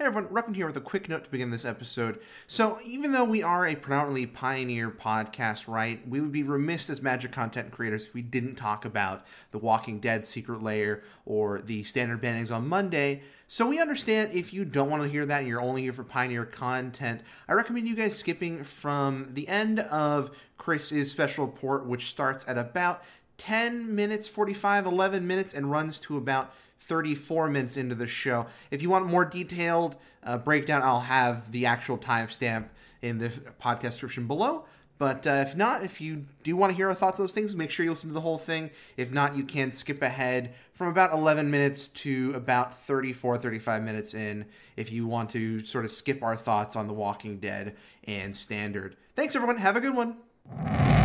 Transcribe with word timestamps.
Hey 0.00 0.04
everyone, 0.04 0.32
Ruckman 0.32 0.54
here 0.54 0.66
with 0.66 0.76
a 0.76 0.80
quick 0.80 1.08
note 1.08 1.24
to 1.24 1.30
begin 1.30 1.50
this 1.50 1.64
episode. 1.64 2.20
So, 2.46 2.78
even 2.86 3.10
though 3.10 3.24
we 3.24 3.42
are 3.42 3.66
a 3.66 3.74
predominantly 3.74 4.26
Pioneer 4.26 4.92
podcast, 4.92 5.66
right, 5.66 6.06
we 6.08 6.20
would 6.20 6.30
be 6.30 6.44
remiss 6.44 6.88
as 6.88 7.02
Magic 7.02 7.32
content 7.32 7.72
creators 7.72 8.06
if 8.06 8.14
we 8.14 8.22
didn't 8.22 8.54
talk 8.54 8.84
about 8.84 9.26
The 9.50 9.58
Walking 9.58 9.98
Dead 9.98 10.24
Secret 10.24 10.62
Lair 10.62 11.02
or 11.26 11.60
the 11.60 11.82
standard 11.82 12.22
bannings 12.22 12.52
on 12.52 12.68
Monday. 12.68 13.22
So, 13.48 13.66
we 13.66 13.80
understand 13.80 14.32
if 14.32 14.54
you 14.54 14.64
don't 14.64 14.88
want 14.88 15.02
to 15.02 15.08
hear 15.08 15.26
that 15.26 15.40
and 15.40 15.48
you're 15.48 15.60
only 15.60 15.82
here 15.82 15.92
for 15.92 16.04
Pioneer 16.04 16.44
content, 16.44 17.22
I 17.48 17.54
recommend 17.54 17.88
you 17.88 17.96
guys 17.96 18.16
skipping 18.16 18.62
from 18.62 19.30
the 19.32 19.48
end 19.48 19.80
of 19.80 20.30
Chris's 20.58 21.10
special 21.10 21.44
report, 21.44 21.86
which 21.86 22.06
starts 22.06 22.44
at 22.46 22.56
about 22.56 23.02
10 23.38 23.96
minutes, 23.96 24.28
45, 24.28 24.86
11 24.86 25.26
minutes, 25.26 25.54
and 25.54 25.72
runs 25.72 25.98
to 26.02 26.16
about 26.16 26.54
34 26.80 27.48
minutes 27.48 27.76
into 27.76 27.94
the 27.94 28.06
show. 28.06 28.46
If 28.70 28.82
you 28.82 28.90
want 28.90 29.06
more 29.06 29.24
detailed 29.24 29.96
uh, 30.24 30.38
breakdown, 30.38 30.82
I'll 30.82 31.00
have 31.00 31.50
the 31.52 31.66
actual 31.66 31.98
timestamp 31.98 32.66
in 33.02 33.18
the 33.18 33.28
podcast 33.60 33.92
description 33.92 34.26
below. 34.26 34.64
But 34.98 35.26
uh, 35.26 35.44
if 35.46 35.56
not, 35.56 35.84
if 35.84 36.00
you 36.00 36.26
do 36.42 36.56
want 36.56 36.72
to 36.72 36.76
hear 36.76 36.88
our 36.88 36.94
thoughts 36.94 37.20
on 37.20 37.24
those 37.24 37.32
things, 37.32 37.54
make 37.54 37.70
sure 37.70 37.84
you 37.84 37.90
listen 37.90 38.10
to 38.10 38.14
the 38.14 38.20
whole 38.20 38.38
thing. 38.38 38.70
If 38.96 39.12
not, 39.12 39.36
you 39.36 39.44
can 39.44 39.70
skip 39.70 40.02
ahead 40.02 40.54
from 40.74 40.88
about 40.88 41.12
11 41.12 41.50
minutes 41.50 41.88
to 41.88 42.32
about 42.34 42.74
34, 42.74 43.38
35 43.38 43.82
minutes 43.82 44.12
in 44.14 44.46
if 44.76 44.90
you 44.90 45.06
want 45.06 45.30
to 45.30 45.64
sort 45.64 45.84
of 45.84 45.92
skip 45.92 46.22
our 46.22 46.36
thoughts 46.36 46.74
on 46.74 46.88
The 46.88 46.94
Walking 46.94 47.38
Dead 47.38 47.76
and 48.04 48.34
Standard. 48.34 48.96
Thanks, 49.14 49.36
everyone. 49.36 49.58
Have 49.58 49.76
a 49.76 49.80
good 49.80 49.94
one. 49.94 50.97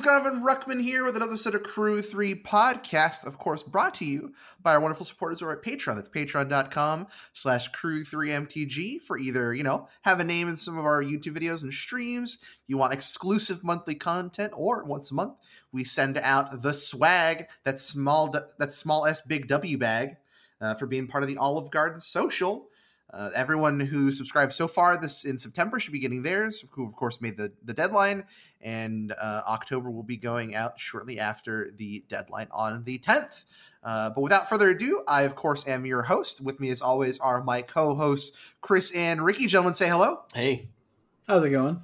Is 0.00 0.06
Garvin 0.06 0.42
Ruckman 0.42 0.80
here 0.82 1.04
with 1.04 1.14
another 1.14 1.36
set 1.36 1.54
of 1.54 1.62
Crew 1.62 2.00
3 2.00 2.36
podcast, 2.36 3.26
of 3.26 3.36
course, 3.36 3.62
brought 3.62 3.92
to 3.96 4.06
you 4.06 4.32
by 4.62 4.72
our 4.72 4.80
wonderful 4.80 5.04
supporters 5.04 5.42
over 5.42 5.52
at 5.52 5.62
Patreon. 5.62 5.96
That's 5.96 6.08
patreon.com 6.08 7.06
slash 7.34 7.70
crew3mtg 7.72 9.02
for 9.02 9.18
either, 9.18 9.52
you 9.52 9.62
know, 9.62 9.88
have 10.02 10.18
a 10.18 10.24
name 10.24 10.48
in 10.48 10.56
some 10.56 10.78
of 10.78 10.86
our 10.86 11.02
YouTube 11.02 11.36
videos 11.38 11.62
and 11.62 11.74
streams. 11.74 12.38
You 12.66 12.78
want 12.78 12.94
exclusive 12.94 13.62
monthly 13.62 13.94
content, 13.94 14.54
or 14.56 14.84
once 14.84 15.10
a 15.10 15.14
month, 15.14 15.34
we 15.70 15.84
send 15.84 16.16
out 16.16 16.62
the 16.62 16.72
swag, 16.72 17.48
that 17.64 17.78
small, 17.78 18.34
that 18.58 18.72
small 18.72 19.04
S 19.04 19.20
big 19.20 19.48
W 19.48 19.76
bag, 19.76 20.16
uh, 20.62 20.76
for 20.76 20.86
being 20.86 21.08
part 21.08 21.24
of 21.24 21.28
the 21.28 21.36
Olive 21.36 21.70
Garden 21.70 22.00
social. 22.00 22.69
Uh, 23.12 23.30
everyone 23.34 23.80
who 23.80 24.12
subscribed 24.12 24.52
so 24.52 24.68
far 24.68 24.96
this 24.96 25.24
in 25.24 25.36
September 25.36 25.80
should 25.80 25.92
be 25.92 25.98
getting 25.98 26.22
theirs, 26.22 26.64
who 26.70 26.86
of 26.86 26.94
course 26.94 27.20
made 27.20 27.36
the, 27.36 27.52
the 27.64 27.74
deadline, 27.74 28.24
and 28.60 29.12
uh, 29.20 29.42
October 29.48 29.90
will 29.90 30.04
be 30.04 30.16
going 30.16 30.54
out 30.54 30.78
shortly 30.78 31.18
after 31.18 31.72
the 31.76 32.04
deadline 32.08 32.48
on 32.52 32.84
the 32.84 32.98
10th. 32.98 33.44
Uh, 33.82 34.10
but 34.10 34.20
without 34.20 34.48
further 34.48 34.68
ado, 34.68 35.02
I 35.08 35.22
of 35.22 35.34
course 35.34 35.66
am 35.66 35.86
your 35.86 36.02
host. 36.02 36.40
With 36.40 36.60
me 36.60 36.70
as 36.70 36.82
always 36.82 37.18
are 37.18 37.42
my 37.42 37.62
co-hosts 37.62 38.36
Chris 38.60 38.92
and 38.94 39.24
Ricky. 39.24 39.46
Gentlemen, 39.46 39.74
say 39.74 39.88
hello. 39.88 40.20
Hey, 40.34 40.68
How's 41.30 41.44
it 41.44 41.50
going? 41.50 41.80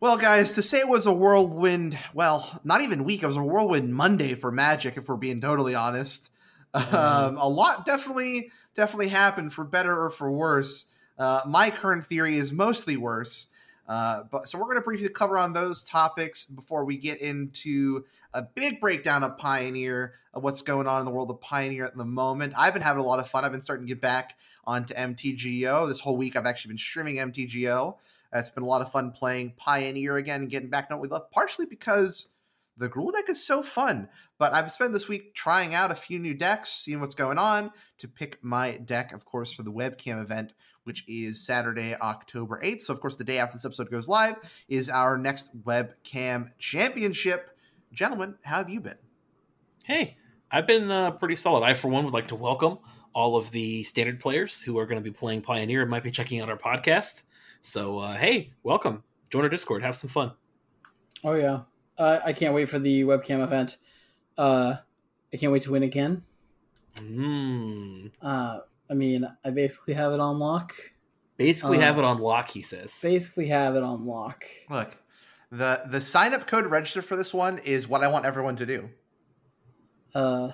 Well, 0.00 0.16
guys, 0.16 0.54
to 0.54 0.62
say 0.62 0.78
it 0.78 0.88
was 0.88 1.06
a 1.06 1.12
whirlwind, 1.12 1.96
well, 2.12 2.60
not 2.64 2.80
even 2.80 3.04
week, 3.04 3.22
it 3.22 3.28
was 3.28 3.36
a 3.36 3.44
whirlwind 3.44 3.94
Monday 3.94 4.34
for 4.34 4.50
Magic, 4.50 4.96
if 4.96 5.08
we're 5.08 5.14
being 5.14 5.40
totally 5.40 5.76
honest. 5.76 6.30
Um, 6.74 7.36
a 7.38 7.48
lot 7.48 7.86
definitely 7.86 8.50
definitely 8.74 9.08
happened 9.08 9.52
for 9.52 9.64
better 9.64 9.98
or 9.98 10.10
for 10.10 10.30
worse. 10.30 10.86
Uh, 11.18 11.42
my 11.46 11.70
current 11.70 12.04
theory 12.04 12.36
is 12.36 12.52
mostly 12.52 12.96
worse. 12.96 13.48
Uh, 13.88 14.24
but 14.30 14.48
so 14.48 14.58
we're 14.58 14.64
going 14.64 14.76
to 14.76 14.82
briefly 14.82 15.08
cover 15.08 15.38
on 15.38 15.52
those 15.52 15.82
topics 15.82 16.44
before 16.44 16.84
we 16.84 16.96
get 16.96 17.20
into 17.20 18.04
a 18.34 18.42
big 18.42 18.80
breakdown 18.80 19.24
of 19.24 19.38
Pioneer, 19.38 20.14
of 20.34 20.42
what's 20.42 20.60
going 20.60 20.86
on 20.86 21.00
in 21.00 21.06
the 21.06 21.10
world 21.10 21.30
of 21.30 21.40
Pioneer 21.40 21.86
at 21.86 21.96
the 21.96 22.04
moment. 22.04 22.52
I've 22.56 22.74
been 22.74 22.82
having 22.82 23.02
a 23.02 23.06
lot 23.06 23.18
of 23.18 23.28
fun. 23.28 23.44
I've 23.44 23.52
been 23.52 23.62
starting 23.62 23.86
to 23.86 23.94
get 23.94 24.02
back 24.02 24.36
onto 24.66 24.92
MTGO. 24.92 25.88
This 25.88 26.00
whole 26.00 26.18
week, 26.18 26.36
I've 26.36 26.44
actually 26.44 26.70
been 26.70 26.78
streaming 26.78 27.16
MTGO. 27.16 27.96
It's 28.34 28.50
been 28.50 28.62
a 28.62 28.66
lot 28.66 28.82
of 28.82 28.92
fun 28.92 29.12
playing 29.12 29.54
Pioneer 29.56 30.18
again 30.18 30.42
and 30.42 30.50
getting 30.50 30.68
back 30.68 30.88
to 30.88 30.94
what 30.94 31.02
we 31.02 31.08
love, 31.08 31.30
partially 31.30 31.64
because 31.64 32.28
the 32.78 32.88
Gruul 32.88 33.12
deck 33.12 33.28
is 33.28 33.44
so 33.44 33.62
fun. 33.62 34.08
But 34.38 34.54
I've 34.54 34.72
spent 34.72 34.92
this 34.92 35.08
week 35.08 35.34
trying 35.34 35.74
out 35.74 35.90
a 35.90 35.96
few 35.96 36.18
new 36.18 36.34
decks, 36.34 36.70
seeing 36.70 37.00
what's 37.00 37.14
going 37.14 37.38
on 37.38 37.72
to 37.98 38.08
pick 38.08 38.38
my 38.42 38.78
deck, 38.78 39.12
of 39.12 39.24
course, 39.24 39.52
for 39.52 39.62
the 39.62 39.72
webcam 39.72 40.22
event, 40.22 40.52
which 40.84 41.04
is 41.08 41.44
Saturday, 41.44 41.94
October 42.00 42.60
8th. 42.64 42.82
So, 42.82 42.94
of 42.94 43.00
course, 43.00 43.16
the 43.16 43.24
day 43.24 43.38
after 43.38 43.56
this 43.56 43.64
episode 43.64 43.90
goes 43.90 44.08
live 44.08 44.36
is 44.68 44.88
our 44.88 45.18
next 45.18 45.50
webcam 45.64 46.50
championship. 46.58 47.50
Gentlemen, 47.92 48.36
how 48.44 48.58
have 48.58 48.70
you 48.70 48.80
been? 48.80 48.98
hey, 49.88 50.18
I've 50.50 50.66
been 50.66 50.90
uh, 50.90 51.12
pretty 51.12 51.34
solid. 51.34 51.64
I, 51.64 51.72
for 51.72 51.88
one, 51.88 52.04
would 52.04 52.12
like 52.12 52.28
to 52.28 52.34
welcome 52.34 52.78
all 53.14 53.36
of 53.36 53.50
the 53.50 53.82
standard 53.84 54.20
players 54.20 54.62
who 54.62 54.78
are 54.78 54.86
going 54.86 55.02
to 55.02 55.10
be 55.10 55.10
playing 55.10 55.40
Pioneer 55.40 55.80
and 55.80 55.90
might 55.90 56.02
be 56.02 56.10
checking 56.10 56.40
out 56.40 56.50
our 56.50 56.58
podcast. 56.58 57.22
So, 57.62 57.98
uh, 57.98 58.14
hey, 58.16 58.52
welcome. 58.62 59.02
Join 59.30 59.44
our 59.44 59.48
Discord. 59.48 59.82
Have 59.82 59.96
some 59.96 60.10
fun. 60.10 60.32
Oh 61.24 61.34
yeah, 61.34 61.62
uh, 61.98 62.20
I 62.24 62.32
can't 62.32 62.54
wait 62.54 62.68
for 62.68 62.78
the 62.78 63.02
webcam 63.04 63.42
event. 63.42 63.76
Uh, 64.36 64.76
I 65.32 65.36
can't 65.36 65.52
wait 65.52 65.62
to 65.62 65.72
win 65.72 65.82
again. 65.82 66.22
Mm. 66.96 68.10
Uh, 68.22 68.60
I 68.90 68.94
mean, 68.94 69.28
I 69.44 69.50
basically 69.50 69.94
have 69.94 70.12
it 70.12 70.20
on 70.20 70.38
lock. 70.38 70.74
Basically, 71.36 71.78
Uh, 71.78 71.82
have 71.82 71.98
it 71.98 72.04
on 72.04 72.18
lock, 72.18 72.50
he 72.50 72.62
says. 72.62 72.92
Basically 73.02 73.46
have 73.48 73.76
it 73.76 73.82
on 73.82 74.06
lock. 74.06 74.44
Look, 74.70 74.96
the 75.52 75.82
the 75.90 76.00
sign 76.00 76.34
up 76.34 76.46
code 76.46 76.66
register 76.66 77.02
for 77.02 77.16
this 77.16 77.32
one 77.32 77.58
is 77.58 77.86
what 77.88 78.02
I 78.02 78.08
want 78.08 78.24
everyone 78.24 78.56
to 78.56 78.66
do. 78.66 78.88
Uh, 80.14 80.52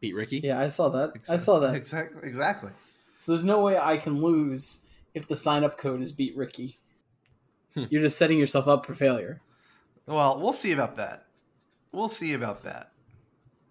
Beat 0.00 0.14
Ricky. 0.14 0.40
yeah, 0.42 0.58
I 0.60 0.68
saw 0.68 0.88
that. 0.90 1.12
I 1.28 1.36
saw 1.36 1.60
that. 1.60 1.74
Exactly. 1.74 2.26
Exactly. 2.28 2.70
So 3.18 3.32
there's 3.32 3.44
no 3.44 3.62
way 3.62 3.78
I 3.78 3.96
can 3.96 4.20
lose 4.20 4.82
if 5.14 5.28
the 5.28 5.36
sign 5.36 5.64
up 5.64 5.78
code 5.78 6.02
is 6.02 6.10
beat 6.12 6.36
Ricky. 6.36 6.78
Hmm. 7.74 7.84
You're 7.90 8.02
just 8.02 8.18
setting 8.18 8.38
yourself 8.38 8.66
up 8.68 8.84
for 8.84 8.94
failure. 8.94 9.40
Well, 10.06 10.40
we'll 10.40 10.52
see 10.52 10.72
about 10.72 10.96
that. 10.96 11.26
We'll 11.92 12.08
see 12.08 12.32
about 12.34 12.64
that. 12.64 12.92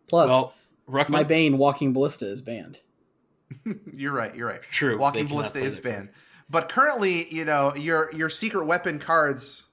Plus, 0.08 0.30
Well, 0.30 0.54
Ruckman, 0.90 1.10
my 1.10 1.24
Bane 1.24 1.58
Walking 1.58 1.94
Ballista 1.94 2.28
is 2.30 2.42
banned. 2.42 2.80
you're 3.94 4.14
right. 4.14 4.34
You're 4.36 4.48
right. 4.48 4.62
true. 4.62 4.98
Walking 4.98 5.28
Ballista 5.28 5.60
is 5.60 5.80
banned. 5.80 6.10
But 6.50 6.70
currently, 6.70 7.28
you 7.34 7.46
know, 7.46 7.76
your 7.76 8.14
your 8.14 8.30
secret 8.30 8.66
weapon 8.66 9.00
cards, 9.00 9.66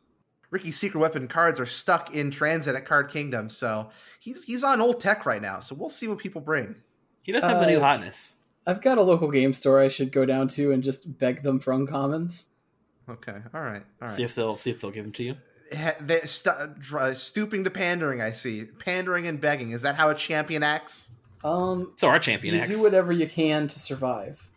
Ricky's 0.50 0.76
secret 0.78 1.00
weapon 1.00 1.28
cards 1.28 1.58
are 1.60 1.66
stuck 1.66 2.14
in 2.14 2.30
transit 2.30 2.74
at 2.74 2.84
Card 2.86 3.10
Kingdom. 3.10 3.48
So 3.48 3.90
he's 4.20 4.44
he's 4.44 4.62
on 4.64 4.80
old 4.80 5.00
tech 5.00 5.26
right 5.26 5.42
now. 5.42 5.60
So 5.60 5.74
we'll 5.74 5.88
see 5.90 6.08
what 6.08 6.18
people 6.18 6.40
bring. 6.40 6.76
He 7.22 7.32
doesn't 7.32 7.48
have 7.48 7.60
the 7.60 7.66
new 7.66 7.78
Uh, 7.78 7.80
hotness. 7.80 8.36
I've 8.66 8.80
got 8.82 8.98
a 8.98 9.02
local 9.02 9.30
game 9.30 9.52
store 9.54 9.80
I 9.80 9.88
should 9.88 10.12
go 10.12 10.24
down 10.26 10.48
to 10.48 10.72
and 10.72 10.82
just 10.82 11.18
beg 11.18 11.42
them 11.42 11.58
for 11.58 11.72
uncommons. 11.72 12.46
Okay. 13.08 13.36
All 13.54 13.60
right. 13.62 13.82
All 14.00 14.08
See 14.08 14.22
if 14.22 14.34
they'll 14.34 14.56
see 14.56 14.70
if 14.70 14.80
they'll 14.80 14.90
give 14.90 15.04
them 15.04 15.12
to 15.14 15.24
you. 15.24 15.36
Ha- 15.76 15.96
they, 16.00 16.20
st- 16.20 16.78
dr- 16.80 17.16
stooping 17.18 17.64
to 17.64 17.70
pandering, 17.70 18.20
I 18.20 18.32
see. 18.32 18.64
Pandering 18.78 19.26
and 19.26 19.40
begging. 19.40 19.70
Is 19.70 19.82
that 19.82 19.94
how 19.94 20.10
a 20.10 20.14
champion 20.14 20.62
acts? 20.62 21.10
Um, 21.44 21.92
So 21.96 22.08
our 22.08 22.18
champion 22.18 22.54
you 22.54 22.60
acts. 22.60 22.70
do 22.70 22.82
whatever 22.82 23.12
you 23.12 23.26
can 23.26 23.66
to 23.68 23.78
survive. 23.78 24.48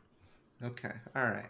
Okay. 0.64 0.92
All 1.16 1.24
right. 1.26 1.46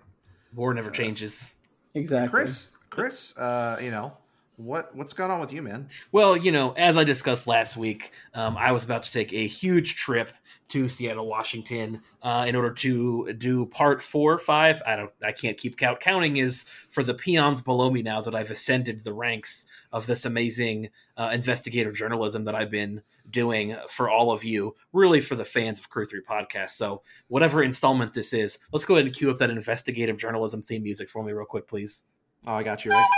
War 0.56 0.74
never 0.74 0.90
changes. 0.92 1.56
Exactly. 1.96 2.30
Chris, 2.30 2.72
Chris, 2.90 3.38
uh, 3.38 3.78
you 3.82 3.90
know, 3.92 4.16
what 4.64 4.96
what's 4.96 5.14
going 5.14 5.30
on 5.30 5.40
with 5.40 5.52
you, 5.52 5.62
man? 5.62 5.90
Well, 6.12 6.38
you 6.38 6.52
know, 6.52 6.72
as 6.74 6.98
I 6.98 7.04
discussed 7.04 7.48
last 7.48 7.76
week, 7.76 8.12
um, 8.34 8.58
I 8.58 8.72
was 8.72 8.84
about 8.84 9.04
to 9.04 9.12
take 9.12 9.34
a 9.34 9.46
huge 9.46 9.96
trip 9.96 10.32
to 10.70 10.88
Seattle, 10.88 11.28
Washington, 11.28 12.02
uh, 12.22 12.46
in 12.48 12.56
order 12.56 12.72
to 12.72 13.34
do 13.34 13.66
part 13.68 14.02
four, 14.02 14.40
five. 14.40 14.82
I 14.88 14.96
don't, 14.96 15.12
I 15.24 15.32
can't 15.32 15.58
keep 15.58 15.78
count. 15.78 16.00
Counting 16.00 16.38
is 16.38 16.66
for 16.90 17.04
the 17.04 17.14
peons 17.14 17.62
below 17.62 17.92
me 17.92 18.02
now 18.02 18.22
that 18.22 18.34
I've 18.34 18.50
ascended 18.50 19.04
the 19.04 19.14
ranks 19.14 19.66
of 19.92 20.08
this 20.08 20.26
amazing 20.26 20.90
uh, 21.18 21.30
investigative 21.34 21.94
journalism 21.94 22.46
that 22.46 22.56
I've 22.56 22.72
been 22.72 23.02
doing 23.30 23.76
for 23.90 24.10
all 24.10 24.32
of 24.32 24.44
you, 24.44 24.76
really 24.94 25.20
for 25.20 25.36
the 25.36 25.44
fans 25.44 25.78
of 25.80 25.90
Crew 25.90 26.06
Three 26.06 26.22
Podcast. 26.22 26.72
So, 26.72 27.04
whatever 27.28 27.62
installment 27.62 28.14
this 28.14 28.34
is, 28.34 28.58
let's 28.72 28.86
go 28.86 28.96
ahead 28.96 29.06
and 29.06 29.16
cue 29.16 29.30
up 29.30 29.38
that 29.40 29.50
investigative 29.50 30.18
journalism 30.18 30.62
theme 30.62 30.84
music 30.84 31.10
for 31.10 31.24
me, 31.24 31.34
real 31.34 31.46
quick, 31.46 31.68
please. 31.68 32.06
Oh, 32.48 32.54
I 32.54 32.64
got 32.64 32.84
you 32.84 32.92
right. 32.92 33.10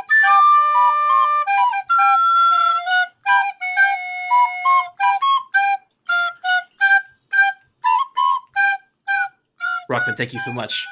Ruckman, 9.89 10.17
thank 10.17 10.33
you 10.33 10.39
so 10.39 10.53
much. 10.53 10.85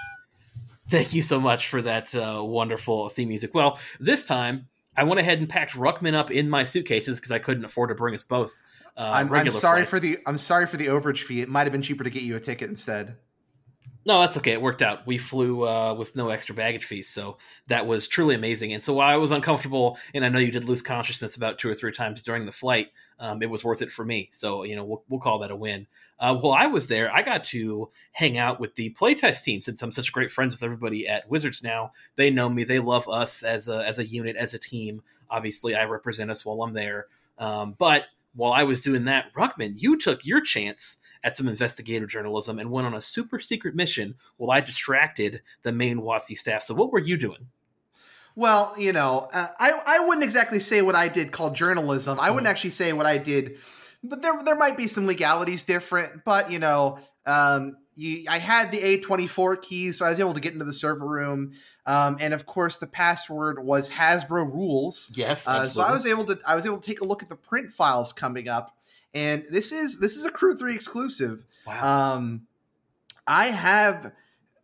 Thank 0.90 1.14
you 1.14 1.22
so 1.22 1.40
much 1.40 1.68
for 1.68 1.82
that 1.82 2.14
uh, 2.14 2.44
wonderful 2.44 3.10
theme 3.10 3.30
music. 3.30 3.54
Well, 3.54 3.80
this 4.00 4.24
time 4.26 4.68
I 4.96 5.04
went 5.06 5.20
ahead 5.20 5.40
and 5.40 5.50
packed 5.50 5.74
Ruckman 5.74 6.14
up 6.14 6.30
in 6.30 6.50
my 6.50 6.64
suitcases 6.64 7.20
because 7.20 7.32
I 7.32 7.40
couldn't 7.40 7.66
afford 7.66 7.90
to 7.90 7.96
bring 7.96 8.14
us 8.14 8.24
both. 8.24 8.62
Uh, 8.96 9.12
I'm, 9.14 9.34
I'm 9.34 9.50
sorry 9.50 9.86
flights. 9.86 9.90
for 9.90 10.00
the 10.00 10.18
I'm 10.28 10.38
sorry 10.38 10.68
for 10.68 10.78
the 10.78 10.88
overage 10.88 11.24
fee. 11.24 11.42
It 11.42 11.50
might 11.50 11.64
have 11.64 11.72
been 11.72 11.82
cheaper 11.82 12.04
to 12.04 12.10
get 12.10 12.24
you 12.24 12.36
a 12.36 12.40
ticket 12.40 12.70
instead. 12.70 13.16
No, 14.06 14.20
that's 14.20 14.38
okay. 14.38 14.52
It 14.52 14.62
worked 14.62 14.82
out. 14.82 15.08
We 15.08 15.18
flew 15.18 15.66
uh, 15.66 15.94
with 15.94 16.16
no 16.16 16.30
extra 16.30 16.54
baggage 16.54 16.84
fees, 16.84 17.08
so 17.08 17.38
that 17.68 17.88
was 17.88 18.08
truly 18.08 18.36
amazing. 18.36 18.74
And 18.74 18.84
so 18.84 18.94
while 18.94 19.08
I 19.08 19.16
was 19.16 19.32
uncomfortable, 19.32 19.98
and 20.14 20.26
I 20.26 20.30
know 20.30 20.40
you 20.40 20.52
did 20.52 20.66
lose 20.66 20.82
consciousness 20.82 21.38
about 21.38 21.58
two 21.58 21.70
or 21.70 21.74
three 21.74 21.94
times 21.94 22.22
during 22.22 22.46
the 22.46 22.52
flight, 22.52 22.90
um, 23.20 23.42
it 23.42 23.50
was 23.50 23.64
worth 23.64 23.82
it 23.82 23.92
for 23.94 24.04
me. 24.04 24.30
So 24.34 24.64
you 24.64 24.76
know 24.76 24.84
we'll, 24.84 25.04
we'll 25.08 25.22
call 25.22 25.40
that 25.40 25.52
a 25.52 25.56
win. 25.56 25.88
Uh, 26.20 26.36
while 26.36 26.54
I 26.54 26.68
was 26.68 26.88
there, 26.88 27.14
I 27.14 27.22
got 27.22 27.46
to 27.46 27.90
hang 28.12 28.38
out 28.38 28.60
with 28.60 28.76
the 28.76 28.94
playtest 29.00 29.44
team 29.44 29.62
since 29.62 29.82
I'm 29.82 29.92
such 29.92 30.12
great 30.12 30.32
friends 30.32 30.54
with 30.54 30.64
everybody 30.64 31.08
at 31.08 31.30
Wizards 31.30 31.64
now. 31.64 31.92
They 32.18 32.30
know 32.30 32.50
me. 32.50 32.66
They 32.66 32.80
love 32.80 33.08
us 33.08 33.42
as 33.42 33.70
a 33.70 33.86
as 33.86 34.00
a 34.00 34.06
unit, 34.06 34.36
as 34.36 34.54
a 34.54 34.60
team. 34.60 35.02
Obviously, 35.30 35.76
I 35.76 35.86
represent 35.86 36.30
us 36.30 36.46
while 36.46 36.62
I'm 36.62 36.74
there. 36.74 37.08
Um, 37.40 37.76
but 37.78 38.06
while 38.36 38.52
I 38.52 38.64
was 38.64 38.82
doing 38.82 39.06
that, 39.06 39.34
Ruckman, 39.34 39.74
you 39.76 39.98
took 39.98 40.26
your 40.26 40.42
chance 40.42 40.98
at 41.24 41.38
some 41.38 41.48
investigative 41.48 42.10
journalism 42.10 42.60
and 42.60 42.70
went 42.72 42.88
on 42.88 42.94
a 42.94 43.02
super 43.02 43.40
secret 43.40 43.76
mission 43.76 44.16
while 44.38 44.52
I 44.52 44.62
distracted 44.62 45.42
the 45.62 45.72
main 45.72 46.00
WotC 46.00 46.38
staff. 46.38 46.64
So, 46.64 46.74
what 46.74 46.92
were 46.92 47.00
you 47.00 47.18
doing? 47.18 47.48
Well, 48.36 48.74
you 48.78 48.94
know, 48.94 49.30
uh, 49.32 49.48
I 49.60 49.80
I 49.86 50.00
wouldn't 50.08 50.24
exactly 50.24 50.60
say 50.60 50.82
what 50.82 50.96
I 50.96 51.08
did 51.08 51.32
called 51.32 51.56
journalism. 51.56 52.20
I 52.20 52.32
wouldn't 52.32 52.48
Mhm. 52.48 52.52
actually 52.52 52.70
say 52.72 52.92
what 52.94 53.06
I 53.06 53.18
did, 53.20 53.58
but 54.04 54.22
there 54.22 54.42
there 54.44 54.56
might 54.56 54.76
be 54.76 54.88
some 54.88 55.06
legalities 55.06 55.64
different. 55.64 56.26
But 56.26 56.52
you 56.52 56.58
know, 56.60 57.00
um, 57.28 57.78
you 57.96 58.26
I 58.30 58.40
had 58.40 58.72
the 58.72 58.82
A 58.82 59.00
twenty 59.02 59.28
four 59.28 59.56
keys, 59.56 60.00
so 60.00 60.06
I 60.06 60.10
was 60.10 60.20
able 60.20 60.34
to 60.34 60.40
get 60.40 60.54
into 60.54 60.66
the 60.66 60.74
server 60.74 61.06
room. 61.06 61.54
Um, 61.86 62.18
and 62.22 62.34
of 62.34 62.46
course, 62.46 62.78
the 62.78 62.88
password 62.88 63.64
was 63.64 63.90
Hasbro 63.90 64.52
rules. 64.52 65.12
Yes, 65.14 65.46
Uh, 65.48 65.68
so 65.68 65.82
I 65.84 65.92
was 65.92 66.08
able 66.08 66.26
to 66.26 66.40
I 66.48 66.56
was 66.56 66.66
able 66.66 66.78
to 66.80 66.86
take 66.90 67.02
a 67.02 67.06
look 67.06 67.22
at 67.22 67.30
the 67.30 67.36
print 67.36 67.72
files 67.72 68.14
coming 68.14 68.48
up, 68.48 68.76
and 69.14 69.46
this 69.50 69.72
is 69.72 70.00
this 70.00 70.16
is 70.18 70.26
a 70.26 70.32
Crew 70.32 70.56
Three 70.56 70.76
exclusive. 70.76 71.46
wow. 71.66 72.16
Um, 72.16 72.48
I 73.26 73.46
have 73.48 74.12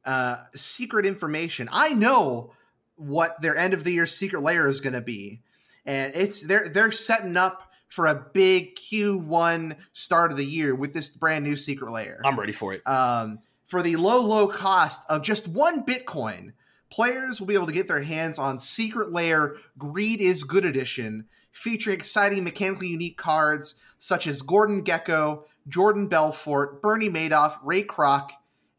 uh, 0.06 0.38
secret 0.56 1.06
information. 1.06 1.70
I 1.72 1.94
know 1.94 2.52
what 2.96 3.42
their 3.42 3.56
end 3.56 3.74
of 3.74 3.84
the 3.84 3.94
year 3.94 4.06
secret 4.06 4.42
lair 4.42 4.68
is 4.68 4.80
going 4.80 4.94
to 4.94 5.02
be, 5.02 5.42
and 5.86 6.14
it's 6.16 6.46
they're 6.46 6.70
they're 6.70 6.92
setting 6.92 7.38
up 7.38 7.70
for 7.90 8.06
a 8.06 8.26
big 8.34 8.76
Q1 8.76 9.76
start 9.94 10.32
of 10.32 10.38
the 10.38 10.46
year 10.46 10.76
with 10.76 10.94
this 10.94 11.10
brand 11.10 11.44
new 11.44 11.56
secret 11.56 11.92
lair. 11.92 12.22
I'm 12.24 12.40
ready 12.40 12.52
for 12.54 12.74
it. 12.74 12.88
Um, 12.88 13.40
for 13.68 13.82
the 13.82 13.96
low 13.96 14.22
low 14.22 14.48
cost 14.48 15.02
of 15.10 15.22
just 15.22 15.48
one 15.48 15.84
Bitcoin, 15.84 16.54
players 16.90 17.40
will 17.40 17.48
be 17.48 17.54
able 17.54 17.68
to 17.68 17.74
get 17.74 17.88
their 17.88 18.02
hands 18.02 18.40
on 18.40 18.60
Secret 18.60 19.12
Lair 19.12 19.58
Greed 19.78 20.22
is 20.22 20.44
Good 20.44 20.66
Edition, 20.66 21.28
featuring 21.52 21.96
exciting 21.96 22.44
mechanically 22.44 22.88
unique 22.88 23.18
cards 23.18 23.76
such 24.00 24.28
as 24.28 24.42
Gordon 24.42 24.84
Gekko, 24.84 25.44
Jordan 25.68 26.08
Belfort, 26.08 26.82
Bernie 26.82 27.10
Madoff, 27.10 27.58
Ray 27.64 27.84
Kroc, 27.84 28.32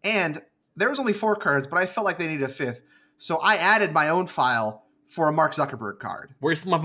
and 0.02 0.42
there 0.76 0.88
was 0.88 0.98
only 0.98 1.12
four 1.12 1.36
cards, 1.36 1.66
but 1.66 1.78
I 1.78 1.86
felt 1.86 2.06
like 2.06 2.18
they 2.18 2.26
needed 2.26 2.48
a 2.48 2.52
fifth. 2.52 2.80
So 3.18 3.36
I 3.36 3.56
added 3.56 3.92
my 3.92 4.08
own 4.08 4.26
file 4.26 4.86
for 5.08 5.28
a 5.28 5.32
Mark 5.32 5.52
Zuckerberg 5.52 5.98
card. 5.98 6.34
Where's 6.40 6.64
my 6.64 6.78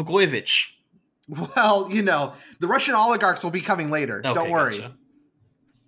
Well, 1.56 1.90
you 1.92 2.04
know, 2.04 2.34
the 2.60 2.68
Russian 2.68 2.94
oligarchs 2.94 3.44
will 3.44 3.52
be 3.52 3.62
coming 3.62 3.90
later. 3.90 4.20
Okay, 4.20 4.34
Don't 4.34 4.52
worry. 4.52 4.78
gotcha. 4.78 4.94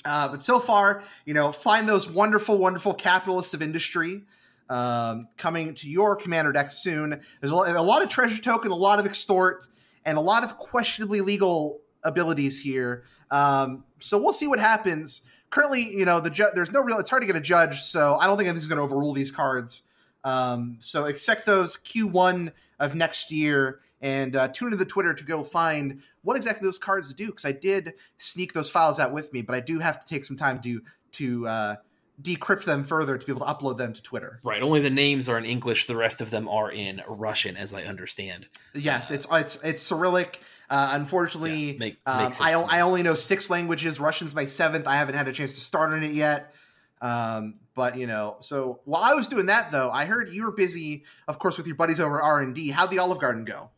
Uh, 0.04 0.28
but 0.30 0.42
so 0.42 0.60
far, 0.60 1.04
you 1.26 1.34
know, 1.34 1.52
find 1.52 1.88
those 1.88 2.10
wonderful, 2.10 2.58
wonderful 2.58 2.94
capitalists 2.94 3.54
of 3.54 3.62
industry 3.62 4.24
um, 4.70 5.28
coming 5.38 5.74
to 5.76 5.90
your 5.90 6.16
commander 6.16 6.52
deck 6.52 6.72
soon. 6.72 7.22
There's 7.42 7.52
a 7.52 7.56
lot, 7.56 7.70
a 7.70 7.82
lot 7.82 8.02
of 8.02 8.10
treasure 8.10 8.42
token, 8.42 8.72
a 8.72 8.76
lot 8.76 9.00
of 9.00 9.06
extort, 9.06 9.68
and 10.07 10.18
a 10.18 10.21
lot 10.21 10.44
of 10.44 10.57
questionably 10.57 11.21
legal 11.21 11.81
abilities 12.04 12.59
here. 12.59 13.04
Um, 13.30 13.83
so 14.00 14.18
we'll 14.18 14.33
see 14.33 14.48
what 14.48 14.59
happens. 14.59 15.21
Currently, 15.50 15.81
you 15.81 16.06
know, 16.06 16.19
the 16.19 16.30
ju- 16.30 16.50
there's 16.56 16.71
no 16.71 16.81
real. 16.81 16.98
It's 16.98 17.09
hard 17.09 17.21
to 17.21 17.27
get 17.27 17.36
a 17.36 17.42
judge, 17.42 17.81
so 17.81 18.15
I 18.15 18.25
don't 18.25 18.38
think 18.38 18.50
is 18.56 18.68
going 18.68 18.77
to 18.77 18.83
overrule 18.83 19.13
these 19.13 19.31
cards. 19.31 19.83
Um, 20.24 20.77
so 20.80 21.06
expect 21.06 21.45
those 21.45 21.75
Q1 21.75 22.51
of 22.80 22.95
next 22.95 23.31
year, 23.31 23.81
and 24.01 24.36
uh, 24.36 24.48
tune 24.48 24.68
into 24.68 24.77
the 24.77 24.86
Twitter 24.86 25.13
to 25.13 25.24
go 25.24 25.44
find 25.44 26.01
what 26.24 26.38
exactly 26.38 26.65
those 26.65 26.77
cards 26.77 27.13
do. 27.13 27.27
Because 27.27 27.45
I 27.45 27.51
did 27.51 27.94
sneak 28.18 28.54
those 28.54 28.69
files 28.69 29.00
out 29.00 29.12
with 29.12 29.31
me, 29.33 29.42
but 29.42 29.56
I 29.56 29.59
do 29.59 29.80
have 29.80 30.00
to 30.00 30.07
take 30.07 30.25
some 30.25 30.38
time 30.38 30.62
to 30.62 30.81
to 31.13 31.48
uh, 31.48 31.75
decrypt 32.22 32.64
them 32.66 32.84
further 32.84 33.18
to 33.18 33.25
be 33.25 33.31
able 33.31 33.46
to 33.46 33.52
upload 33.54 33.78
them 33.78 33.94
to 33.94 34.02
Twitter. 34.02 34.40
Right. 34.44 34.62
Only 34.62 34.81
the 34.81 34.90
names 34.90 35.30
are 35.30 35.38
in 35.38 35.46
English. 35.46 35.86
The 35.86 35.96
rest 35.96 36.19
of 36.22 36.30
them 36.31 36.48
are 36.50 36.72
in 36.72 37.02
Russian, 37.08 37.56
as 37.58 37.74
I 37.74 37.84
understand. 37.84 38.48
Yes, 38.74 39.12
it's 39.12 39.28
it's 39.31 39.62
it's 39.64 39.81
Cyrillic. 39.81 40.42
Uh, 40.69 40.90
unfortunately, 40.94 41.72
Yeah, 41.74 41.78
make- 41.80 41.98
um, 42.06 42.34
I, 42.42 42.52
to 42.52 42.58
o- 42.58 42.62
me. 42.64 42.68
I 42.72 42.81
only 42.81 43.04
know 43.04 43.16
six 43.16 43.50
languages. 43.50 44.00
Russian's 44.00 44.36
my 44.36 44.46
seventh. 44.46 44.88
I 44.88 44.96
haven't 44.98 45.16
had 45.16 45.28
a 45.28 45.31
chance 45.31 45.56
to 45.56 45.62
start 45.62 45.92
on 45.94 46.04
it 46.04 46.12
yet. 46.14 46.54
Um, 47.02 47.60
but 47.75 47.96
you 47.98 48.08
know, 48.08 48.38
so 48.40 48.81
while 48.86 49.04
I 49.04 49.14
was 49.14 49.28
doing 49.28 49.46
that, 49.46 49.72
though, 49.72 49.92
I 49.92 50.06
heard 50.06 50.31
you 50.34 50.44
were 50.46 50.52
busy, 50.52 51.06
of 51.28 51.38
course, 51.40 51.56
with 51.58 51.68
your 51.68 51.75
buddies 51.75 52.00
over 52.00 52.19
R 52.22 52.42
and 52.42 52.56
D. 52.56 52.69
How'd 52.69 52.90
the 52.92 53.00
Olive 53.00 53.19
Garden 53.19 53.46
go? 53.46 53.69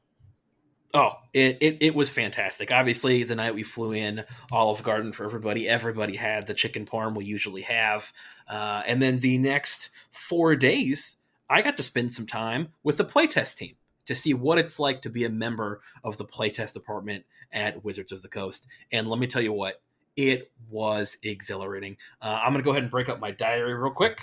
Oh, 0.93 1.11
it, 1.33 1.57
it, 1.61 1.77
it 1.81 1.95
was 1.95 2.09
fantastic. 2.09 2.71
Obviously, 2.71 3.23
the 3.23 3.35
night 3.35 3.53
we 3.53 3.61
flew 3.61 3.91
in, 3.91 4.23
Olive 4.51 4.81
Garden 4.81 5.11
for 5.11 5.23
everybody, 5.23 5.69
everybody 5.69 6.15
had 6.15 6.47
the 6.47 6.55
chicken 6.55 6.85
parm 6.85 7.15
we 7.15 7.25
usually 7.25 7.61
have. 7.61 8.11
Uh, 8.47 8.81
and 8.87 8.99
then 8.99 9.19
the 9.19 9.37
next 9.37 9.91
four 10.11 10.55
days, 10.55 11.17
I 11.47 11.61
got 11.61 11.77
to 11.77 11.83
spend 11.83 12.11
some 12.11 12.25
time 12.25 12.69
with 12.83 12.97
the 12.97 13.05
playtest 13.05 13.57
team 13.57 13.75
to 14.07 14.15
see 14.15 14.33
what 14.33 14.57
it's 14.57 14.79
like 14.79 15.03
to 15.03 15.11
be 15.11 15.25
a 15.25 15.29
member 15.29 15.81
of 16.03 16.17
the 16.17 16.25
playtest 16.25 16.73
department 16.73 17.23
at 17.51 17.83
Wizards 17.85 18.11
of 18.11 18.23
the 18.23 18.27
Coast. 18.27 18.65
And 18.91 19.07
let 19.07 19.19
me 19.19 19.27
tell 19.27 19.43
you 19.43 19.53
what, 19.53 19.79
it 20.15 20.51
was 20.71 21.17
exhilarating. 21.21 21.97
Uh, 22.19 22.39
I'm 22.43 22.51
going 22.51 22.63
to 22.63 22.65
go 22.65 22.71
ahead 22.71 22.81
and 22.81 22.91
break 22.91 23.09
up 23.09 23.19
my 23.19 23.29
diary 23.29 23.75
real 23.75 23.91
quick. 23.91 24.21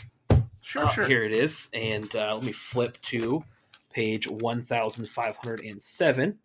Sure, 0.63 0.87
Uh, 0.87 0.91
sure. 0.91 1.07
Here 1.07 1.23
it 1.23 1.31
is. 1.33 1.69
And 1.73 2.15
uh, 2.17 2.35
let 2.35 2.43
me 2.43 2.51
flip 2.51 3.01
to 3.03 3.45
page 3.93 4.27
1507. 4.27 6.39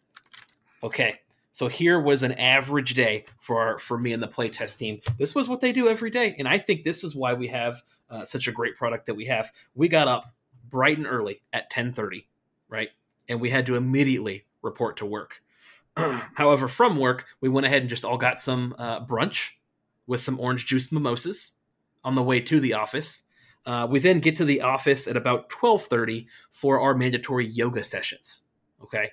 Okay. 0.83 1.15
So 1.53 1.67
here 1.67 1.99
was 1.99 2.23
an 2.23 2.33
average 2.33 2.93
day 2.93 3.25
for 3.39 3.77
for 3.77 3.97
me 3.97 4.13
and 4.13 4.23
the 4.23 4.27
playtest 4.27 4.77
team. 4.77 5.01
This 5.17 5.35
was 5.35 5.49
what 5.49 5.59
they 5.59 5.71
do 5.71 5.87
every 5.87 6.09
day, 6.09 6.35
and 6.39 6.47
I 6.47 6.57
think 6.57 6.83
this 6.83 7.03
is 7.03 7.15
why 7.15 7.33
we 7.33 7.47
have 7.47 7.81
uh, 8.09 8.23
such 8.23 8.47
a 8.47 8.51
great 8.51 8.75
product 8.75 9.07
that 9.07 9.15
we 9.15 9.25
have. 9.25 9.51
We 9.75 9.89
got 9.89 10.07
up 10.07 10.33
bright 10.69 10.97
and 10.97 11.07
early 11.07 11.41
at 11.51 11.69
ten 11.69 11.91
thirty, 11.91 12.27
right, 12.69 12.89
and 13.27 13.41
we 13.41 13.49
had 13.49 13.65
to 13.65 13.75
immediately 13.75 14.45
report 14.61 14.97
to 14.97 15.05
work. 15.05 15.41
However, 15.97 16.69
from 16.69 16.97
work, 16.97 17.25
we 17.41 17.49
went 17.49 17.65
ahead 17.65 17.81
and 17.81 17.89
just 17.89 18.05
all 18.05 18.17
got 18.17 18.39
some 18.39 18.73
uh, 18.77 19.05
brunch 19.05 19.51
with 20.07 20.21
some 20.21 20.39
orange 20.39 20.65
juice 20.65 20.89
mimosas 20.91 21.53
on 22.03 22.15
the 22.15 22.23
way 22.23 22.39
to 22.39 22.61
the 22.61 22.73
office. 22.75 23.23
Uh, 23.65 23.87
we 23.89 23.99
then 23.99 24.19
get 24.19 24.37
to 24.37 24.45
the 24.45 24.61
office 24.61 25.05
at 25.05 25.17
about 25.17 25.49
12:30 25.49 26.27
for 26.49 26.79
our 26.79 26.95
mandatory 26.95 27.45
yoga 27.45 27.83
sessions. 27.83 28.43
Okay, 28.81 29.11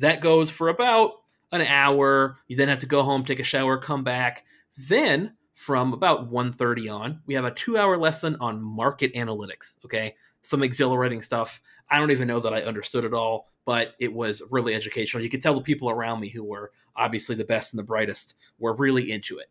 that 0.00 0.20
goes 0.20 0.50
for 0.50 0.68
about 0.68 1.12
an 1.52 1.62
hour. 1.62 2.38
You 2.48 2.56
then 2.56 2.68
have 2.68 2.80
to 2.80 2.86
go 2.86 3.02
home, 3.02 3.24
take 3.24 3.40
a 3.40 3.44
shower, 3.44 3.78
come 3.78 4.04
back. 4.04 4.44
Then 4.88 5.34
from 5.54 5.92
about 5.92 6.30
1:30 6.30 6.88
on, 6.88 7.20
we 7.26 7.34
have 7.34 7.44
a 7.44 7.50
2-hour 7.50 7.98
lesson 7.98 8.36
on 8.40 8.62
market 8.62 9.14
analytics, 9.14 9.82
okay? 9.84 10.14
Some 10.42 10.62
exhilarating 10.62 11.22
stuff. 11.22 11.60
I 11.90 11.98
don't 11.98 12.10
even 12.10 12.28
know 12.28 12.40
that 12.40 12.54
I 12.54 12.62
understood 12.62 13.04
it 13.04 13.12
all, 13.12 13.48
but 13.66 13.94
it 13.98 14.12
was 14.12 14.42
really 14.50 14.74
educational. 14.74 15.22
You 15.22 15.28
could 15.28 15.42
tell 15.42 15.54
the 15.54 15.60
people 15.60 15.90
around 15.90 16.20
me 16.20 16.28
who 16.28 16.44
were 16.44 16.72
obviously 16.96 17.36
the 17.36 17.44
best 17.44 17.72
and 17.72 17.78
the 17.78 17.84
brightest 17.84 18.36
were 18.58 18.74
really 18.74 19.10
into 19.10 19.38
it. 19.38 19.50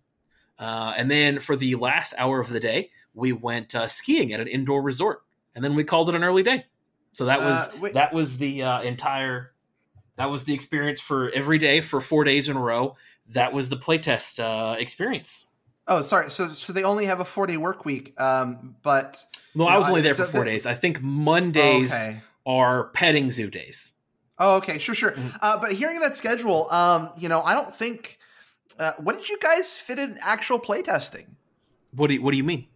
Uh, 0.57 0.93
and 0.97 1.11
then 1.11 1.39
for 1.39 1.55
the 1.55 1.75
last 1.75 2.13
hour 2.17 2.39
of 2.39 2.49
the 2.49 2.59
day, 2.59 2.89
we 3.13 3.31
went 3.31 3.75
uh, 3.75 3.87
skiing 3.87 4.33
at 4.33 4.39
an 4.39 4.47
indoor 4.47 4.81
resort, 4.81 5.21
and 5.53 5.63
then 5.63 5.75
we 5.75 5.83
called 5.83 6.09
it 6.09 6.15
an 6.15 6.23
early 6.23 6.43
day. 6.43 6.65
So 7.13 7.25
that 7.25 7.39
was 7.39 7.69
Uh, 7.75 7.93
that 7.93 8.13
was 8.13 8.37
the 8.37 8.63
uh, 8.63 8.81
entire 8.81 9.53
that 10.19 10.29
was 10.29 10.43
the 10.43 10.53
experience 10.53 10.99
for 10.99 11.29
every 11.31 11.57
day 11.57 11.79
for 11.79 12.01
four 12.01 12.25
days 12.25 12.49
in 12.49 12.57
a 12.57 12.59
row. 12.59 12.95
That 13.29 13.53
was 13.53 13.69
the 13.69 13.77
playtest 13.77 14.39
uh, 14.39 14.75
experience. 14.77 15.45
Oh, 15.87 16.01
sorry. 16.01 16.29
So, 16.29 16.49
so 16.49 16.73
they 16.73 16.83
only 16.83 17.05
have 17.05 17.21
a 17.21 17.25
four 17.25 17.47
day 17.47 17.55
work 17.55 17.85
week. 17.85 18.19
Um, 18.19 18.75
but 18.83 19.23
No, 19.55 19.65
I 19.65 19.77
was 19.77 19.87
only 19.87 20.01
there 20.01 20.13
for 20.13 20.25
four 20.25 20.43
the- 20.43 20.51
days. 20.51 20.65
I 20.65 20.73
think 20.73 21.01
Mondays 21.01 21.93
okay. 21.93 22.19
are 22.45 22.89
petting 22.89 23.31
zoo 23.31 23.49
days. 23.49 23.93
Oh, 24.37 24.57
okay, 24.57 24.77
sure, 24.77 24.93
sure. 24.95 25.11
Mhm. 25.11 25.37
Uh, 25.41 25.59
but 25.59 25.71
hearing 25.71 25.99
that 26.01 26.15
schedule, 26.17 26.69
um, 26.71 27.09
you 27.17 27.29
know, 27.29 27.41
I 27.41 27.53
don't 27.53 27.73
think. 27.73 28.19
Uh, 28.77 28.91
what 28.99 29.17
did 29.17 29.27
you 29.29 29.37
guys 29.39 29.75
fit 29.77 29.99
in 29.99 30.17
actual 30.21 30.59
playtesting? 30.59 31.27
What 31.95 32.07
do 32.07 32.13
you, 32.15 32.21
What 32.21 32.31
do 32.31 32.37
you 32.37 32.43
mean? 32.43 32.67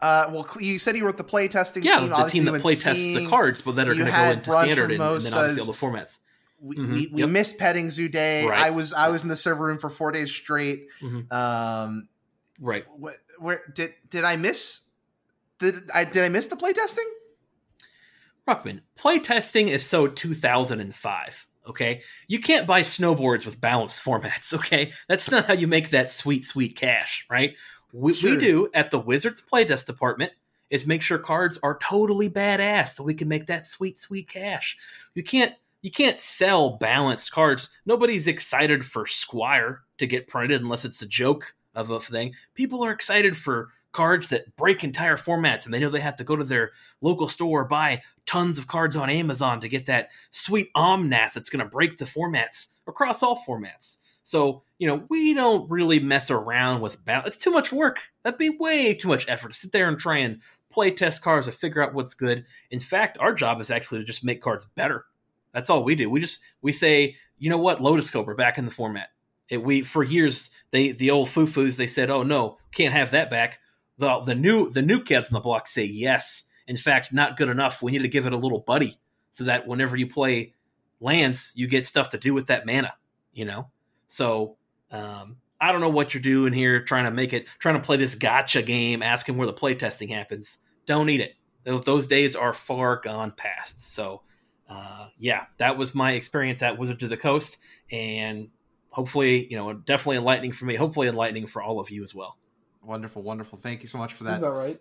Uh, 0.00 0.26
well, 0.30 0.48
you 0.58 0.78
said 0.80 0.96
you 0.96 1.04
were 1.04 1.10
at 1.10 1.16
the 1.16 1.22
playtesting 1.24 1.84
Yeah, 1.84 1.98
team. 2.00 2.08
the 2.08 2.24
team 2.24 2.44
that 2.46 2.54
playtests 2.62 3.14
the 3.16 3.28
cards, 3.28 3.62
but 3.62 3.76
that 3.76 3.88
are 3.88 3.94
going 3.94 4.06
to 4.06 4.12
go 4.12 4.22
into 4.30 4.50
standard 4.50 4.90
and, 4.90 5.00
and 5.02 5.22
then 5.22 5.34
obviously 5.34 5.60
all 5.60 5.66
the 5.66 5.72
formats. 5.72 6.18
We, 6.64 6.76
Mhm, 6.76 6.92
we, 6.92 7.06
we 7.12 7.20
yep. 7.22 7.28
missed 7.30 7.58
petting 7.58 7.90
zoo 7.90 8.08
day. 8.08 8.46
Right. 8.46 8.66
I 8.66 8.70
was 8.70 8.92
I 8.92 9.08
was 9.08 9.24
in 9.24 9.28
the 9.28 9.36
server 9.36 9.64
room 9.66 9.78
for 9.78 9.90
four 9.90 10.12
days 10.12 10.30
straight. 10.30 10.86
Mhm. 11.02 11.30
Um, 11.32 12.08
Right. 12.60 12.84
wh- 13.02 13.42
where 13.42 13.62
did 13.74 13.90
did 14.08 14.22
I 14.24 14.36
miss? 14.36 14.82
Did 15.58 15.90
I 15.92 16.04
did 16.04 16.22
I 16.24 16.28
miss 16.28 16.46
the 16.46 16.56
playtesting? 16.56 17.08
Ruckman, 18.48 18.80
playtesting 18.98 19.68
is 19.68 19.84
so 19.86 20.06
2005. 20.06 21.46
Okay, 21.68 22.02
you 22.26 22.40
can't 22.40 22.66
buy 22.66 22.82
snowboards 22.82 23.46
with 23.46 23.60
balanced 23.60 24.04
formats. 24.04 24.52
Okay, 24.62 24.92
that's 25.08 25.30
not 25.30 25.46
how 25.46 25.54
you 25.54 25.66
make 25.68 25.90
that 25.90 26.10
sweet, 26.10 26.44
sweet 26.44 26.76
cash, 26.76 27.24
right? 27.30 27.54
What 27.92 28.16
Sure. 28.16 28.30
we 28.32 28.36
do 28.36 28.68
at 28.74 28.90
the 28.90 28.98
Wizards 28.98 29.42
Playtest 29.42 29.86
department 29.86 30.32
is 30.70 30.86
make 30.86 31.02
sure 31.02 31.18
cards 31.18 31.58
are 31.62 31.78
totally 31.82 32.28
badass, 32.30 32.94
so 32.94 33.04
we 33.04 33.14
can 33.14 33.28
make 33.28 33.46
that 33.46 33.66
sweet, 33.66 34.00
sweet 34.00 34.28
cash. 34.28 34.76
You 35.14 35.22
can't 35.22 35.54
you 35.82 35.90
can't 35.90 36.20
sell 36.20 36.70
balanced 36.70 37.32
cards. 37.32 37.68
Nobody's 37.84 38.28
excited 38.28 38.84
for 38.84 39.06
Squire 39.06 39.82
to 39.98 40.06
get 40.06 40.28
printed 40.28 40.62
unless 40.62 40.84
it's 40.84 41.02
a 41.02 41.06
joke 41.06 41.54
of 41.74 41.90
a 41.90 42.00
thing. 42.00 42.34
People 42.54 42.84
are 42.84 42.92
excited 42.92 43.36
for 43.36 43.70
cards 43.92 44.28
that 44.28 44.56
break 44.56 44.82
entire 44.82 45.16
formats 45.16 45.64
and 45.64 45.74
they 45.74 45.80
know 45.80 45.90
they 45.90 46.00
have 46.00 46.16
to 46.16 46.24
go 46.24 46.34
to 46.34 46.44
their 46.44 46.70
local 47.02 47.28
store 47.28 47.60
or 47.60 47.64
buy 47.66 48.00
tons 48.24 48.58
of 48.58 48.66
cards 48.66 48.96
on 48.96 49.10
Amazon 49.10 49.60
to 49.60 49.68
get 49.68 49.86
that 49.86 50.08
sweet 50.30 50.68
Omnath 50.74 51.34
that's 51.34 51.50
going 51.50 51.62
to 51.62 51.70
break 51.70 51.98
the 51.98 52.04
formats 52.06 52.68
across 52.86 53.22
all 53.22 53.44
formats. 53.46 53.96
So, 54.24 54.62
you 54.78 54.86
know, 54.86 55.04
we 55.08 55.34
don't 55.34 55.68
really 55.68 55.98
mess 55.98 56.30
around 56.30 56.80
with 56.80 57.04
balance. 57.04 57.34
It's 57.34 57.44
too 57.44 57.50
much 57.50 57.72
work. 57.72 57.98
That'd 58.22 58.38
be 58.38 58.56
way 58.58 58.94
too 58.94 59.08
much 59.08 59.28
effort 59.28 59.48
to 59.48 59.58
sit 59.58 59.72
there 59.72 59.88
and 59.88 59.98
try 59.98 60.18
and 60.18 60.40
play 60.70 60.92
test 60.92 61.22
cards 61.22 61.46
to 61.46 61.52
figure 61.52 61.82
out 61.82 61.92
what's 61.92 62.14
good. 62.14 62.46
In 62.70 62.80
fact, 62.80 63.18
our 63.18 63.34
job 63.34 63.60
is 63.60 63.70
actually 63.70 63.98
to 63.98 64.06
just 64.06 64.24
make 64.24 64.40
cards 64.40 64.66
better. 64.76 65.04
That's 65.52 65.70
all 65.70 65.84
we 65.84 65.94
do. 65.94 66.08
We 66.10 66.20
just 66.20 66.42
we 66.60 66.72
say, 66.72 67.16
you 67.38 67.50
know 67.50 67.58
what, 67.58 67.82
Lotus 67.82 68.10
Cobra 68.10 68.34
back 68.34 68.58
in 68.58 68.64
the 68.64 68.70
format. 68.70 69.08
It, 69.48 69.62
we 69.62 69.82
for 69.82 70.02
years 70.02 70.50
they 70.70 70.92
the 70.92 71.10
old 71.10 71.28
foo-foos 71.28 71.76
they 71.76 71.86
said, 71.86 72.10
oh 72.10 72.22
no, 72.22 72.58
can't 72.72 72.94
have 72.94 73.10
that 73.10 73.30
back. 73.30 73.58
The 73.98 74.20
the 74.20 74.34
new 74.34 74.70
the 74.70 74.82
new 74.82 75.02
kids 75.02 75.28
on 75.28 75.34
the 75.34 75.40
block 75.40 75.66
say 75.66 75.84
yes. 75.84 76.44
In 76.66 76.76
fact, 76.76 77.12
not 77.12 77.36
good 77.36 77.48
enough. 77.48 77.82
We 77.82 77.92
need 77.92 78.02
to 78.02 78.08
give 78.08 78.26
it 78.26 78.32
a 78.32 78.38
little 78.38 78.60
buddy 78.60 78.98
so 79.30 79.44
that 79.44 79.66
whenever 79.66 79.96
you 79.96 80.06
play 80.06 80.54
lands, 81.00 81.52
you 81.54 81.66
get 81.66 81.86
stuff 81.86 82.10
to 82.10 82.18
do 82.18 82.32
with 82.32 82.46
that 82.46 82.66
mana. 82.66 82.94
You 83.32 83.46
know, 83.46 83.70
so 84.08 84.56
um, 84.90 85.36
I 85.62 85.70
don't 85.70 85.80
know 85.80 85.88
what 85.88 86.12
you're 86.12 86.22
doing 86.22 86.52
here, 86.52 86.82
trying 86.82 87.04
to 87.04 87.12
make 87.12 87.32
it, 87.32 87.46
trying 87.60 87.76
to 87.76 87.86
play 87.86 87.96
this 87.96 88.16
gotcha 88.16 88.62
game, 88.62 89.00
asking 89.00 89.36
where 89.36 89.46
the 89.46 89.52
play 89.52 89.74
testing 89.74 90.08
happens. 90.08 90.58
Don't 90.86 91.06
need 91.06 91.20
it. 91.20 91.34
Those, 91.64 91.82
those 91.82 92.06
days 92.08 92.34
are 92.34 92.52
far 92.52 93.00
gone 93.02 93.30
past. 93.30 93.94
So, 93.94 94.22
uh, 94.72 95.08
yeah, 95.18 95.46
that 95.58 95.76
was 95.76 95.94
my 95.94 96.12
experience 96.12 96.62
at 96.62 96.78
Wizard 96.78 97.02
of 97.02 97.10
the 97.10 97.16
Coast, 97.16 97.58
and 97.90 98.48
hopefully, 98.90 99.46
you 99.50 99.56
know, 99.56 99.72
definitely 99.72 100.16
enlightening 100.16 100.52
for 100.52 100.64
me. 100.64 100.76
Hopefully, 100.76 101.08
enlightening 101.08 101.46
for 101.46 101.62
all 101.62 101.80
of 101.80 101.90
you 101.90 102.02
as 102.02 102.14
well. 102.14 102.36
Wonderful, 102.82 103.22
wonderful. 103.22 103.58
Thank 103.58 103.82
you 103.82 103.88
so 103.88 103.98
much 103.98 104.12
for 104.12 104.24
Sounds 104.24 104.40
that 104.40 104.46
about 104.46 104.58
right. 104.58 104.80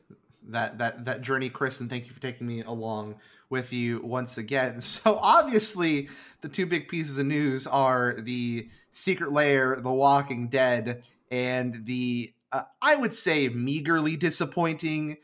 that 0.49 0.77
that 0.77 1.05
that 1.05 1.21
journey, 1.21 1.49
Chris, 1.49 1.79
and 1.79 1.89
thank 1.89 2.07
you 2.07 2.13
for 2.13 2.21
taking 2.21 2.47
me 2.47 2.61
along 2.61 3.15
with 3.49 3.73
you 3.73 4.01
once 4.03 4.37
again. 4.37 4.81
So 4.81 5.17
obviously, 5.21 6.09
the 6.41 6.49
two 6.49 6.65
big 6.65 6.87
pieces 6.87 7.17
of 7.17 7.25
news 7.25 7.67
are 7.67 8.15
the 8.19 8.69
Secret 8.91 9.31
Lair, 9.31 9.77
The 9.81 9.91
Walking 9.91 10.47
Dead, 10.47 11.03
and 11.29 11.85
the 11.85 12.33
uh, 12.51 12.63
I 12.81 12.95
would 12.95 13.13
say 13.13 13.49
meagerly 13.49 14.15
disappointing 14.15 15.17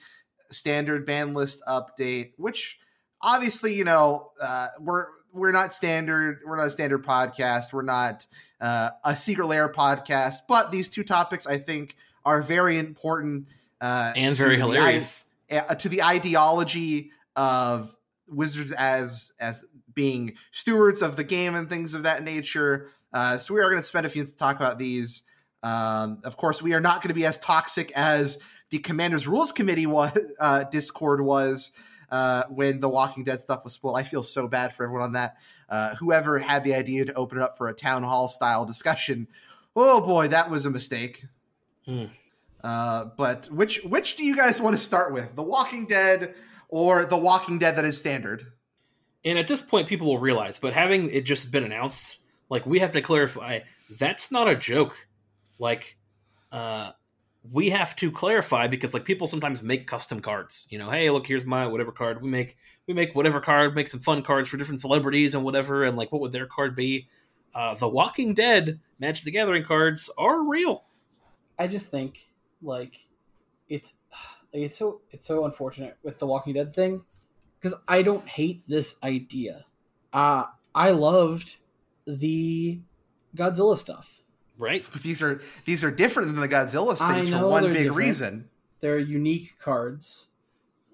standard 0.52 1.06
ban 1.06 1.34
list 1.34 1.62
update. 1.68 2.34
Which 2.38 2.78
obviously, 3.22 3.74
you 3.74 3.84
know, 3.84 4.32
uh, 4.42 4.68
we're 4.80 5.08
we're 5.34 5.52
not 5.52 5.74
standard. 5.74 6.40
We're 6.46 6.58
not 6.58 6.68
a 6.68 6.72
standard 6.72 7.04
podcast. 7.06 7.74
We're 7.74 7.84
not 7.84 8.26
uh, 8.60 8.90
a 9.04 9.16
Secret 9.16 9.48
lair 9.48 9.70
podcast. 9.70 10.38
But 10.48 10.72
these 10.72 10.90
two 10.90 11.04
topics, 11.04 11.46
I 11.46 11.58
think, 11.58 11.96
are 12.26 12.42
very 12.42 12.78
important 12.78 13.48
uh, 13.80 14.14
And 14.16 14.36
very 14.36 14.56
the 14.56 14.64
hilarious. 14.64 15.26
uh, 15.52 15.76
to 15.76 15.90
the 15.90 16.04
ideology 16.04 17.12
of 17.36 17.96
wizards 18.28 18.72
as 18.72 19.32
as 19.40 19.64
being 19.94 20.34
stewards 20.52 21.02
of 21.02 21.16
the 21.16 21.24
game 21.24 21.56
and 21.56 21.70
things 21.70 21.94
of 21.94 22.04
that 22.04 22.24
nature. 22.24 22.90
Uh, 23.14 23.38
so 23.38 23.54
we 23.54 23.62
are 23.62 23.70
going 23.70 23.78
to 23.78 23.84
spend 23.84 24.06
a 24.06 24.10
few 24.10 24.20
minutes 24.20 24.34
to 24.34 24.38
talk 24.38 24.56
about 24.58 24.78
these. 24.78 25.24
Um, 25.64 26.20
of 26.24 26.38
course, 26.38 26.62
we 26.62 26.74
are 26.74 26.82
not 26.82 27.02
going 27.02 27.10
to 27.10 27.16
be 27.16 27.26
as 27.26 27.40
toxic 27.40 27.92
as 27.96 28.38
the 28.70 28.78
Commanders 28.80 29.28
Rules 29.28 29.52
Committee 29.52 29.88
was, 29.88 30.12
uh, 30.40 30.66
Discord 30.66 31.22
was 31.22 31.72
uh, 32.10 32.44
when 32.50 32.80
the 32.80 32.90
Walking 32.90 33.24
Dead 33.24 33.40
stuff 33.40 33.64
was 33.64 33.74
spoiled. 33.74 33.98
I 33.98 34.04
feel 34.04 34.24
so 34.24 34.48
bad 34.48 34.74
for 34.74 34.84
everyone 34.84 35.04
on 35.04 35.14
that. 35.14 35.38
Uh, 35.70 35.96
whoever 35.96 36.40
had 36.40 36.64
the 36.64 36.76
idea 36.76 37.06
to 37.06 37.14
open 37.14 37.38
it 37.38 37.42
up 37.42 37.58
for 37.58 37.68
a 37.68 37.74
town 37.74 38.04
hall 38.04 38.28
style 38.28 38.66
discussion, 38.66 39.28
oh 39.76 40.02
boy, 40.02 40.28
that 40.30 40.50
was 40.50 40.66
a 40.66 40.72
mistake. 40.72 41.26
Hmm. 41.86 42.06
Uh, 42.64 43.06
but 43.18 43.46
which 43.52 43.84
which 43.84 44.16
do 44.16 44.24
you 44.24 44.36
guys 44.36 44.60
want 44.60 44.76
to 44.76 44.82
start 44.82 45.14
with, 45.14 45.36
The 45.36 45.44
Walking 45.44 45.86
Dead 45.86 46.34
or 46.70 47.06
The 47.06 47.18
Walking 47.18 47.60
Dead 47.60 47.76
that 47.76 47.86
is 47.86 47.98
standard? 47.98 48.46
And 49.24 49.38
at 49.38 49.48
this 49.48 49.62
point, 49.62 49.88
people 49.88 50.08
will 50.08 50.20
realize, 50.20 50.58
but 50.58 50.74
having 50.74 51.10
it 51.10 51.22
just 51.22 51.52
been 51.52 51.64
announced, 51.64 52.18
like 52.50 52.66
we 52.66 52.80
have 52.80 52.94
to 52.94 53.02
clarify 53.02 53.60
that's 53.90 54.32
not 54.32 54.48
a 54.48 54.56
joke. 54.56 55.08
Like, 55.60 55.98
uh, 56.52 56.92
we 57.52 57.70
have 57.70 57.96
to 57.98 58.12
clarify 58.12 58.68
because 58.68 58.94
like 58.94 59.06
people 59.06 59.28
sometimes 59.28 59.64
make 59.64 59.88
custom 59.88 60.20
cards. 60.20 60.68
You 60.70 60.80
know, 60.80 60.90
hey, 60.90 61.10
look, 61.10 61.28
here's 61.28 61.46
my 61.46 61.68
whatever 61.68 61.92
card 61.92 62.22
we 62.22 62.30
make. 62.30 62.58
We 62.88 62.94
make 62.94 63.16
whatever 63.16 63.40
card, 63.40 63.76
make 63.76 63.88
some 63.88 64.00
fun 64.00 64.24
cards 64.24 64.50
for 64.50 64.58
different 64.58 64.82
celebrities 64.82 65.36
and 65.36 65.44
whatever. 65.44 65.84
And 65.84 65.98
like, 65.98 66.12
what 66.12 66.22
would 66.22 66.32
their 66.32 66.48
card 66.48 66.76
be? 66.76 67.08
Uh, 67.54 67.76
the 67.76 67.88
Walking 67.88 68.34
Dead 68.34 68.80
Magic 69.00 69.24
the 69.24 69.32
Gathering 69.32 69.64
cards 69.64 70.10
are 70.18 70.44
real. 70.44 70.86
I 71.58 71.68
just 71.68 71.90
think 71.90 72.28
like 72.62 73.08
it's 73.70 73.96
like, 74.54 74.64
it's 74.64 74.78
so 74.78 75.02
it's 75.12 75.26
so 75.26 75.46
unfortunate 75.46 75.98
with 76.04 76.20
the 76.20 76.28
Walking 76.28 76.54
Dead 76.54 76.74
thing 76.74 77.04
because 77.60 77.76
I 77.88 78.02
don't 78.02 78.28
hate 78.28 78.62
this 78.68 79.02
idea. 79.04 79.66
Uh 80.14 80.46
I 80.76 80.92
loved 80.92 81.58
the 82.06 82.80
Godzilla 83.36 83.78
stuff. 83.78 84.17
Right? 84.58 84.84
But 84.92 85.04
these 85.04 85.22
are 85.22 85.40
these 85.66 85.84
are 85.84 85.92
different 85.92 86.30
than 86.30 86.40
the 86.42 86.48
Godzilla 86.50 86.98
things 86.98 87.30
for 87.30 87.48
one 87.48 87.64
big 87.66 87.74
different. 87.74 87.96
reason. 87.98 88.50
They're 88.80 89.00
unique 89.00 89.58
cards 89.60 90.28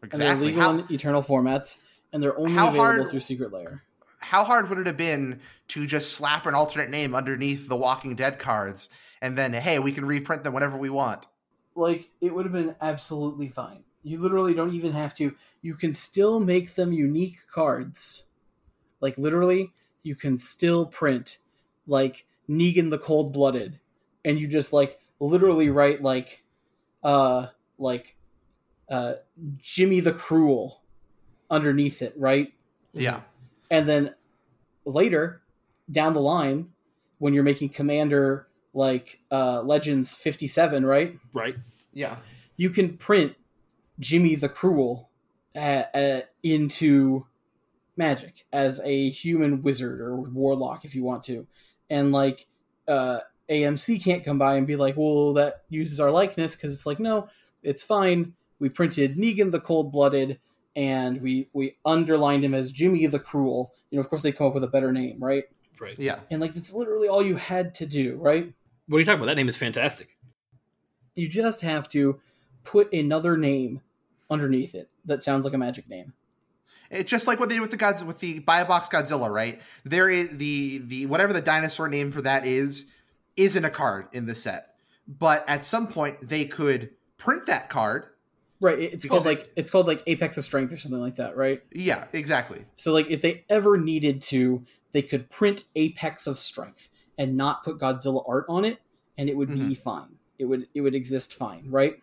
and 0.02 0.12
they're 0.12 0.18
Exactly. 0.34 0.48
legal 0.48 0.62
How, 0.62 0.72
in 0.80 0.86
eternal 0.92 1.22
formats 1.24 1.82
and 2.12 2.22
they're 2.22 2.38
only 2.38 2.54
available 2.54 2.80
hard- 2.80 3.10
through 3.10 3.20
Secret 3.22 3.52
Lair. 3.54 3.84
how 4.20 4.44
hard 4.44 4.70
would 4.70 4.78
it 4.80 4.88
have 4.88 4.98
been 4.98 5.40
to 5.70 5.86
just 5.88 6.12
slap 6.14 6.46
an 6.46 6.54
alternate 6.56 6.90
name 6.90 7.16
underneath 7.16 7.68
the 7.68 7.76
Walking 7.76 8.16
Dead 8.16 8.38
cards 8.40 8.90
and 9.22 9.38
then 9.38 9.54
hey, 9.54 9.80
we 9.80 9.92
can 9.94 10.06
reprint 10.06 10.44
them 10.44 10.54
whenever 10.54 10.78
we 10.78 10.90
want? 10.90 11.26
Like 11.76 12.10
it 12.22 12.34
would 12.34 12.46
have 12.46 12.54
been 12.54 12.76
absolutely 12.82 13.48
fine. 13.48 13.84
You 14.04 14.20
literally 14.20 14.54
don't 14.54 14.74
even 14.74 14.92
have 14.92 15.16
to. 15.16 15.34
You 15.62 15.76
can 15.76 15.94
still 15.94 16.42
make 16.42 16.76
them 16.76 16.92
unique 16.92 17.38
cards. 17.50 18.26
Like 19.00 19.18
literally, 19.18 19.72
you 20.04 20.16
can 20.16 20.38
still 20.38 20.86
print 20.86 21.38
like 21.88 22.26
Negan 22.50 22.90
the 22.90 22.98
Cold 22.98 23.34
Blooded, 23.34 23.80
and 24.26 24.40
you 24.40 24.48
just 24.48 24.74
like 24.74 25.00
literally 25.20 25.70
write 25.70 26.02
like, 26.02 26.44
uh, 27.04 27.48
like, 27.78 28.16
uh, 28.90 29.14
Jimmy 29.58 30.00
the 30.00 30.12
Cruel 30.14 30.82
underneath 31.50 32.02
it, 32.02 32.14
right? 32.18 32.54
Yeah. 32.94 33.22
and 33.72 33.88
then 33.90 34.14
later 34.86 35.42
down 35.90 36.14
the 36.14 36.22
line 36.22 36.70
when 37.18 37.34
you're 37.34 37.44
making 37.44 37.70
commander 37.70 38.48
like 38.74 39.22
uh 39.32 39.62
legends 39.64 40.14
57 40.14 40.86
right 40.86 41.18
Right? 41.34 41.56
Yeah. 41.92 42.18
you 42.56 42.70
can 42.70 42.98
print 42.98 43.36
jimmy 44.00 44.36
the 44.36 44.50
cruel 44.50 45.10
uh, 45.56 45.84
uh, 45.94 46.22
into 46.44 47.26
magic 47.98 48.46
as 48.54 48.80
a 48.84 49.10
human 49.10 49.62
wizard 49.64 50.00
or 50.02 50.18
warlock 50.18 50.86
if 50.86 50.94
you 50.94 51.04
want 51.04 51.24
to 51.24 51.48
and 51.90 52.12
like 52.12 52.48
uh 52.88 53.20
amc 53.50 54.02
can't 54.04 54.24
come 54.24 54.38
by 54.38 54.56
and 54.56 54.66
be 54.68 54.76
like 54.76 54.96
well 54.98 55.34
that 55.34 55.64
uses 55.70 56.00
our 56.00 56.10
likeness 56.12 56.56
because 56.56 56.72
it's 56.74 56.86
like 56.86 57.00
no 57.00 57.28
it's 57.62 57.84
fine 57.84 58.34
we 58.60 58.70
printed 58.70 59.16
negan 59.18 59.52
the 59.52 59.60
cold-blooded 59.60 60.40
and 60.76 61.22
we 61.22 61.48
we 61.54 61.76
underlined 61.86 62.44
him 62.44 62.54
as 62.54 62.72
jimmy 62.72 63.06
the 63.08 63.20
cruel 63.20 63.72
you 63.92 63.98
know 63.98 64.02
of 64.02 64.10
course 64.10 64.22
they 64.22 64.32
come 64.32 64.48
up 64.48 64.54
with 64.54 64.64
a 64.64 64.68
better 64.68 64.92
name 64.92 65.18
right 65.22 65.44
Right. 65.80 66.00
Yeah. 66.00 66.20
and 66.32 66.40
like 66.40 66.54
that's 66.54 66.74
literally 66.74 67.10
all 67.10 67.22
you 67.22 67.36
had 67.36 67.74
to 67.76 67.86
do 67.86 68.16
right 68.16 68.54
What 68.88 68.98
are 68.98 69.00
you 69.00 69.06
talking 69.06 69.20
about? 69.20 69.26
That 69.26 69.36
name 69.36 69.50
is 69.50 69.58
fantastic. 69.58 70.16
you 71.16 71.28
just 71.28 71.60
have 71.62 71.90
to 71.90 72.20
put 72.64 72.94
another 72.94 73.36
name 73.38 73.82
underneath 74.30 74.74
it 74.76 74.90
that 75.04 75.24
sounds 75.24 75.44
like 75.44 75.54
a 75.54 75.58
magic 75.58 75.90
name 75.90 76.14
It's 76.94 77.10
just 77.10 77.28
like 77.28 77.40
what 77.40 77.50
they 77.50 77.56
did 77.56 77.62
with 77.62 77.72
the 77.72 77.78
gods 77.78 78.04
with 78.04 78.20
the 78.20 78.40
buy 78.40 78.62
a 78.62 78.66
box 78.66 78.88
Godzilla, 78.90 79.30
right? 79.30 79.62
There 79.84 80.10
is 80.10 80.38
the 80.38 80.80
the 80.80 81.06
whatever 81.08 81.34
the 81.34 81.42
dinosaur 81.42 81.88
name 81.88 82.12
for 82.12 82.22
that 82.22 82.46
is 82.46 82.86
isn't 83.36 83.66
a 83.66 83.70
card 83.70 84.08
in 84.14 84.26
the 84.26 84.36
set. 84.36 84.76
But 85.08 85.44
at 85.50 85.66
some 85.66 85.88
point 85.88 86.28
they 86.28 86.46
could 86.46 86.92
print 87.18 87.46
that 87.46 87.70
card. 87.70 88.08
right 88.60 88.78
it's 88.80 89.06
called 89.06 89.26
it- 89.26 89.30
like 89.30 89.52
it's 89.56 89.72
called 89.72 89.88
like 89.88 90.04
apex 90.08 90.38
of 90.38 90.44
strength 90.44 90.74
or 90.74 90.78
something 90.78 91.00
like 91.00 91.16
that 91.16 91.38
right 91.38 91.64
Yeah, 91.72 92.06
exactly. 92.14 92.66
so 92.78 92.92
like 92.92 93.10
if 93.10 93.22
they 93.22 93.46
ever 93.50 93.78
needed 93.78 94.22
to 94.24 94.66
they 94.92 95.02
could 95.02 95.30
print 95.30 95.64
apex 95.76 96.28
of 96.28 96.38
strength 96.38 96.90
and 97.18 97.38
not 97.38 97.64
put 97.64 97.80
godzilla 97.80 98.24
art 98.28 98.46
on 98.50 98.66
it 98.66 98.80
and 99.18 99.30
it 99.30 99.38
would 99.38 99.50
be 99.50 99.60
mm-hmm. 99.60 99.74
fine 99.74 100.18
it 100.38 100.46
would 100.46 100.68
it 100.74 100.82
would 100.82 100.96
exist 100.96 101.34
fine 101.34 101.66
right 101.70 101.96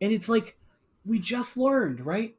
and 0.00 0.12
it's 0.12 0.28
like 0.28 0.56
we 1.04 1.18
just 1.20 1.56
learned 1.56 2.04
right 2.04 2.34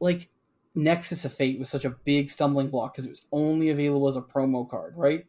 like 0.00 0.28
Nexus 0.74 1.24
of 1.24 1.32
Fate 1.32 1.58
was 1.58 1.68
such 1.68 1.84
a 1.84 1.90
big 1.90 2.28
stumbling 2.28 2.68
block 2.68 2.92
because 2.92 3.04
it 3.04 3.10
was 3.10 3.26
only 3.30 3.70
available 3.70 4.08
as 4.08 4.16
a 4.16 4.20
promo 4.20 4.68
card, 4.68 4.94
right? 4.96 5.26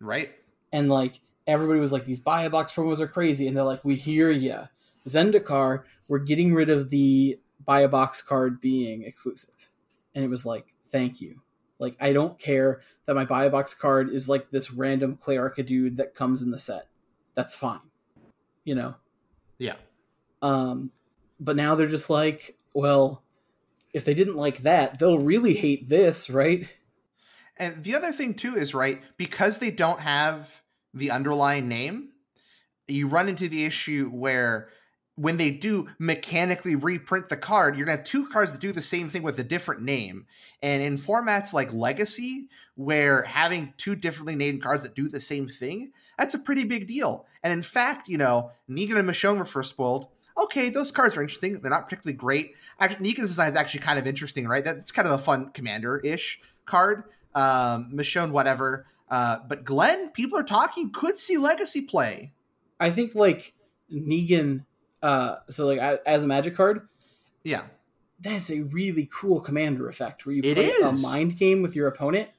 Right. 0.00 0.32
And 0.72 0.88
like 0.88 1.20
everybody 1.46 1.80
was 1.80 1.92
like, 1.92 2.04
these 2.04 2.20
buy 2.20 2.42
a 2.42 2.50
box 2.50 2.72
promos 2.72 3.00
are 3.00 3.08
crazy, 3.08 3.46
and 3.46 3.56
they're 3.56 3.64
like, 3.64 3.84
we 3.84 3.96
hear 3.96 4.30
ya. 4.30 4.66
Zendikar, 5.06 5.82
we're 6.08 6.18
getting 6.20 6.54
rid 6.54 6.70
of 6.70 6.90
the 6.90 7.38
buy 7.64 7.80
a 7.80 7.88
box 7.88 8.22
card 8.22 8.60
being 8.60 9.02
exclusive, 9.02 9.70
and 10.14 10.24
it 10.24 10.28
was 10.28 10.46
like, 10.46 10.72
thank 10.90 11.20
you. 11.20 11.40
Like 11.78 11.96
I 12.00 12.12
don't 12.12 12.38
care 12.38 12.82
that 13.06 13.14
my 13.14 13.24
buy 13.24 13.46
a 13.46 13.50
box 13.50 13.74
card 13.74 14.10
is 14.10 14.28
like 14.28 14.50
this 14.50 14.70
random 14.70 15.18
Clerica 15.22 15.66
dude 15.66 15.96
that 15.96 16.14
comes 16.14 16.40
in 16.40 16.50
the 16.50 16.58
set. 16.58 16.88
That's 17.34 17.56
fine, 17.56 17.80
you 18.64 18.76
know. 18.76 18.94
Yeah. 19.58 19.74
Um, 20.40 20.92
but 21.40 21.56
now 21.56 21.74
they're 21.74 21.86
just 21.86 22.10
like, 22.10 22.56
well, 22.74 23.23
if 23.94 24.04
they 24.04 24.12
didn't 24.12 24.36
like 24.36 24.58
that, 24.58 24.98
they'll 24.98 25.18
really 25.18 25.54
hate 25.54 25.88
this, 25.88 26.28
right? 26.28 26.68
And 27.56 27.84
the 27.84 27.94
other 27.94 28.12
thing 28.12 28.34
too 28.34 28.56
is 28.56 28.74
right 28.74 29.00
because 29.16 29.60
they 29.60 29.70
don't 29.70 30.00
have 30.00 30.60
the 30.92 31.12
underlying 31.12 31.68
name, 31.68 32.10
you 32.88 33.06
run 33.06 33.28
into 33.28 33.48
the 33.48 33.64
issue 33.64 34.10
where 34.10 34.68
when 35.16 35.36
they 35.36 35.52
do 35.52 35.88
mechanically 36.00 36.74
reprint 36.74 37.28
the 37.28 37.36
card, 37.36 37.76
you're 37.76 37.86
gonna 37.86 37.98
have 37.98 38.06
two 38.06 38.26
cards 38.26 38.50
that 38.50 38.60
do 38.60 38.72
the 38.72 38.82
same 38.82 39.08
thing 39.08 39.22
with 39.22 39.38
a 39.38 39.44
different 39.44 39.82
name. 39.82 40.26
And 40.60 40.82
in 40.82 40.98
formats 40.98 41.52
like 41.52 41.72
Legacy, 41.72 42.48
where 42.74 43.22
having 43.22 43.74
two 43.76 43.94
differently 43.94 44.34
named 44.34 44.62
cards 44.62 44.82
that 44.82 44.96
do 44.96 45.08
the 45.08 45.20
same 45.20 45.46
thing, 45.46 45.92
that's 46.18 46.34
a 46.34 46.38
pretty 46.38 46.64
big 46.64 46.88
deal. 46.88 47.26
And 47.44 47.52
in 47.52 47.62
fact, 47.62 48.08
you 48.08 48.18
know, 48.18 48.50
Negan 48.68 48.96
and 48.96 49.08
Michonne 49.08 49.38
were 49.38 49.44
first 49.44 49.70
spoiled. 49.70 50.08
Okay, 50.36 50.68
those 50.68 50.90
cards 50.90 51.16
are 51.16 51.22
interesting. 51.22 51.60
They're 51.60 51.70
not 51.70 51.84
particularly 51.84 52.16
great. 52.16 52.54
Actually, 52.80 53.12
Negan's 53.12 53.28
design 53.28 53.50
is 53.50 53.56
actually 53.56 53.80
kind 53.80 53.98
of 53.98 54.06
interesting, 54.06 54.46
right? 54.48 54.64
That's 54.64 54.90
kind 54.92 55.06
of 55.06 55.14
a 55.14 55.18
fun 55.18 55.50
commander-ish 55.50 56.40
card. 56.66 57.04
Um, 57.34 57.90
Michonne, 57.94 58.30
whatever. 58.32 58.86
Uh, 59.10 59.38
but 59.48 59.64
Glenn, 59.64 60.08
people 60.10 60.38
are 60.38 60.44
talking, 60.44 60.90
could 60.90 61.18
see 61.18 61.36
Legacy 61.36 61.82
play. 61.82 62.32
I 62.80 62.90
think 62.90 63.14
like 63.14 63.54
Negan, 63.92 64.64
uh, 65.02 65.36
so 65.50 65.66
like 65.66 65.78
as 65.78 66.24
a 66.24 66.26
magic 66.26 66.56
card, 66.56 66.88
Yeah. 67.44 67.62
that's 68.20 68.50
a 68.50 68.60
really 68.62 69.08
cool 69.12 69.40
commander 69.40 69.88
effect 69.88 70.26
where 70.26 70.34
you 70.34 70.42
It 70.44 70.56
play 70.56 70.72
a 70.88 70.92
mind 70.92 71.36
game 71.36 71.62
with 71.62 71.76
your 71.76 71.86
opponent. 71.88 72.30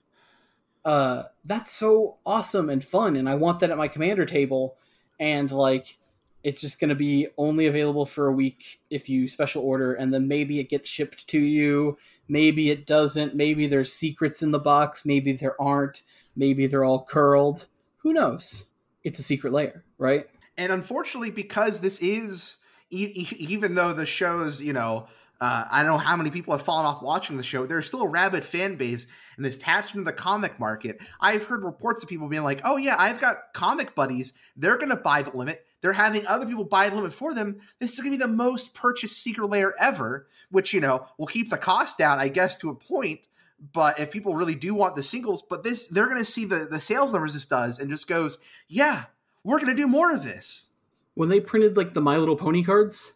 Uh, 0.83 1.23
that's 1.45 1.71
so 1.71 2.17
awesome 2.25 2.69
and 2.69 2.83
fun, 2.83 3.15
and 3.15 3.27
I 3.29 3.35
want 3.35 3.59
that 3.61 3.71
at 3.71 3.77
my 3.77 3.87
commander 3.87 4.25
table. 4.25 4.77
And 5.19 5.49
like, 5.51 5.97
it's 6.45 6.61
just 6.61 6.79
going 6.79 6.89
to 6.89 6.95
be 6.95 7.27
only 7.37 7.67
available 7.67 8.05
for 8.05 8.27
a 8.27 8.33
week 8.33 8.79
if 8.89 9.09
you 9.09 9.27
special 9.27 9.63
order, 9.63 9.95
and 9.95 10.13
then 10.13 10.29
maybe 10.29 10.59
it 10.59 10.69
gets 10.69 10.89
shipped 10.89 11.27
to 11.27 11.39
you. 11.39 11.97
Maybe 12.29 12.69
it 12.69 12.85
doesn't. 12.85 13.35
Maybe 13.35 13.67
there's 13.67 13.91
secrets 13.91 14.41
in 14.41 14.51
the 14.51 14.59
box. 14.59 15.05
Maybe 15.05 15.33
there 15.33 15.61
aren't. 15.61 16.03
Maybe 16.37 16.67
they're 16.67 16.85
all 16.85 17.03
curled. 17.03 17.67
Who 17.97 18.13
knows? 18.13 18.67
It's 19.03 19.19
a 19.19 19.23
secret 19.23 19.51
lair, 19.51 19.83
right? 19.97 20.27
and 20.57 20.71
unfortunately 20.71 21.31
because 21.31 21.79
this 21.79 21.99
is 22.01 22.57
even 22.91 23.75
though 23.75 23.93
the 23.93 24.05
show's 24.05 24.61
you 24.61 24.73
know 24.73 25.07
uh, 25.41 25.65
i 25.71 25.81
don't 25.81 25.91
know 25.91 25.97
how 25.97 26.15
many 26.15 26.29
people 26.29 26.55
have 26.55 26.65
fallen 26.65 26.85
off 26.85 27.01
watching 27.01 27.37
the 27.37 27.43
show 27.43 27.65
there's 27.65 27.87
still 27.87 28.03
a 28.03 28.09
rabid 28.09 28.43
fan 28.43 28.75
base 28.75 29.07
and 29.35 29.45
this 29.45 29.57
attachment 29.57 30.05
to 30.05 30.11
the 30.11 30.17
comic 30.17 30.59
market 30.59 30.99
i've 31.19 31.45
heard 31.45 31.63
reports 31.63 32.03
of 32.03 32.09
people 32.09 32.27
being 32.27 32.43
like 32.43 32.61
oh 32.63 32.77
yeah 32.77 32.95
i've 32.97 33.19
got 33.19 33.35
comic 33.53 33.93
buddies 33.95 34.33
they're 34.55 34.77
going 34.77 34.89
to 34.89 34.95
buy 34.95 35.21
the 35.21 35.35
limit 35.35 35.65
they're 35.85 35.93
having 35.93 36.25
other 36.25 36.45
people 36.45 36.63
buy 36.63 36.89
the 36.89 36.95
limit 36.95 37.13
for 37.13 37.33
them 37.33 37.59
this 37.79 37.93
is 37.93 37.99
going 37.99 38.11
to 38.11 38.17
be 38.17 38.23
the 38.23 38.31
most 38.31 38.73
purchased 38.73 39.21
secret 39.21 39.47
lair 39.47 39.73
ever 39.79 40.27
which 40.49 40.73
you 40.73 40.81
know 40.81 41.05
will 41.17 41.27
keep 41.27 41.49
the 41.49 41.57
cost 41.57 41.97
down 41.97 42.17
i 42.17 42.27
guess 42.27 42.57
to 42.57 42.69
a 42.69 42.75
point 42.75 43.27
but 43.73 43.99
if 43.99 44.11
people 44.11 44.35
really 44.35 44.55
do 44.55 44.73
want 44.73 44.95
the 44.95 45.03
singles 45.03 45.41
but 45.41 45.63
this 45.63 45.87
they're 45.89 46.09
going 46.09 46.17
to 46.17 46.25
see 46.25 46.45
the 46.45 46.67
the 46.71 46.81
sales 46.81 47.13
numbers 47.13 47.33
this 47.33 47.45
does 47.45 47.79
and 47.79 47.89
just 47.89 48.07
goes 48.07 48.39
yeah 48.67 49.05
we're 49.43 49.59
going 49.59 49.75
to 49.75 49.81
do 49.81 49.87
more 49.87 50.13
of 50.13 50.23
this 50.23 50.69
when 51.15 51.29
they 51.29 51.39
printed 51.39 51.75
like 51.75 51.93
the 51.93 52.01
My 52.01 52.17
Little 52.17 52.35
Pony 52.35 52.63
cards, 52.63 53.13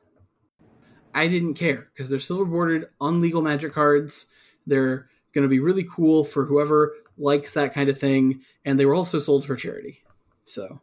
I 1.13 1.27
didn't 1.27 1.53
care 1.53 1.89
because 1.93 2.09
they're 2.09 2.19
silver 2.19 2.45
bordered, 2.45 2.89
unlegal 2.99 3.43
magic 3.43 3.73
cards. 3.73 4.25
They're 4.65 5.07
going 5.33 5.43
to 5.43 5.49
be 5.49 5.59
really 5.59 5.83
cool 5.83 6.23
for 6.23 6.45
whoever 6.45 6.95
likes 7.17 7.53
that 7.53 7.73
kind 7.73 7.89
of 7.89 7.99
thing, 7.99 8.41
and 8.65 8.79
they 8.79 8.85
were 8.85 8.95
also 8.95 9.19
sold 9.19 9.45
for 9.45 9.55
charity. 9.55 10.03
So, 10.45 10.79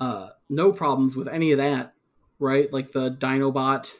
uh, 0.00 0.30
no 0.48 0.72
problems 0.72 1.14
with 1.14 1.28
any 1.28 1.52
of 1.52 1.58
that, 1.58 1.92
right? 2.38 2.72
Like 2.72 2.92
the 2.92 3.10
Dinobot. 3.10 3.92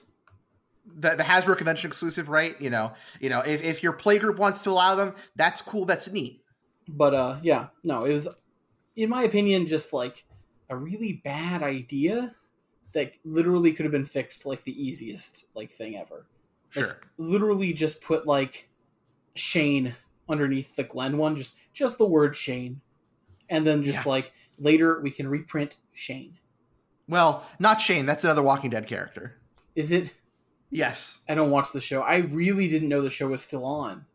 the, 0.87 1.11
the 1.11 1.23
Hasbro 1.23 1.57
convention 1.57 1.89
exclusive, 1.89 2.29
right? 2.29 2.61
You 2.61 2.71
know, 2.71 2.93
you 3.21 3.29
know, 3.29 3.41
if, 3.41 3.63
if 3.63 3.83
your 3.83 3.93
playgroup 3.93 4.39
wants 4.39 4.63
to 4.63 4.71
allow 4.71 4.95
them, 4.95 5.15
that's 5.37 5.61
cool. 5.61 5.85
That's 5.85 6.11
neat. 6.11 6.43
But 6.89 7.15
uh, 7.15 7.37
yeah, 7.43 7.69
no, 7.85 8.05
it 8.05 8.13
was, 8.13 8.27
in 8.97 9.11
my 9.11 9.23
opinion, 9.23 9.67
just 9.67 9.93
like 9.93 10.25
a 10.69 10.77
really 10.77 11.21
bad 11.25 11.63
idea 11.63 12.35
that 12.93 13.13
literally 13.25 13.73
could 13.73 13.85
have 13.85 13.93
been 13.93 14.05
fixed 14.05 14.45
like 14.47 14.65
the 14.65 14.83
easiest 14.85 15.47
like 15.55 15.71
thing 15.71 15.97
ever. 15.97 16.27
Like, 16.75 17.07
literally 17.19 17.73
just 17.73 18.01
put 18.01 18.27
like 18.27 18.69
Shane 19.35 19.95
underneath 20.29 20.75
the 20.77 20.85
Glenn 20.85 21.19
one, 21.19 21.37
just 21.37 21.57
just 21.73 21.99
the 21.99 22.07
word 22.07 22.35
Shane, 22.35 22.81
and 23.49 23.67
then 23.67 23.83
just 23.85 24.07
Yeah. 24.07 24.11
like 24.11 24.33
later 24.61 25.01
we 25.01 25.11
can 25.11 25.27
reprint 25.27 25.79
Shane. 25.93 26.39
Well, 27.09 27.45
not 27.59 27.81
Shane. 27.81 28.07
That's 28.07 28.23
another 28.23 28.43
Walking 28.43 28.71
Dead 28.71 28.87
character. 28.87 29.41
Is 29.75 29.91
it? 29.91 30.13
Yes. 30.71 31.23
I 31.29 31.35
don't 31.35 31.51
watch 31.51 31.73
the 31.73 31.81
show. 31.81 32.03
I 32.03 32.19
really 32.19 32.69
didn't 32.69 32.89
know 32.89 33.03
the 33.03 33.11
show 33.11 33.29
was 33.29 33.43
still 33.43 33.65
on. 33.65 34.07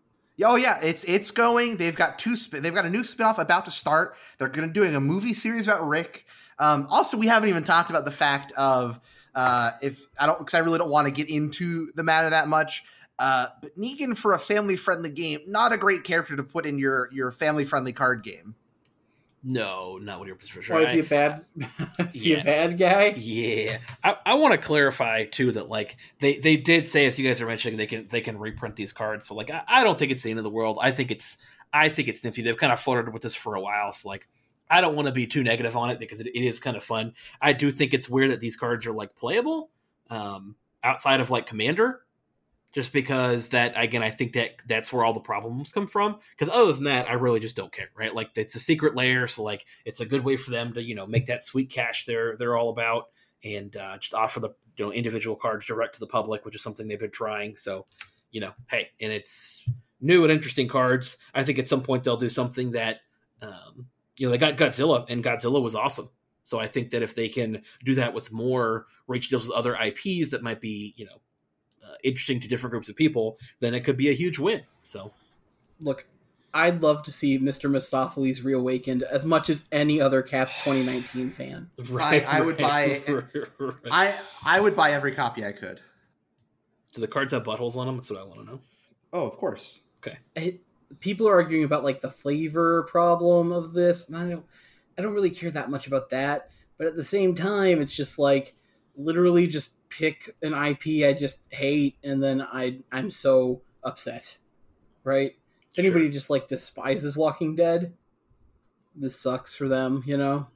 Oh 0.43 0.55
yeah, 0.55 0.79
it's 0.81 1.05
it's 1.05 1.31
going. 1.31 1.77
They've 1.77 1.95
got 1.95 2.19
two. 2.19 2.35
Spin, 2.35 2.61
they've 2.61 2.73
got 2.73 2.85
a 2.85 2.89
new 2.89 3.03
spinoff 3.03 3.37
about 3.37 3.65
to 3.65 3.71
start. 3.71 4.17
They're 4.37 4.49
going 4.49 4.67
to 4.67 4.73
doing 4.73 4.95
a 4.95 4.99
movie 4.99 5.33
series 5.33 5.67
about 5.67 5.87
Rick. 5.87 6.25
Um, 6.59 6.87
also, 6.89 7.17
we 7.17 7.27
haven't 7.27 7.49
even 7.49 7.63
talked 7.63 7.89
about 7.89 8.03
the 8.03 8.11
fact 8.11 8.51
of 8.53 8.99
uh, 9.33 9.71
if 9.81 10.05
I 10.19 10.25
don't 10.25 10.37
because 10.37 10.53
I 10.53 10.59
really 10.59 10.77
don't 10.77 10.89
want 10.89 11.07
to 11.07 11.13
get 11.13 11.29
into 11.29 11.87
the 11.95 12.03
matter 12.03 12.29
that 12.29 12.49
much. 12.49 12.83
Uh, 13.17 13.47
but 13.61 13.77
Negan 13.79 14.17
for 14.17 14.33
a 14.33 14.39
family 14.39 14.75
friendly 14.75 15.09
game, 15.09 15.39
not 15.47 15.71
a 15.71 15.77
great 15.77 16.03
character 16.03 16.35
to 16.35 16.43
put 16.43 16.65
in 16.65 16.77
your 16.77 17.09
your 17.13 17.31
family 17.31 17.63
friendly 17.63 17.93
card 17.93 18.21
game. 18.23 18.55
No, 19.47 19.99
not 20.01 20.17
what 20.17 20.27
you're 20.27 20.37
for 20.37 20.63
sure. 20.63 20.75
Why 20.75 20.81
is 20.81 20.91
he 20.91 20.99
a 20.99 21.03
bad? 21.03 21.45
is 21.99 22.23
he 22.23 22.33
a 22.33 22.43
bad 22.43 22.79
guy? 22.79 23.13
Yeah, 23.15 23.77
I, 24.03 24.17
I 24.25 24.33
want 24.33 24.53
to 24.53 24.57
clarify 24.57 25.25
too 25.25 25.51
that 25.51 25.69
like 25.69 25.97
they 26.19 26.39
they 26.39 26.57
did 26.57 26.87
say 26.87 27.05
as 27.05 27.19
you 27.19 27.27
guys 27.27 27.39
are 27.41 27.45
mentioning 27.45 27.77
they 27.77 27.85
can 27.85 28.07
they 28.09 28.21
can 28.21 28.39
reprint 28.39 28.75
these 28.75 28.91
cards. 28.91 29.27
So 29.27 29.35
like 29.35 29.51
I, 29.51 29.61
I 29.67 29.83
don't 29.83 29.99
think 29.99 30.11
it's 30.11 30.23
the 30.23 30.31
end 30.31 30.39
of 30.39 30.43
the 30.43 30.49
world. 30.49 30.79
I 30.81 30.89
think 30.89 31.11
it's 31.11 31.37
I 31.71 31.89
think 31.89 32.07
it's 32.07 32.23
nifty. 32.23 32.41
They've 32.41 32.57
kind 32.57 32.73
of 32.73 32.79
flirted 32.79 33.13
with 33.13 33.21
this 33.21 33.35
for 33.35 33.53
a 33.53 33.61
while. 33.61 33.91
So 33.91 34.09
like 34.09 34.27
I 34.67 34.81
don't 34.81 34.95
want 34.95 35.07
to 35.07 35.11
be 35.11 35.27
too 35.27 35.43
negative 35.43 35.77
on 35.77 35.91
it 35.91 35.99
because 35.99 36.19
it, 36.19 36.25
it 36.25 36.43
is 36.43 36.59
kind 36.59 36.75
of 36.75 36.83
fun. 36.83 37.13
I 37.39 37.53
do 37.53 37.69
think 37.69 37.93
it's 37.93 38.09
weird 38.09 38.31
that 38.31 38.39
these 38.39 38.55
cards 38.55 38.87
are 38.87 38.93
like 38.93 39.15
playable 39.15 39.69
um, 40.09 40.55
outside 40.83 41.19
of 41.19 41.29
like 41.29 41.45
Commander. 41.45 42.01
Just 42.75 42.91
because 42.91 43.49
that 43.49 43.73
again, 43.77 44.03
I 44.03 44.09
think 44.09 44.33
that 44.33 44.57
that's 44.67 44.91
where 44.91 45.05
all 45.05 45.13
the 45.13 45.21
problems 45.21 45.71
come 45.71 45.87
from. 45.87 46.17
Because 46.31 46.53
other 46.53 46.73
than 46.73 46.83
that, 46.83 47.09
I 47.09 47.13
really 47.13 47.39
just 47.39 47.55
don't 47.55 47.71
care, 47.71 47.87
right? 47.97 48.13
Like 48.13 48.31
it's 48.35 48.53
a 48.55 48.59
secret 48.59 48.95
lair, 48.95 49.27
so 49.27 49.43
like 49.43 49.65
it's 49.85 50.01
a 50.01 50.05
good 50.05 50.25
way 50.25 50.35
for 50.35 50.51
them 50.51 50.73
to 50.73 50.83
you 50.83 50.93
know 50.93 51.07
make 51.07 51.27
that 51.27 51.45
sweet 51.45 51.71
cash 51.71 52.03
they're 52.03 52.35
they're 52.37 52.57
all 52.57 52.69
about, 52.69 53.05
and 53.45 53.73
uh, 53.77 53.97
just 53.97 54.13
offer 54.13 54.41
the 54.41 54.49
you 54.75 54.85
know 54.85 54.91
individual 54.91 55.37
cards 55.37 55.65
direct 55.65 55.93
to 55.93 56.01
the 56.01 56.07
public, 56.07 56.43
which 56.43 56.53
is 56.53 56.61
something 56.61 56.87
they've 56.89 56.99
been 56.99 57.11
trying. 57.11 57.55
So 57.55 57.85
you 58.29 58.41
know, 58.41 58.51
hey, 58.69 58.89
and 58.99 59.13
it's 59.13 59.63
new 60.01 60.23
and 60.23 60.31
interesting 60.31 60.67
cards. 60.67 61.17
I 61.33 61.45
think 61.45 61.57
at 61.57 61.69
some 61.69 61.81
point 61.81 62.03
they'll 62.03 62.17
do 62.17 62.27
something 62.27 62.71
that 62.71 62.97
um, 63.41 63.87
you 64.17 64.27
know 64.27 64.31
they 64.31 64.37
got 64.37 64.57
Godzilla, 64.57 65.05
and 65.09 65.23
Godzilla 65.23 65.61
was 65.61 65.75
awesome. 65.75 66.09
So 66.43 66.59
I 66.59 66.67
think 66.67 66.91
that 66.91 67.01
if 67.01 67.15
they 67.15 67.29
can 67.29 67.63
do 67.83 67.95
that 67.95 68.13
with 68.13 68.33
more 68.33 68.85
reach 69.07 69.29
deals 69.29 69.47
with 69.47 69.57
other 69.57 69.75
IPs 69.75 70.31
that 70.31 70.43
might 70.43 70.59
be 70.59 70.93
you 70.97 71.05
know 71.05 71.21
uh, 71.85 71.95
interesting 72.03 72.39
to 72.39 72.47
different 72.47 72.71
groups 72.71 72.89
of 72.89 72.95
people, 72.95 73.37
then 73.59 73.73
it 73.73 73.81
could 73.81 73.97
be 73.97 74.09
a 74.09 74.13
huge 74.13 74.39
win. 74.39 74.63
So 74.83 75.11
Look, 75.81 76.07
I'd 76.53 76.81
love 76.81 77.03
to 77.03 77.11
see 77.11 77.37
Mr. 77.37 77.69
Mistoffelees 77.69 78.43
reawakened 78.43 79.03
as 79.03 79.25
much 79.25 79.49
as 79.49 79.65
any 79.71 79.99
other 79.99 80.21
Cats 80.21 80.57
2019 80.59 81.31
fan. 81.31 81.69
Right, 81.89 82.25
I 82.25 82.41
would 82.41 82.57
buy- 82.57 83.01
right. 83.59 83.73
I 83.91 84.15
I 84.45 84.59
would 84.59 84.75
buy 84.75 84.91
every 84.91 85.11
copy 85.11 85.45
I 85.45 85.51
could. 85.51 85.81
Do 86.93 87.01
the 87.01 87.07
cards 87.07 87.33
have 87.33 87.43
buttholes 87.43 87.75
on 87.75 87.87
them? 87.87 87.97
That's 87.97 88.09
what 88.09 88.19
I 88.19 88.23
want 88.23 88.39
to 88.39 88.45
know. 88.45 88.59
Oh, 89.11 89.27
of 89.27 89.37
course. 89.37 89.79
it, 90.35 90.61
people 90.99 91.27
are 91.27 91.33
arguing 91.33 91.63
about 91.63 91.83
like 91.83 91.99
the 92.01 92.09
flavor 92.09 92.83
problem 92.83 93.51
of 93.51 93.73
this 93.73 94.07
and 94.07 94.15
i 94.17 94.29
don't 94.29 94.45
i 94.97 95.01
don't 95.01 95.13
really 95.15 95.29
care 95.31 95.49
that 95.49 95.69
much 95.69 95.87
about 95.87 96.09
that 96.11 96.49
but 96.77 96.85
at 96.87 96.95
the 96.95 97.03
same 97.03 97.33
time 97.33 97.81
it's 97.81 97.95
just 97.95 98.19
like 98.19 98.53
literally 98.97 99.47
just 99.47 99.73
pick 99.89 100.35
an 100.41 100.53
ip 100.53 100.85
i 101.07 101.13
just 101.13 101.43
hate 101.49 101.95
and 102.03 102.21
then 102.21 102.41
i 102.41 102.79
i'm 102.91 103.09
so 103.09 103.61
upset 103.83 104.37
right? 105.03 105.35
If 105.73 105.79
anybody 105.79 106.09
just 106.09 106.29
like 106.29 106.47
despises 106.47 107.15
walking 107.15 107.55
dead 107.55 107.93
this 108.95 109.19
sucks 109.19 109.55
for 109.55 109.67
them 109.67 110.03
you 110.05 110.17
know? 110.17 110.47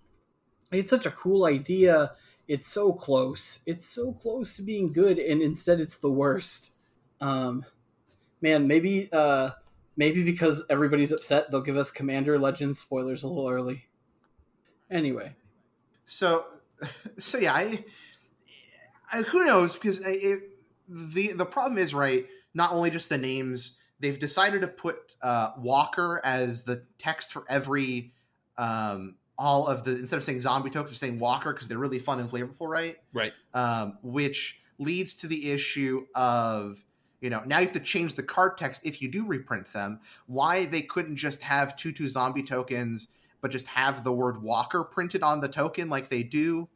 It's 0.71 0.89
such 0.89 1.05
a 1.05 1.11
cool 1.11 1.45
idea. 1.45 2.13
It's 2.47 2.67
so 2.67 2.93
close. 2.93 3.61
It's 3.65 3.87
so 3.89 4.13
close 4.13 4.55
to 4.55 4.61
being 4.61 4.91
good 4.91 5.17
and 5.19 5.41
instead 5.41 5.79
it's 5.79 5.97
the 5.97 6.11
worst. 6.11 6.71
Um 7.21 7.65
Man, 8.41 8.67
maybe 8.67 9.09
uh 9.11 9.51
maybe 9.97 10.23
because 10.23 10.65
everybody's 10.69 11.11
upset, 11.11 11.51
they'll 11.51 11.61
give 11.61 11.77
us 11.77 11.91
Commander 11.91 12.39
Legends 12.39 12.79
spoilers 12.79 13.23
a 13.23 13.27
little 13.27 13.49
early. 13.49 13.85
Anyway, 14.89 15.35
So, 16.05 16.45
so 17.19 17.37
yeah, 17.37 17.53
I 17.53 17.83
who 19.11 19.45
knows 19.45 19.75
because 19.75 19.99
it, 20.05 20.43
the 20.87 21.33
the 21.33 21.45
problem 21.45 21.77
is 21.77 21.93
right. 21.93 22.25
Not 22.53 22.71
only 22.71 22.89
just 22.89 23.09
the 23.09 23.17
names, 23.17 23.77
they've 23.99 24.19
decided 24.19 24.61
to 24.61 24.67
put 24.67 25.15
uh, 25.21 25.51
Walker 25.57 26.21
as 26.23 26.63
the 26.63 26.83
text 26.97 27.31
for 27.31 27.43
every 27.47 28.13
um, 28.57 29.15
all 29.37 29.67
of 29.67 29.83
the 29.83 29.91
instead 29.91 30.17
of 30.17 30.23
saying 30.23 30.41
zombie 30.41 30.69
tokens, 30.69 30.91
they're 30.91 31.09
saying 31.09 31.19
Walker 31.19 31.53
because 31.53 31.67
they're 31.67 31.77
really 31.77 31.99
fun 31.99 32.19
and 32.19 32.29
flavorful, 32.29 32.67
right? 32.67 32.97
Right. 33.13 33.33
Um, 33.53 33.97
which 34.03 34.59
leads 34.79 35.13
to 35.15 35.27
the 35.27 35.51
issue 35.51 36.05
of 36.15 36.83
you 37.21 37.29
know 37.29 37.41
now 37.45 37.59
you 37.59 37.65
have 37.65 37.73
to 37.73 37.79
change 37.79 38.15
the 38.15 38.23
card 38.23 38.57
text 38.57 38.81
if 38.83 39.01
you 39.01 39.09
do 39.09 39.25
reprint 39.25 39.71
them. 39.73 39.99
Why 40.27 40.65
they 40.65 40.81
couldn't 40.81 41.17
just 41.17 41.41
have 41.41 41.75
two 41.75 41.91
two 41.91 42.09
zombie 42.09 42.43
tokens, 42.43 43.07
but 43.41 43.51
just 43.51 43.67
have 43.67 44.03
the 44.03 44.13
word 44.13 44.41
Walker 44.41 44.83
printed 44.83 45.23
on 45.23 45.39
the 45.39 45.49
token 45.49 45.89
like 45.89 46.09
they 46.09 46.23
do? 46.23 46.67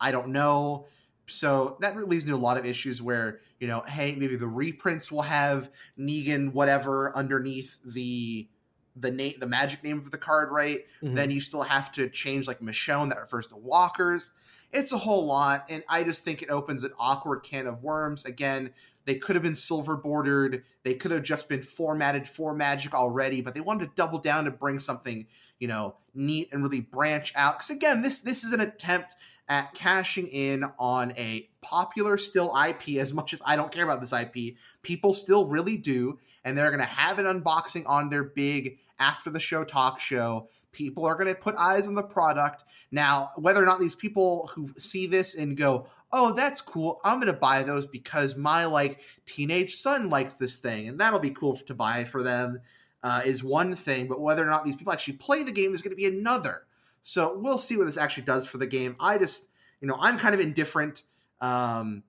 I 0.00 0.10
don't 0.10 0.28
know. 0.28 0.86
So 1.30 1.76
that 1.80 1.96
leads 2.08 2.24
to 2.24 2.32
a 2.32 2.36
lot 2.36 2.56
of 2.56 2.66
issues 2.66 3.02
where 3.02 3.40
you 3.60 3.66
know, 3.66 3.82
hey, 3.86 4.14
maybe 4.14 4.36
the 4.36 4.48
reprints 4.48 5.10
will 5.10 5.22
have 5.22 5.70
Negan 5.98 6.52
whatever 6.52 7.16
underneath 7.16 7.76
the 7.84 8.48
the 8.96 9.10
name, 9.10 9.34
the 9.38 9.46
magic 9.46 9.84
name 9.84 9.98
of 9.98 10.10
the 10.10 10.18
card, 10.18 10.50
right? 10.50 10.80
Mhm. 11.02 11.14
Then 11.14 11.30
you 11.30 11.40
still 11.40 11.62
have 11.62 11.92
to 11.92 12.08
change 12.08 12.46
like 12.46 12.60
Michonne 12.60 13.10
that 13.10 13.20
refers 13.20 13.46
to 13.48 13.56
walkers. 13.56 14.30
It's 14.72 14.92
a 14.92 14.98
whole 14.98 15.24
lot, 15.24 15.64
and 15.68 15.82
I 15.88 16.02
just 16.04 16.24
think 16.24 16.42
it 16.42 16.50
opens 16.50 16.82
an 16.82 16.92
awkward 16.98 17.42
can 17.42 17.66
of 17.66 17.82
worms. 17.82 18.24
Again, 18.24 18.74
they 19.06 19.14
could 19.14 19.36
have 19.36 19.42
been 19.42 19.56
silver 19.56 19.96
bordered. 19.96 20.64
They 20.82 20.94
could 20.94 21.10
have 21.10 21.22
just 21.22 21.48
been 21.48 21.62
formatted 21.62 22.28
for 22.28 22.54
Magic 22.54 22.92
already, 22.92 23.40
but 23.40 23.54
they 23.54 23.60
wanted 23.60 23.86
to 23.86 23.92
double 23.94 24.18
down 24.18 24.44
to 24.44 24.50
bring 24.50 24.78
something, 24.78 25.26
you 25.58 25.68
know, 25.68 25.96
neat 26.12 26.50
and 26.52 26.62
really 26.62 26.80
branch 26.80 27.32
out. 27.34 27.58
Because 27.58 27.70
again, 27.70 28.02
this 28.02 28.18
this 28.18 28.44
is 28.44 28.52
an 28.52 28.60
attempt 28.60 29.14
at 29.48 29.72
cashing 29.74 30.28
in 30.28 30.64
on 30.78 31.12
a 31.16 31.48
popular 31.60 32.18
still 32.18 32.54
IP. 32.56 32.96
As 32.98 33.12
much 33.12 33.32
as 33.32 33.42
I 33.44 33.56
don't 33.56 33.72
care 33.72 33.84
about 33.84 34.00
this 34.00 34.12
IP, 34.12 34.56
people 34.82 35.12
still 35.12 35.46
really 35.46 35.76
do, 35.76 36.18
and 36.44 36.56
they're 36.56 36.70
going 36.70 36.80
to 36.80 36.86
have 36.86 37.18
an 37.18 37.26
unboxing 37.26 37.84
on 37.86 38.10
their 38.10 38.24
big 38.24 38.78
after 38.98 39.30
the 39.30 39.40
show 39.40 39.64
talk 39.64 40.00
show. 40.00 40.48
People 40.72 41.06
are 41.06 41.14
going 41.14 41.34
to 41.34 41.40
put 41.40 41.56
eyes 41.56 41.86
on 41.88 41.94
the 41.94 42.02
product. 42.02 42.64
Now, 42.90 43.30
whether 43.36 43.62
or 43.62 43.66
not 43.66 43.80
these 43.80 43.94
people 43.94 44.50
who 44.54 44.70
see 44.78 45.06
this 45.06 45.34
and 45.34 45.56
go, 45.56 45.86
oh, 46.12 46.32
that's 46.32 46.60
cool, 46.60 47.00
I'm 47.04 47.20
going 47.20 47.32
to 47.32 47.38
buy 47.38 47.62
those 47.62 47.86
because 47.86 48.36
my 48.36 48.64
like 48.64 49.00
teenage 49.26 49.76
son 49.76 50.08
likes 50.08 50.34
this 50.34 50.56
thing 50.56 50.88
and 50.88 50.98
that'll 51.00 51.20
be 51.20 51.30
cool 51.30 51.56
to 51.56 51.74
buy 51.74 52.04
for 52.04 52.22
them 52.22 52.60
uh, 53.02 53.22
is 53.24 53.44
one 53.44 53.74
thing. 53.74 54.08
But 54.08 54.20
whether 54.20 54.42
or 54.42 54.50
not 54.50 54.64
these 54.64 54.76
people 54.76 54.92
actually 54.92 55.14
play 55.14 55.42
the 55.42 55.52
game 55.52 55.74
is 55.74 55.82
going 55.82 55.92
to 55.92 55.96
be 55.96 56.06
another. 56.06 56.62
So 57.02 57.38
we'll 57.38 57.58
see 57.58 57.76
what 57.76 57.86
this 57.86 57.96
actually 57.96 58.24
does 58.24 58.46
for 58.46 58.58
the 58.58 58.66
game. 58.66 58.96
I 59.00 59.18
just, 59.18 59.48
you 59.80 59.88
know, 59.88 59.96
I'm 59.98 60.18
kind 60.18 60.34
of 60.34 60.40
indifferent. 60.40 61.02
Um, 61.40 62.02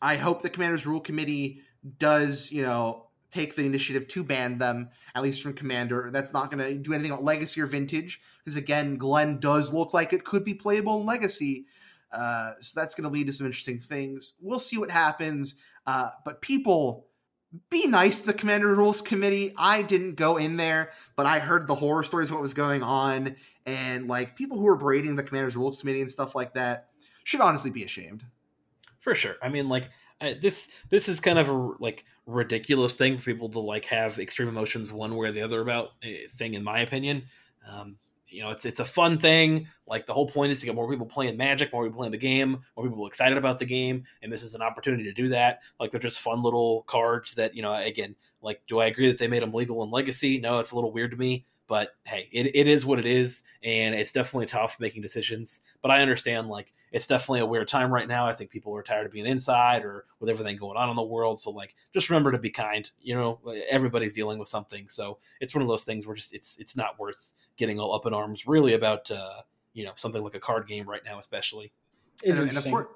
I 0.00 0.16
hope 0.16 0.42
the 0.42 0.50
Commanders 0.50 0.86
Rule 0.86 1.00
Committee 1.00 1.62
does, 1.98 2.52
you 2.52 2.62
know, 2.62 3.06
take 3.30 3.56
the 3.56 3.64
initiative 3.64 4.06
to 4.08 4.22
ban 4.22 4.58
them, 4.58 4.90
at 5.14 5.22
least 5.22 5.42
from 5.42 5.54
Commander. 5.54 6.10
That's 6.12 6.32
not 6.32 6.50
going 6.50 6.62
to 6.62 6.74
do 6.74 6.92
anything 6.92 7.12
about 7.12 7.24
Legacy 7.24 7.60
or 7.60 7.66
Vintage, 7.66 8.20
because 8.38 8.56
again, 8.56 8.96
Glenn 8.96 9.40
does 9.40 9.72
look 9.72 9.94
like 9.94 10.12
it 10.12 10.24
could 10.24 10.44
be 10.44 10.54
playable 10.54 11.00
in 11.00 11.06
Legacy. 11.06 11.66
Uh, 12.12 12.52
so 12.60 12.78
that's 12.78 12.94
going 12.94 13.04
to 13.04 13.10
lead 13.10 13.26
to 13.28 13.32
some 13.32 13.46
interesting 13.46 13.80
things. 13.80 14.34
We'll 14.40 14.58
see 14.58 14.76
what 14.76 14.90
happens. 14.90 15.54
Uh, 15.86 16.10
but 16.24 16.42
people, 16.42 17.06
be 17.70 17.86
nice 17.86 18.20
to 18.20 18.26
the 18.26 18.32
Commander 18.32 18.74
Rules 18.74 19.02
Committee. 19.02 19.52
I 19.56 19.82
didn't 19.82 20.14
go 20.14 20.36
in 20.36 20.56
there, 20.56 20.92
but 21.16 21.26
I 21.26 21.38
heard 21.38 21.66
the 21.66 21.74
horror 21.74 22.04
stories 22.04 22.28
of 22.30 22.34
what 22.36 22.42
was 22.42 22.54
going 22.54 22.82
on, 22.82 23.36
and 23.66 24.08
like 24.08 24.36
people 24.36 24.56
who 24.58 24.64
were 24.64 24.76
braiding 24.76 25.16
the 25.16 25.22
Commanders 25.22 25.56
Rules 25.56 25.80
Committee 25.80 26.00
and 26.00 26.10
stuff 26.10 26.34
like 26.34 26.54
that 26.54 26.88
should 27.24 27.40
honestly 27.40 27.70
be 27.70 27.84
ashamed. 27.84 28.24
for 29.00 29.14
sure. 29.14 29.36
I 29.42 29.48
mean, 29.48 29.68
like 29.68 29.90
I, 30.20 30.34
this 30.34 30.68
this 30.88 31.08
is 31.08 31.20
kind 31.20 31.38
of 31.38 31.48
a 31.48 31.74
like 31.80 32.04
ridiculous 32.26 32.94
thing 32.94 33.18
for 33.18 33.24
people 33.24 33.48
to 33.50 33.58
like 33.58 33.84
have 33.86 34.18
extreme 34.18 34.48
emotions 34.48 34.92
one 34.92 35.16
way 35.16 35.28
or 35.28 35.32
the 35.32 35.42
other 35.42 35.60
about 35.60 35.90
a 36.02 36.26
thing, 36.26 36.54
in 36.54 36.62
my 36.64 36.80
opinion. 36.80 37.24
Um, 37.68 37.96
you 38.32 38.42
know, 38.42 38.50
it's 38.50 38.64
it's 38.64 38.80
a 38.80 38.84
fun 38.84 39.18
thing. 39.18 39.68
Like 39.86 40.06
the 40.06 40.14
whole 40.14 40.28
point 40.28 40.52
is 40.52 40.60
to 40.60 40.66
get 40.66 40.74
more 40.74 40.88
people 40.88 41.06
playing 41.06 41.36
Magic, 41.36 41.72
more 41.72 41.84
people 41.84 41.98
playing 41.98 42.12
the 42.12 42.18
game, 42.18 42.60
more 42.76 42.88
people 42.88 43.06
excited 43.06 43.38
about 43.38 43.58
the 43.58 43.64
game, 43.64 44.04
and 44.22 44.32
this 44.32 44.42
is 44.42 44.54
an 44.54 44.62
opportunity 44.62 45.04
to 45.04 45.12
do 45.12 45.28
that. 45.28 45.60
Like 45.78 45.90
they're 45.90 46.00
just 46.00 46.20
fun 46.20 46.42
little 46.42 46.82
cards 46.82 47.34
that 47.34 47.54
you 47.54 47.62
know. 47.62 47.72
Again, 47.72 48.16
like 48.40 48.62
do 48.66 48.78
I 48.80 48.86
agree 48.86 49.08
that 49.08 49.18
they 49.18 49.28
made 49.28 49.42
them 49.42 49.52
legal 49.52 49.82
in 49.82 49.90
Legacy? 49.90 50.38
No, 50.38 50.58
it's 50.58 50.72
a 50.72 50.74
little 50.74 50.92
weird 50.92 51.12
to 51.12 51.16
me. 51.16 51.46
But 51.72 51.94
hey, 52.04 52.28
it, 52.32 52.54
it 52.54 52.66
is 52.66 52.84
what 52.84 52.98
it 52.98 53.06
is, 53.06 53.44
and 53.62 53.94
it's 53.94 54.12
definitely 54.12 54.44
tough 54.44 54.78
making 54.78 55.00
decisions. 55.00 55.62
But 55.80 55.90
I 55.90 56.02
understand, 56.02 56.48
like, 56.48 56.72
it's 56.90 57.06
definitely 57.06 57.40
a 57.40 57.46
weird 57.46 57.66
time 57.66 57.90
right 57.90 58.06
now. 58.06 58.26
I 58.26 58.34
think 58.34 58.50
people 58.50 58.76
are 58.76 58.82
tired 58.82 59.06
of 59.06 59.12
being 59.12 59.24
inside 59.24 59.82
or 59.82 60.04
with 60.20 60.28
everything 60.28 60.58
going 60.58 60.76
on 60.76 60.90
in 60.90 60.96
the 60.96 61.02
world. 61.02 61.40
So, 61.40 61.50
like, 61.50 61.74
just 61.94 62.10
remember 62.10 62.30
to 62.32 62.38
be 62.38 62.50
kind. 62.50 62.90
You 63.00 63.14
know, 63.14 63.40
everybody's 63.70 64.12
dealing 64.12 64.38
with 64.38 64.48
something. 64.48 64.86
So 64.88 65.16
it's 65.40 65.54
one 65.54 65.62
of 65.62 65.68
those 65.68 65.84
things 65.84 66.06
where 66.06 66.14
just 66.14 66.34
it's 66.34 66.58
it's 66.58 66.76
not 66.76 66.98
worth 66.98 67.32
getting 67.62 67.78
all 67.78 67.94
up 67.94 68.06
in 68.06 68.12
arms 68.12 68.44
really 68.44 68.74
about 68.74 69.08
uh, 69.08 69.42
you 69.72 69.84
know 69.84 69.92
something 69.94 70.20
like 70.20 70.34
a 70.34 70.40
card 70.40 70.66
game 70.66 70.88
right 70.88 71.02
now, 71.04 71.20
especially. 71.20 71.72
It's 72.24 72.36
and, 72.36 72.48
and 72.48 72.58
of 72.58 72.64
course, 72.64 72.88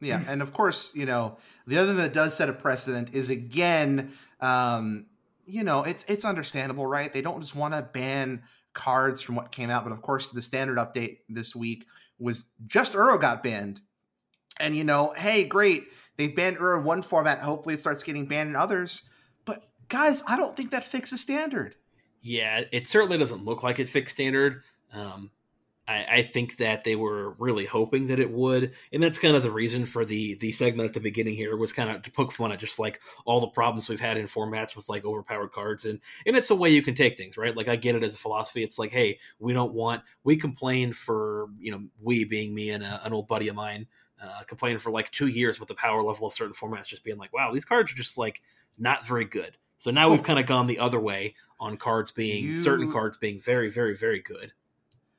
yeah, 0.00 0.20
and 0.26 0.42
of 0.42 0.52
course, 0.52 0.92
you 0.96 1.06
know, 1.06 1.36
the 1.68 1.78
other 1.78 1.88
thing 1.88 1.98
that 1.98 2.12
does 2.12 2.36
set 2.36 2.48
a 2.48 2.52
precedent 2.52 3.14
is 3.14 3.30
again, 3.30 4.12
um, 4.40 5.06
you 5.46 5.62
know, 5.62 5.84
it's 5.84 6.04
it's 6.08 6.24
understandable, 6.24 6.86
right? 6.86 7.12
They 7.12 7.22
don't 7.22 7.40
just 7.40 7.54
want 7.54 7.74
to 7.74 7.82
ban 7.82 8.42
cards 8.72 9.20
from 9.20 9.36
what 9.36 9.52
came 9.52 9.70
out, 9.70 9.84
but 9.84 9.92
of 9.92 10.02
course, 10.02 10.30
the 10.30 10.42
standard 10.42 10.76
update 10.76 11.18
this 11.28 11.54
week 11.54 11.86
was 12.18 12.46
just 12.66 12.94
Uro 12.94 13.20
got 13.20 13.44
banned, 13.44 13.80
and 14.58 14.76
you 14.76 14.82
know, 14.82 15.14
hey, 15.16 15.46
great, 15.46 15.84
they've 16.16 16.34
banned 16.34 16.56
Uro 16.56 16.78
in 16.78 16.84
one 16.84 17.02
format. 17.02 17.38
Hopefully, 17.38 17.76
it 17.76 17.80
starts 17.80 18.02
getting 18.02 18.26
banned 18.26 18.48
in 18.48 18.56
others. 18.56 19.02
But 19.44 19.68
guys, 19.88 20.24
I 20.26 20.36
don't 20.36 20.56
think 20.56 20.72
that 20.72 20.82
fixes 20.82 21.20
standard. 21.20 21.76
Yeah, 22.22 22.62
it 22.72 22.86
certainly 22.86 23.18
doesn't 23.18 23.44
look 23.44 23.62
like 23.62 23.78
it 23.78 23.88
fixed 23.88 24.16
standard. 24.16 24.62
Um, 24.92 25.30
I, 25.88 26.06
I 26.10 26.22
think 26.22 26.58
that 26.58 26.84
they 26.84 26.94
were 26.94 27.30
really 27.38 27.64
hoping 27.64 28.08
that 28.08 28.20
it 28.20 28.30
would, 28.30 28.72
and 28.92 29.02
that's 29.02 29.18
kind 29.18 29.34
of 29.34 29.42
the 29.42 29.50
reason 29.50 29.86
for 29.86 30.04
the 30.04 30.34
the 30.34 30.52
segment 30.52 30.88
at 30.88 30.94
the 30.94 31.00
beginning 31.00 31.34
here 31.34 31.56
was 31.56 31.72
kind 31.72 31.90
of 31.90 32.02
to 32.02 32.10
poke 32.12 32.32
fun 32.32 32.52
at 32.52 32.60
just 32.60 32.78
like 32.78 33.00
all 33.24 33.40
the 33.40 33.48
problems 33.48 33.88
we've 33.88 34.00
had 34.00 34.18
in 34.18 34.26
formats 34.26 34.76
with 34.76 34.88
like 34.88 35.04
overpowered 35.04 35.52
cards, 35.52 35.86
and 35.86 35.98
and 36.26 36.36
it's 36.36 36.50
a 36.50 36.54
way 36.54 36.70
you 36.70 36.82
can 36.82 36.94
take 36.94 37.16
things, 37.16 37.36
right? 37.38 37.56
Like 37.56 37.68
I 37.68 37.76
get 37.76 37.96
it 37.96 38.02
as 38.02 38.14
a 38.14 38.18
philosophy. 38.18 38.62
It's 38.62 38.78
like, 38.78 38.92
hey, 38.92 39.18
we 39.38 39.52
don't 39.54 39.72
want 39.74 40.02
we 40.22 40.36
complained 40.36 40.94
for 40.96 41.48
you 41.58 41.72
know 41.72 41.80
we 42.00 42.24
being 42.24 42.54
me 42.54 42.70
and 42.70 42.84
a, 42.84 43.00
an 43.04 43.12
old 43.14 43.26
buddy 43.26 43.48
of 43.48 43.56
mine 43.56 43.86
uh, 44.22 44.42
complained 44.46 44.82
for 44.82 44.90
like 44.90 45.10
two 45.10 45.28
years 45.28 45.58
with 45.58 45.68
the 45.68 45.74
power 45.74 46.02
level 46.02 46.26
of 46.26 46.34
certain 46.34 46.54
formats 46.54 46.86
just 46.86 47.02
being 47.04 47.18
like, 47.18 47.32
wow, 47.32 47.50
these 47.52 47.64
cards 47.64 47.90
are 47.90 47.96
just 47.96 48.18
like 48.18 48.42
not 48.78 49.06
very 49.06 49.24
good. 49.24 49.56
So 49.78 49.90
now 49.90 50.10
we've 50.10 50.22
kind 50.22 50.38
of 50.38 50.44
gone 50.44 50.66
the 50.66 50.78
other 50.78 51.00
way 51.00 51.34
on 51.60 51.76
cards 51.76 52.10
being 52.10 52.44
You- 52.44 52.56
certain 52.58 52.90
cards 52.90 53.16
being 53.18 53.38
very, 53.38 53.70
very, 53.70 53.94
very 53.94 54.18
good. 54.20 54.52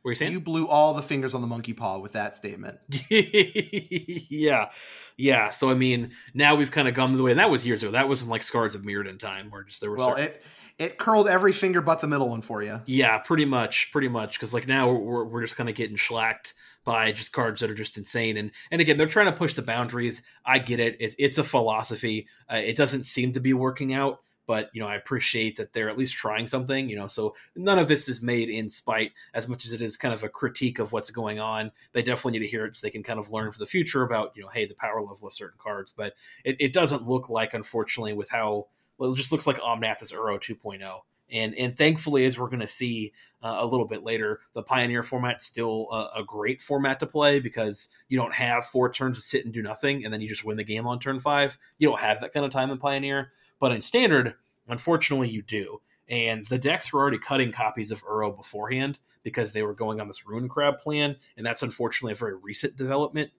What 0.02 0.10
are 0.10 0.12
you 0.14 0.16
saying? 0.16 0.32
You 0.32 0.40
blew 0.40 0.68
all 0.68 0.96
the 0.96 1.04
fingers 1.04 1.36
on 1.36 1.42
the 1.42 1.48
monkey 1.48 1.74
paw 1.74 2.00
with 2.00 2.14
that 2.14 2.36
statement. 2.36 2.80
yeah, 3.10 4.70
yeah. 5.18 5.50
So 5.50 5.70
I 5.70 5.74
mean, 5.76 6.12
now 6.34 6.56
we've 6.56 6.72
kind 6.72 6.88
of 6.88 6.94
gone 6.94 7.16
the 7.16 7.24
way, 7.24 7.32
and 7.32 7.40
that 7.40 7.50
was 7.50 7.66
years 7.66 7.84
ago. 7.84 7.92
That 7.92 8.10
wasn't 8.10 8.32
like 8.32 8.44
Scars 8.44 8.76
of 8.76 8.82
Mirrodin 8.82 9.20
time, 9.20 9.50
where 9.52 9.64
just 9.64 9.82
there 9.82 9.92
was 9.92 10.00
Well, 10.00 10.10
certain- 10.18 10.26
it 10.26 10.44
it 10.80 10.98
curled 10.98 11.28
every 11.28 11.54
finger 11.54 11.82
but 11.82 12.02
the 12.02 12.08
middle 12.08 12.30
one 12.30 12.42
for 12.42 12.64
you. 12.64 12.80
yeah, 12.86 13.20
pretty 13.20 13.46
much, 13.46 13.92
pretty 13.92 14.08
much. 14.08 14.34
Because 14.34 14.54
like 14.54 14.68
now 14.68 14.92
we're 14.92 15.24
we're 15.26 15.42
just 15.44 15.56
kind 15.56 15.70
of 15.70 15.76
getting 15.76 15.98
schlacked 15.98 16.54
by 16.84 17.12
just 17.12 17.32
cards 17.34 17.62
that 17.62 17.70
are 17.70 17.76
just 17.76 17.98
insane, 17.98 18.38
and 18.38 18.50
and 18.72 18.82
again 18.82 18.98
they're 18.98 19.06
trying 19.08 19.28
to 19.28 19.32
push 19.38 19.54
the 19.54 19.62
boundaries. 19.62 20.24
I 20.46 20.60
get 20.60 20.80
it. 20.80 20.98
it 21.00 21.16
it's 21.20 21.38
a 21.38 21.44
philosophy. 21.44 22.28
Uh, 22.52 22.56
it 22.56 22.76
doesn't 22.76 23.04
seem 23.04 23.34
to 23.34 23.40
be 23.40 23.54
working 23.54 23.94
out. 23.94 24.22
But 24.52 24.70
you 24.74 24.82
know, 24.82 24.88
I 24.90 24.98
appreciate 24.98 25.56
that 25.56 25.72
they're 25.72 25.90
at 25.90 25.98
least 25.98 26.12
trying 26.12 26.46
something. 26.46 26.90
You 26.90 26.98
know, 26.98 27.08
so 27.08 27.36
none 27.56 27.80
of 27.80 27.88
this 27.88 28.10
is 28.10 28.22
made 28.22 28.50
in 28.50 28.70
spite, 28.70 29.14
as 29.34 29.48
much 29.48 29.64
as 29.64 29.72
it 29.72 29.82
is 29.82 29.96
kind 29.96 30.14
of 30.14 30.26
a 30.26 30.28
critique 30.28 30.78
of 30.78 30.92
what's 30.92 31.10
going 31.10 31.40
on. 31.40 31.72
They 31.94 32.02
definitely 32.02 32.38
need 32.38 32.48
to 32.48 32.52
hear 32.52 32.66
it 32.66 32.76
so 32.76 32.86
they 32.86 32.92
can 32.92 33.02
kind 33.02 33.18
of 33.18 33.32
learn 33.32 33.54
for 33.54 33.60
the 33.60 33.66
future 33.66 34.04
about 34.04 34.34
you 34.36 34.42
know, 34.44 34.50
hey, 34.50 34.66
the 34.66 34.74
power 34.74 35.02
level 35.02 35.26
of 35.26 35.34
certain 35.34 35.58
cards. 35.58 35.94
But 35.94 36.16
it, 36.44 36.58
it 36.60 36.74
doesn't 36.74 37.08
look 37.08 37.30
like, 37.30 37.54
unfortunately, 37.54 38.12
with 38.12 38.30
how 38.30 38.68
well, 38.98 39.14
it 39.14 39.16
just 39.16 39.32
looks 39.32 39.48
like 39.48 39.58
Omnath 39.60 40.02
is 40.02 40.12
Uro 40.12 40.38
2.0. 40.38 41.00
And 41.32 41.56
and 41.56 41.78
thankfully, 41.78 42.26
as 42.26 42.38
we're 42.38 42.50
going 42.50 42.60
to 42.60 42.68
see 42.68 43.14
uh, 43.42 43.56
a 43.60 43.66
little 43.66 43.88
bit 43.88 44.04
later, 44.04 44.42
the 44.54 44.64
Pioneer 44.64 45.02
format's 45.02 45.46
still 45.46 45.88
a, 45.94 46.20
a 46.20 46.24
great 46.26 46.60
format 46.60 47.00
to 47.00 47.08
play 47.08 47.40
because 47.40 47.88
you 48.10 48.18
don't 48.18 48.34
have 48.34 48.66
four 48.66 48.92
turns 48.92 49.18
to 49.22 49.26
sit 49.26 49.46
and 49.46 49.54
do 49.54 49.62
nothing, 49.62 50.04
and 50.04 50.14
then 50.14 50.20
you 50.20 50.28
just 50.28 50.44
win 50.44 50.58
the 50.58 50.66
game 50.66 50.86
on 50.88 51.00
turn 51.00 51.22
five. 51.22 51.58
You 51.78 51.88
don't 51.88 52.02
have 52.02 52.20
that 52.20 52.34
kind 52.34 52.46
of 52.46 52.52
time 52.52 52.70
in 52.70 52.80
Pioneer, 52.80 53.32
but 53.62 53.72
in 53.72 53.82
Standard, 53.82 54.34
unfortunately, 54.68 55.30
you 55.30 55.42
do. 55.42 55.82
And 56.10 56.46
the 56.48 56.58
decks 56.58 56.92
were 56.92 57.00
already 57.00 57.20
cutting 57.20 57.54
copies 57.54 57.92
of 57.92 58.04
Uro 58.04 58.36
beforehand 58.36 59.00
because 59.24 59.54
they 59.54 59.64
were 59.64 59.74
going 59.74 60.02
on 60.02 60.08
this 60.08 60.26
Ruin 60.28 60.50
Crab 60.50 60.80
plan, 60.80 61.16
and 61.38 61.46
that's 61.46 61.64
unfortunately 61.64 62.12
a 62.12 62.16
very 62.16 62.36
recent 62.36 62.76
development. 62.76 63.32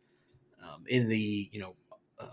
Um, 0.62 0.84
in 0.86 1.08
the 1.08 1.50
you 1.52 1.60
know 1.60 1.74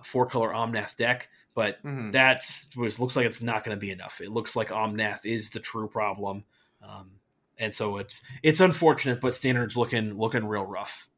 four 0.03 0.27
color 0.27 0.49
Omnath 0.53 0.95
deck, 0.95 1.29
but 1.55 1.81
Mhm. 1.83 2.11
that's 2.11 2.69
was 2.77 2.99
looks 2.99 3.15
like 3.15 3.25
it's 3.25 3.41
not 3.41 3.63
going 3.63 3.75
to 3.75 3.79
be 3.81 3.89
enough. 3.89 4.21
It 4.21 4.29
looks 4.29 4.55
like 4.55 4.69
Omnath 4.69 5.25
is 5.25 5.49
the 5.49 5.59
true 5.59 5.89
problem, 5.89 6.45
um, 6.81 7.19
and 7.57 7.73
so 7.73 7.97
it's 7.97 8.21
it's 8.43 8.61
unfortunate, 8.61 9.19
but 9.19 9.35
standards 9.35 9.75
looking 9.75 10.15
looking 10.17 10.45
real 10.45 10.63
rough. 10.63 11.08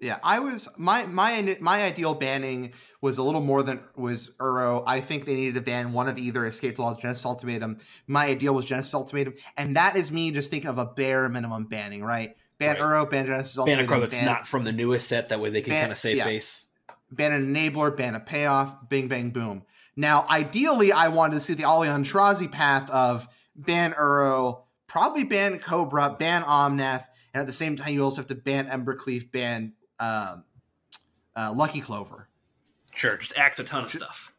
Yeah, 0.00 0.18
I 0.22 0.40
was 0.40 0.66
my 0.78 1.04
my 1.06 1.56
my 1.60 1.82
ideal 1.82 2.14
banning 2.14 2.72
was 3.02 3.18
a 3.18 3.22
little 3.22 3.42
more 3.42 3.62
than 3.62 3.80
was 3.96 4.30
Uro. 4.40 4.82
I 4.86 5.00
think 5.00 5.26
they 5.26 5.34
needed 5.34 5.56
to 5.56 5.60
ban 5.60 5.92
one 5.92 6.08
of 6.08 6.16
either 6.16 6.46
Escape 6.46 6.76
the 6.76 6.82
Laws, 6.82 6.98
Genesis 7.00 7.24
Ultimatum. 7.26 7.78
My 8.06 8.26
ideal 8.26 8.54
was 8.54 8.64
Genesis 8.64 8.94
Ultimatum, 8.94 9.34
and 9.58 9.76
that 9.76 9.96
is 9.96 10.10
me 10.10 10.30
just 10.30 10.50
thinking 10.50 10.70
of 10.70 10.78
a 10.78 10.86
bare 10.86 11.28
minimum 11.28 11.64
banning, 11.64 12.02
right? 12.02 12.34
Ban 12.58 12.76
Right. 12.76 12.80
Uro, 12.80 13.10
ban 13.10 13.26
Genesis 13.26 13.58
Ultimatum, 13.58 13.78
Ban 13.78 13.84
a 13.84 13.88
card 13.88 14.02
that's 14.02 14.16
ban, 14.16 14.24
not 14.24 14.46
from 14.46 14.64
the 14.64 14.72
newest 14.72 15.06
set. 15.06 15.28
That 15.28 15.40
way 15.40 15.50
they 15.50 15.60
can 15.60 15.74
kind 15.74 15.92
of 15.92 15.98
save 15.98 16.16
yeah. 16.16 16.24
face. 16.24 16.66
ban 17.10 17.32
an 17.32 17.54
enabler, 17.54 17.94
ban 17.94 18.14
a 18.14 18.20
payoff, 18.20 18.88
bing 18.88 19.08
bang 19.08 19.30
boom. 19.30 19.64
Now, 19.96 20.24
ideally, 20.30 20.92
I 20.92 21.08
wanted 21.08 21.34
to 21.34 21.40
see 21.40 21.54
the 21.54 21.64
Ali 21.64 21.88
Aintrazi 21.88 22.50
path 22.50 22.88
of 22.88 23.28
ban 23.54 23.92
Uro, 23.92 24.62
probably 24.86 25.24
ban 25.24 25.58
Cobra, 25.58 26.16
ban 26.18 26.42
Omnath, 26.42 27.04
and 27.34 27.40
at 27.42 27.46
the 27.46 27.52
same 27.52 27.76
time, 27.76 27.92
you 27.92 28.02
also 28.02 28.22
have 28.22 28.28
to 28.28 28.34
ban 28.34 28.66
Embercleave, 28.68 29.30
ban 29.30 29.74
um, 30.00 30.42
uh, 31.36 31.52
Lucky 31.54 31.80
Clover. 31.80 32.28
Sure, 32.94 33.16
just 33.16 33.36
acts 33.36 33.60
a 33.60 33.64
ton 33.64 33.84
of 33.84 33.90
stuff. 33.90 34.32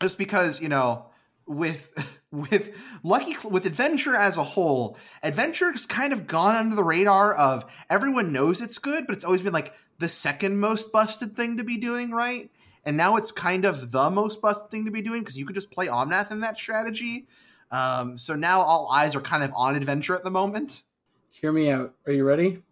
just 0.00 0.16
because 0.18 0.60
you 0.60 0.68
know 0.68 1.06
with 1.46 1.90
with 2.30 2.76
lucky 3.02 3.34
with 3.48 3.66
adventure 3.66 4.14
as 4.14 4.36
a 4.36 4.44
whole 4.44 4.96
adventure's 5.24 5.84
kind 5.86 6.12
of 6.12 6.26
gone 6.26 6.54
under 6.54 6.76
the 6.76 6.84
radar 6.84 7.34
of 7.34 7.64
everyone 7.90 8.32
knows 8.32 8.60
it's 8.60 8.78
good 8.78 9.04
but 9.06 9.14
it's 9.14 9.24
always 9.24 9.42
been 9.42 9.52
like 9.52 9.74
the 9.98 10.08
second 10.08 10.58
most 10.58 10.92
busted 10.92 11.36
thing 11.36 11.56
to 11.58 11.64
be 11.64 11.76
doing 11.76 12.10
right 12.12 12.50
and 12.84 12.96
now 12.96 13.16
it's 13.16 13.30
kind 13.32 13.64
of 13.64 13.90
the 13.90 14.08
most 14.10 14.40
busted 14.40 14.70
thing 14.70 14.84
to 14.84 14.90
be 14.90 15.02
doing 15.02 15.20
because 15.20 15.36
you 15.36 15.44
could 15.44 15.54
just 15.56 15.70
play 15.72 15.88
omnath 15.88 16.30
in 16.30 16.40
that 16.40 16.56
strategy 16.56 17.26
um, 17.72 18.16
so 18.16 18.34
now 18.34 18.60
all 18.60 18.88
eyes 18.90 19.14
are 19.16 19.20
kind 19.20 19.42
of 19.42 19.50
on 19.54 19.74
adventure 19.76 20.14
at 20.14 20.22
the 20.24 20.30
moment 20.30 20.84
Hear 21.30 21.50
me 21.52 21.70
out. 21.70 21.94
Are 22.06 22.12
you 22.12 22.24
ready? 22.24 22.62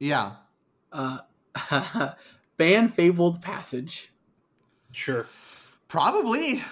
yeah 0.00 0.32
Uh, 0.92 1.18
ban 2.56 2.88
Fabled 2.88 3.42
Passage. 3.42 4.12
Sure. 4.92 5.26
probably 5.88 6.62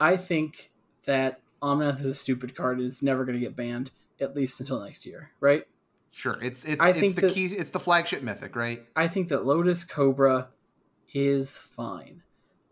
I 0.00 0.16
think 0.16 0.70
that 1.04 1.40
Omnath 1.62 2.00
is 2.00 2.06
a 2.06 2.14
stupid 2.14 2.54
card 2.56 2.78
and 2.78 2.86
it's 2.86 3.02
never 3.02 3.24
going 3.24 3.34
to 3.38 3.40
get 3.44 3.54
banned, 3.54 3.90
at 4.20 4.34
least 4.34 4.58
until 4.60 4.80
next 4.80 5.06
year, 5.06 5.30
right? 5.40 5.64
sure 6.12 6.36
it's 6.42 6.64
it's, 6.64 6.82
I 6.82 6.88
it's 6.90 6.98
think 6.98 7.14
the 7.14 7.20
that- 7.20 7.32
key 7.34 7.44
it's 7.46 7.70
the 7.70 7.78
flagship 7.78 8.20
mythic 8.24 8.56
right 8.56 8.80
I 8.96 9.06
think 9.06 9.28
that 9.28 9.46
Lotus 9.46 9.84
Cobra 9.84 10.48
is 11.14 11.56
fine. 11.56 12.22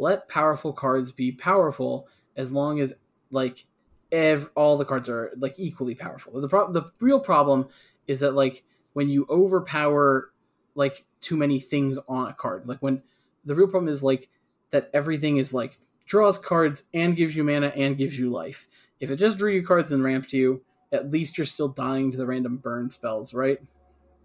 Let 0.01 0.29
powerful 0.29 0.73
cards 0.73 1.13
be 1.13 1.31
powerful 1.31 2.09
as 2.37 2.51
long 2.51 2.81
as 2.81 2.95
like 3.31 3.65
ev- 4.11 4.51
all 4.57 4.77
the 4.77 4.85
cards 4.85 5.09
are 5.09 5.31
like 5.37 5.55
equally 5.57 5.95
powerful. 5.95 6.41
The 6.41 6.49
pro- 6.49 6.73
the 6.73 6.91
real 6.99 7.21
problem 7.21 7.69
is 8.09 8.19
that 8.21 8.35
like 8.35 8.65
when 8.95 9.09
you 9.09 9.25
overpower 9.31 10.33
like 10.79 11.05
too 11.21 11.37
many 11.37 11.59
things 11.59 11.99
on 12.09 12.29
a 12.29 12.33
card, 12.33 12.69
like 12.69 12.79
when 12.79 13.03
the 13.45 13.55
real 13.55 13.67
problem 13.67 13.91
is 13.91 14.05
like 14.05 14.31
that 14.71 14.89
everything 14.95 15.39
is 15.39 15.53
like 15.53 15.79
draws 16.07 16.39
cards 16.39 16.85
and 16.95 17.17
gives 17.17 17.37
you 17.37 17.43
mana 17.43 17.73
and 17.77 17.99
gives 17.99 18.19
you 18.19 18.31
life. 18.31 18.67
If 19.01 19.11
it 19.11 19.17
just 19.17 19.39
drew 19.39 19.53
you 19.53 19.67
cards 19.67 19.91
and 19.93 20.05
ramped 20.05 20.33
you, 20.33 20.63
at 20.93 21.11
least 21.11 21.37
you're 21.37 21.45
still 21.45 21.69
dying 21.69 22.13
to 22.13 22.17
the 22.17 22.27
random 22.27 22.57
burn 22.59 22.91
spells, 22.91 23.35
right? 23.35 23.59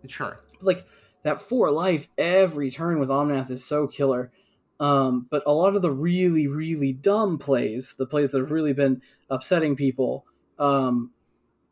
sure 0.08 0.40
like 0.66 0.86
that 1.24 1.42
four 1.42 1.72
life 1.72 2.10
every 2.18 2.70
turn 2.70 3.00
with 3.00 3.10
Omnath 3.10 3.50
is 3.50 3.66
so 3.66 3.88
killer. 3.88 4.32
Um, 4.80 5.28
but 5.30 5.44
a 5.46 5.54
lot 5.54 5.76
of 5.76 5.82
the 5.82 5.92
really, 5.92 6.48
really 6.48 6.92
dumb 6.92 7.38
plays, 7.38 7.96
the 7.98 8.06
plays 8.06 8.32
that 8.32 8.40
have 8.40 8.52
really 8.52 8.74
been 8.74 9.02
upsetting 9.30 9.76
people, 9.76 10.26
um, 10.60 11.12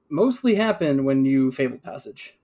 mostly 0.10 0.56
happen 0.56 1.04
when 1.04 1.26
you 1.26 1.52
Fable 1.52 1.80
Passage. 1.80 2.38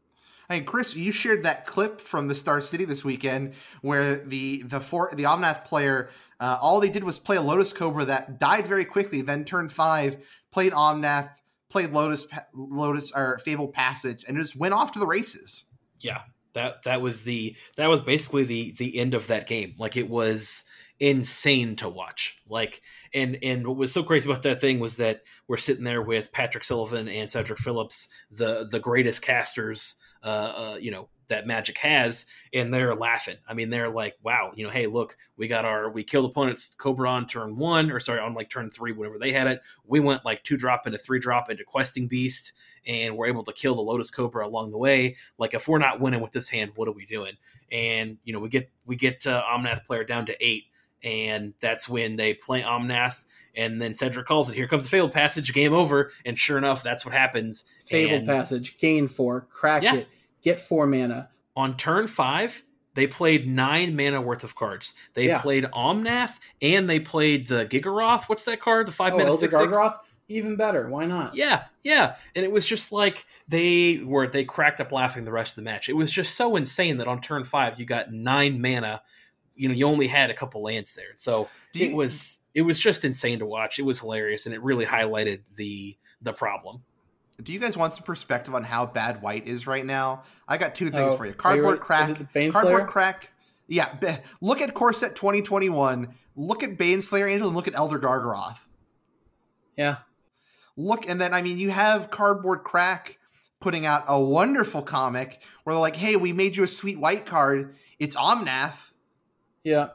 Hey 0.49 0.61
Chris, 0.61 0.95
you 0.95 1.11
shared 1.11 1.43
that 1.43 1.65
clip 1.65 1.99
from 1.99 2.29
the 2.29 2.35
Star 2.35 2.61
City 2.61 2.85
this 2.85 3.03
weekend 3.03 3.53
where 3.81 4.15
the 4.15 4.63
the 4.63 4.79
four 4.79 5.11
the 5.13 5.23
Omnath 5.23 5.65
player 5.65 6.09
uh, 6.39 6.57
all 6.61 6.79
they 6.79 6.89
did 6.89 7.03
was 7.03 7.19
play 7.19 7.35
a 7.35 7.41
Lotus 7.41 7.73
Cobra 7.73 8.05
that 8.05 8.39
died 8.39 8.65
very 8.65 8.85
quickly. 8.85 9.21
Then 9.21 9.43
turned 9.43 9.73
five, 9.73 10.25
played 10.51 10.71
Omnath, 10.71 11.31
played 11.69 11.89
Lotus 11.89 12.27
Lotus 12.53 13.11
or 13.11 13.39
Fable 13.39 13.67
Passage, 13.67 14.23
and 14.25 14.37
just 14.37 14.55
went 14.55 14.73
off 14.73 14.93
to 14.93 14.99
the 14.99 15.05
races. 15.05 15.65
Yeah, 15.99 16.21
that 16.53 16.83
that 16.83 17.01
was 17.01 17.23
the 17.23 17.57
that 17.75 17.89
was 17.89 17.99
basically 17.99 18.45
the 18.45 18.71
the 18.77 18.97
end 18.97 19.15
of 19.15 19.27
that 19.27 19.47
game. 19.47 19.75
Like 19.77 19.97
it 19.97 20.09
was 20.09 20.63
insane 20.97 21.75
to 21.77 21.89
watch. 21.89 22.37
Like 22.47 22.81
and 23.13 23.37
and 23.43 23.67
what 23.67 23.75
was 23.75 23.91
so 23.91 24.01
crazy 24.01 24.29
about 24.29 24.43
that 24.43 24.61
thing 24.61 24.79
was 24.79 24.95
that 24.97 25.23
we're 25.49 25.57
sitting 25.57 25.83
there 25.83 26.01
with 26.01 26.31
Patrick 26.31 26.63
Sullivan 26.63 27.09
and 27.09 27.29
Cedric 27.29 27.59
Phillips, 27.59 28.07
the 28.31 28.65
the 28.69 28.79
greatest 28.79 29.21
casters, 29.21 29.95
uh, 30.27 30.73
uh 30.73 30.77
you 30.79 30.91
know 30.91 31.09
that 31.27 31.45
Magic 31.45 31.77
has, 31.79 32.25
and 32.53 32.73
they're 32.73 32.95
laughing. 32.95 33.35
I 33.47 33.53
mean, 33.53 33.69
they're 33.69 33.89
like, 33.89 34.15
"Wow, 34.23 34.51
you 34.55 34.65
know, 34.65 34.71
hey, 34.71 34.87
look, 34.87 35.17
we 35.35 35.47
got 35.47 35.65
our 35.65 35.89
we 35.89 36.03
killed 36.03 36.29
opponents 36.29 36.73
Cobra 36.77 37.09
on 37.09 37.27
turn 37.27 37.57
one, 37.57 37.91
or 37.91 37.99
sorry, 37.99 38.19
on 38.19 38.33
like 38.33 38.49
turn 38.49 38.69
three, 38.69 38.91
whenever 38.91 39.19
they 39.19 39.31
had 39.31 39.47
it. 39.47 39.61
We 39.85 39.99
went 39.99 40.25
like 40.25 40.43
two 40.43 40.57
drop 40.57 40.85
into 40.85 40.97
three 40.97 41.19
drop 41.19 41.49
into 41.49 41.63
Questing 41.63 42.07
Beast, 42.07 42.53
and 42.85 43.17
we're 43.17 43.27
able 43.27 43.43
to 43.43 43.53
kill 43.53 43.75
the 43.75 43.81
Lotus 43.81 44.11
Cobra 44.11 44.47
along 44.47 44.71
the 44.71 44.77
way. 44.77 45.17
Like, 45.37 45.53
if 45.53 45.67
we're 45.67 45.79
not 45.79 45.99
winning 45.99 46.21
with 46.21 46.31
this 46.31 46.49
hand, 46.49 46.71
what 46.75 46.87
are 46.87 46.93
we 46.93 47.05
doing? 47.05 47.33
And 47.71 48.17
you 48.23 48.33
know, 48.33 48.39
we 48.39 48.49
get 48.49 48.69
we 48.85 48.95
get 48.95 49.25
uh, 49.27 49.43
Omnath 49.43 49.85
player 49.85 50.03
down 50.03 50.25
to 50.27 50.45
eight, 50.45 50.65
and 51.03 51.53
that's 51.59 51.89
when 51.89 52.15
they 52.15 52.33
play 52.33 52.61
Omnath, 52.61 53.25
and 53.55 53.81
then 53.81 53.95
Cedric 53.95 54.25
calls 54.25 54.49
it. 54.49 54.55
Here 54.55 54.67
comes 54.67 54.83
the 54.83 54.89
failed 54.89 55.11
passage, 55.11 55.53
game 55.53 55.73
over, 55.73 56.11
and 56.25 56.37
sure 56.37 56.57
enough, 56.57 56.83
that's 56.83 57.05
what 57.05 57.13
happens. 57.13 57.65
Fabled 57.85 58.19
And- 58.19 58.27
Passage, 58.27 58.77
gain 58.77 59.07
four, 59.07 59.47
crack 59.51 59.83
Yeah. 59.83 59.95
it, 59.95 60.07
get 60.47 60.59
four 60.59 60.85
mana. 60.87 61.29
on 61.55 61.75
turn 61.77 62.07
five, 62.07 62.63
they 62.93 63.07
played 63.07 63.47
nine 63.47 63.95
mana 63.95 64.21
worth 64.21 64.43
of 64.43 64.55
cards. 64.55 64.93
They 65.13 65.27
Yeah. 65.27 65.41
played 65.41 65.65
Omnath 65.65 66.39
and 66.61 66.89
they 66.89 66.99
played 66.99 67.47
the 67.47 67.65
Gigaroth. 67.65 68.27
What's 68.29 68.43
that 68.45 68.59
card? 68.59 68.87
The 68.87 68.91
five 68.91 69.13
Oh, 69.13 69.17
mana 69.17 69.29
oh, 69.31 69.35
six 69.35 69.55
six. 69.55 69.71
Gargroth? 69.73 69.97
Even 70.29 70.55
better. 70.57 70.89
Why 70.89 71.05
not? 71.05 71.35
Yeah, 71.35 71.63
yeah, 71.83 72.15
and 72.35 72.43
it 72.43 72.51
was 72.51 72.65
just 72.65 72.91
like 72.91 73.25
they 73.47 74.01
were. 74.03 74.27
They 74.27 74.43
cracked 74.43 74.81
up 74.81 74.91
laughing 74.91 75.23
the 75.23 75.31
rest 75.31 75.51
of 75.57 75.63
the 75.63 75.69
match. 75.71 75.87
It 75.87 75.93
was 75.93 76.11
just 76.11 76.35
so 76.35 76.57
insane 76.57 76.97
that 76.97 77.07
on 77.07 77.21
turn 77.21 77.43
five 77.45 77.79
you 77.79 77.85
got 77.85 78.11
nine 78.11 78.61
mana. 78.61 79.01
You 79.55 79.69
know, 79.69 79.73
you 79.73 79.87
only 79.87 80.07
had 80.07 80.29
a 80.29 80.33
couple 80.33 80.61
lands 80.61 80.93
there, 80.95 81.13
so 81.15 81.47
it 81.73 81.93
was 81.95 82.41
it 82.53 82.63
was 82.63 82.77
just 82.77 83.05
insane 83.05 83.39
to 83.39 83.45
watch. 83.45 83.79
It 83.79 83.83
was 83.83 84.01
hilarious, 84.01 84.45
and 84.45 84.53
it 84.53 84.61
really 84.61 84.85
highlighted 84.85 85.43
the 85.55 85.97
the 86.21 86.33
problem. 86.33 86.83
Do 87.41 87.53
you 87.53 87.59
guys 87.59 87.77
want 87.77 87.93
some 87.93 88.03
perspective 88.03 88.55
on 88.55 88.63
how 88.63 88.85
bad 88.87 89.21
White 89.21 89.47
is 89.47 89.67
right 89.67 89.85
now? 89.85 90.23
I 90.47 90.57
got 90.57 90.73
two 90.75 90.89
things 90.89 91.13
Oh, 91.13 91.17
for 91.17 91.25
you: 91.25 91.33
cardboard 91.33 91.65
ready? 91.75 91.79
crack, 91.79 92.09
Is 92.09 92.09
it 92.09 92.17
the 92.33 92.39
Baneslayer? 92.39 92.51
cardboard 92.51 92.87
crack. 92.87 93.31
Yeah, 93.67 93.93
be- 93.95 94.07
look 94.41 94.61
at 94.61 94.73
Core 94.73 94.93
Set 94.93 95.15
2021. 95.15 96.13
Look 96.35 96.63
at 96.63 96.77
Baneslayer 96.77 97.29
Angel, 97.29 97.47
and 97.47 97.55
look 97.55 97.67
at 97.67 97.75
Elder 97.75 97.99
Gargaroth. 97.99 98.57
Yeah. 99.75 99.97
look 100.75 101.07
and 101.07 101.19
then 101.21 101.33
i 101.35 101.41
mean 101.43 101.57
you 101.59 101.69
have 101.69 102.09
cardboard 102.11 102.63
crack 102.63 103.17
putting 103.59 103.85
out 103.85 104.03
a 104.07 104.19
wonderful 104.19 104.81
comic 104.81 105.39
where 105.63 105.73
they're 105.75 105.79
like 105.81 105.95
hey 105.95 106.15
we 106.15 106.33
made 106.33 106.55
you 106.55 106.63
a 106.63 106.67
sweet 106.67 106.99
white 106.99 107.25
card 107.27 107.75
it's 107.99 108.15
omnath 108.15 108.91
Yeah. 109.63 109.89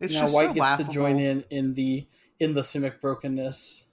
it's 0.00 0.12
now 0.14 0.20
just 0.22 0.34
White 0.34 0.46
so 0.48 0.52
gets 0.54 0.60
laughable. 0.62 0.88
to 0.88 0.94
join 0.94 1.18
in 1.18 1.44
in 1.50 1.74
the 1.74 2.06
in 2.40 2.54
the 2.54 2.60
Simic 2.62 3.00
brokenness. 3.00 3.84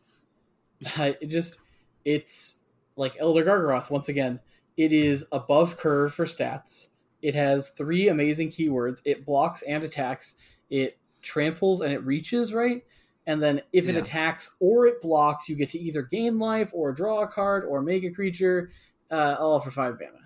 I, 0.97 1.15
it 1.21 1.27
just 1.27 1.59
it's 2.05 2.59
like 2.95 3.15
Elder 3.19 3.43
Gargaroth 3.43 3.89
once 3.89 4.09
again. 4.09 4.39
It 4.77 4.91
is 4.93 5.25
above 5.31 5.77
curve 5.77 6.13
for 6.13 6.25
stats. 6.25 6.87
It 7.21 7.35
has 7.35 7.69
three 7.69 8.07
amazing 8.07 8.49
keywords. 8.49 9.01
It 9.05 9.25
blocks 9.25 9.61
and 9.61 9.83
attacks. 9.83 10.37
It 10.69 10.97
tramples 11.21 11.81
and 11.81 11.93
it 11.93 12.03
reaches 12.05 12.53
right. 12.53 12.83
And 13.27 13.41
then 13.43 13.61
if 13.71 13.87
it 13.87 13.93
Yeah. 13.93 14.01
attacks 14.01 14.55
or 14.59 14.87
it 14.87 15.01
blocks, 15.01 15.47
you 15.47 15.55
get 15.55 15.69
to 15.69 15.79
either 15.79 16.01
gain 16.01 16.39
life 16.39 16.71
or 16.73 16.91
draw 16.91 17.21
a 17.21 17.27
card 17.27 17.63
or 17.65 17.81
make 17.81 18.03
a 18.03 18.09
creature. 18.09 18.71
Uh, 19.11 19.35
all 19.39 19.59
for 19.59 19.69
five 19.71 19.97
mana. 19.99 20.17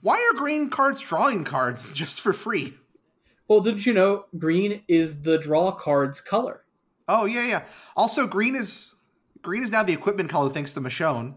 why 0.00 0.14
are 0.14 0.38
green 0.38 0.70
cards 0.70 1.00
drawing 1.02 1.44
cards 1.44 1.92
just 2.02 2.20
for 2.22 2.32
free 2.32 2.72
Well, 3.46 3.60
didn't 3.60 3.84
you 3.86 3.92
know 3.92 4.24
green 4.38 4.82
is 4.88 5.22
the 5.22 5.36
draw 5.38 5.70
card's 5.72 6.20
color? 6.20 6.64
oh 7.08 7.24
yeah 7.26 7.46
yeah 7.46 7.64
also 7.94 8.26
green 8.26 8.56
is 8.56 8.94
green 9.46 9.62
is 9.62 9.70
now 9.70 9.82
the 9.82 9.92
equipment 9.92 10.28
color 10.28 10.50
thanks 10.50 10.72
to 10.72 10.80
michonne 10.80 11.34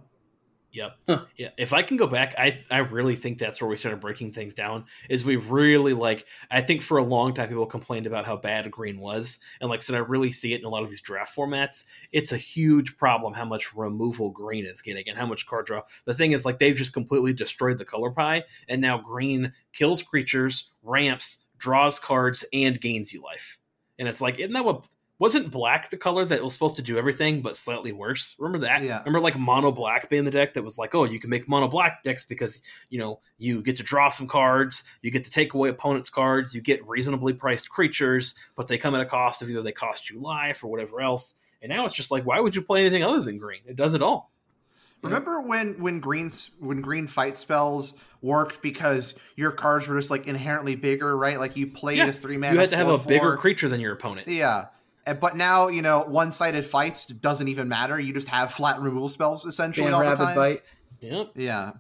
Yep. 0.72 0.98
Huh. 1.08 1.26
Yeah. 1.36 1.50
If 1.58 1.74
I 1.74 1.82
can 1.82 1.98
go 1.98 2.06
back, 2.06 2.36
I 2.38 2.64
I 2.70 2.78
really 2.78 3.16
think 3.16 3.40
that's 3.40 3.60
where 3.60 3.68
we 3.68 3.76
started 3.76 4.00
breaking 4.00 4.34
things 4.34 4.54
down. 4.54 4.86
Is 5.10 5.26
we 5.26 5.36
really 5.36 5.94
like 5.94 6.26
I 6.52 6.62
think 6.62 6.84
for 6.84 7.00
a 7.00 7.04
long 7.04 7.34
time 7.34 7.50
people 7.50 7.66
complained 7.66 8.06
about 8.06 8.28
how 8.28 8.38
bad 8.38 8.70
green 8.70 9.00
was, 9.00 9.40
and 9.60 9.70
like 9.70 9.82
so 9.82 9.96
I 9.96 9.98
really 9.98 10.32
see 10.32 10.54
it 10.54 10.60
in 10.60 10.66
a 10.66 10.70
lot 10.70 10.84
of 10.84 10.92
these 10.92 11.02
draft 11.02 11.36
formats. 11.36 11.86
It's 12.12 12.32
a 12.34 12.38
huge 12.38 12.98
problem 12.98 13.34
how 13.34 13.46
much 13.46 13.74
removal 13.74 14.30
green 14.30 14.66
is 14.66 14.84
getting 14.84 15.10
and 15.10 15.18
how 15.18 15.26
much 15.26 15.48
card 15.48 15.66
draw. 15.66 15.82
The 16.06 16.14
thing 16.14 16.34
is 16.34 16.46
like 16.46 16.60
they've 16.60 16.76
just 16.76 16.94
completely 16.94 17.34
destroyed 17.34 17.80
the 17.80 17.86
color 17.86 18.12
pie, 18.12 18.44
and 18.68 18.80
now 18.80 19.00
green 19.00 19.54
kills 19.74 20.04
creatures, 20.04 20.70
ramps, 20.84 21.46
draws 21.58 22.00
cards, 22.00 22.46
and 22.54 22.80
gains 22.80 23.12
you 23.12 23.24
life. 23.24 23.58
and 23.98 24.08
it's 24.08 24.22
like, 24.22 24.38
isn't 24.40 24.54
that 24.54 24.66
what 24.66 24.88
wasn't 25.20 25.52
black 25.52 25.90
the 25.90 25.98
color 25.98 26.26
that 26.26 26.42
was 26.42 26.54
supposed 26.54 26.78
to 26.78 26.82
do 26.82 26.98
everything 26.98 27.42
but 27.42 27.56
slightly 27.56 27.92
worse? 27.92 28.36
Remember 28.40 28.66
that? 28.66 28.82
Yeah. 28.82 29.00
Remember 29.00 29.20
like 29.20 29.38
mono 29.38 29.72
black 29.72 30.10
being 30.10 30.24
the 30.24 30.32
deck 30.32 30.54
that 30.54 30.64
was 30.64 30.78
like, 30.78 30.96
oh, 30.96 31.04
you 31.04 31.20
can 31.20 31.30
make 31.30 31.48
mono 31.48 31.68
black 31.68 32.04
decks 32.04 32.24
because 32.26 32.62
you 32.90 32.98
know 33.00 33.20
you 33.38 33.62
get 33.62 33.76
to 33.78 33.84
draw 33.84 34.10
some 34.10 34.28
cards, 34.28 34.84
you 35.02 35.12
get 35.12 35.24
to 35.26 35.30
take 35.30 35.54
away 35.54 35.70
opponents' 35.70 36.10
cards, 36.10 36.56
you 36.56 36.62
get 36.62 36.88
reasonably 36.88 37.34
priced 37.34 37.70
creatures, 37.70 38.34
but 38.56 38.68
they 38.68 38.78
come 38.78 38.96
at 38.96 39.02
a 39.02 39.06
cost 39.06 39.42
of 39.42 39.50
either 39.50 39.62
they 39.62 39.72
cost 39.72 40.10
you 40.10 40.20
life 40.20 40.64
or 40.64 40.68
whatever 40.72 41.02
else. 41.02 41.36
And 41.62 41.70
now 41.70 41.84
it's 41.84 41.94
just 41.94 42.10
like, 42.10 42.26
why 42.26 42.40
would 42.40 42.56
you 42.56 42.62
play 42.62 42.80
anything 42.80 43.04
other 43.04 43.20
than 43.22 43.38
green? 43.38 43.60
It 43.68 43.76
does 43.76 43.94
it 43.94 44.02
all. 44.02 44.32
Remember 45.02 45.42
when 45.42 45.76
when 45.82 46.00
green 46.00 46.30
when 46.60 46.82
green 46.82 47.08
fight 47.08 47.38
spells 47.38 47.94
worked 48.22 48.62
because 48.62 49.14
your 49.38 49.52
cards 49.52 49.88
were 49.88 49.98
just 49.98 50.12
like 50.12 50.28
inherently 50.28 50.76
bigger, 50.76 51.18
right? 51.18 51.40
Like 51.40 51.56
you 51.56 51.68
played 51.68 51.98
Yeah. 52.00 52.08
a 52.08 52.12
three 52.12 52.36
mana. 52.36 52.54
You 52.54 52.60
had 52.60 52.70
to 52.72 52.76
have 52.78 52.90
a 52.90 52.98
4/4. 52.98 53.08
bigger 53.08 53.38
creature 53.38 53.70
than 53.70 53.80
your 53.80 53.94
opponent. 53.94 54.28
Yeah. 54.28 54.66
And- 55.10 55.20
But 55.20 55.36
now, 55.36 55.68
you 55.68 55.82
know, 55.82 56.02
one 56.02 56.32
sided 56.32 56.66
fights 56.66 57.08
doesn't 57.08 57.48
even 57.48 57.68
matter. 57.68 58.00
You 58.00 58.14
just 58.14 58.28
have 58.30 58.54
flat 58.54 58.80
removal 58.80 59.10
spells 59.10 59.46
essentially 59.46 59.88
Ban 59.88 59.94
all 59.94 60.02
the 60.10 60.16
time. 60.16 60.36
Bite. 60.36 60.64
Yep. 61.02 61.32
Yeah. 61.36 61.72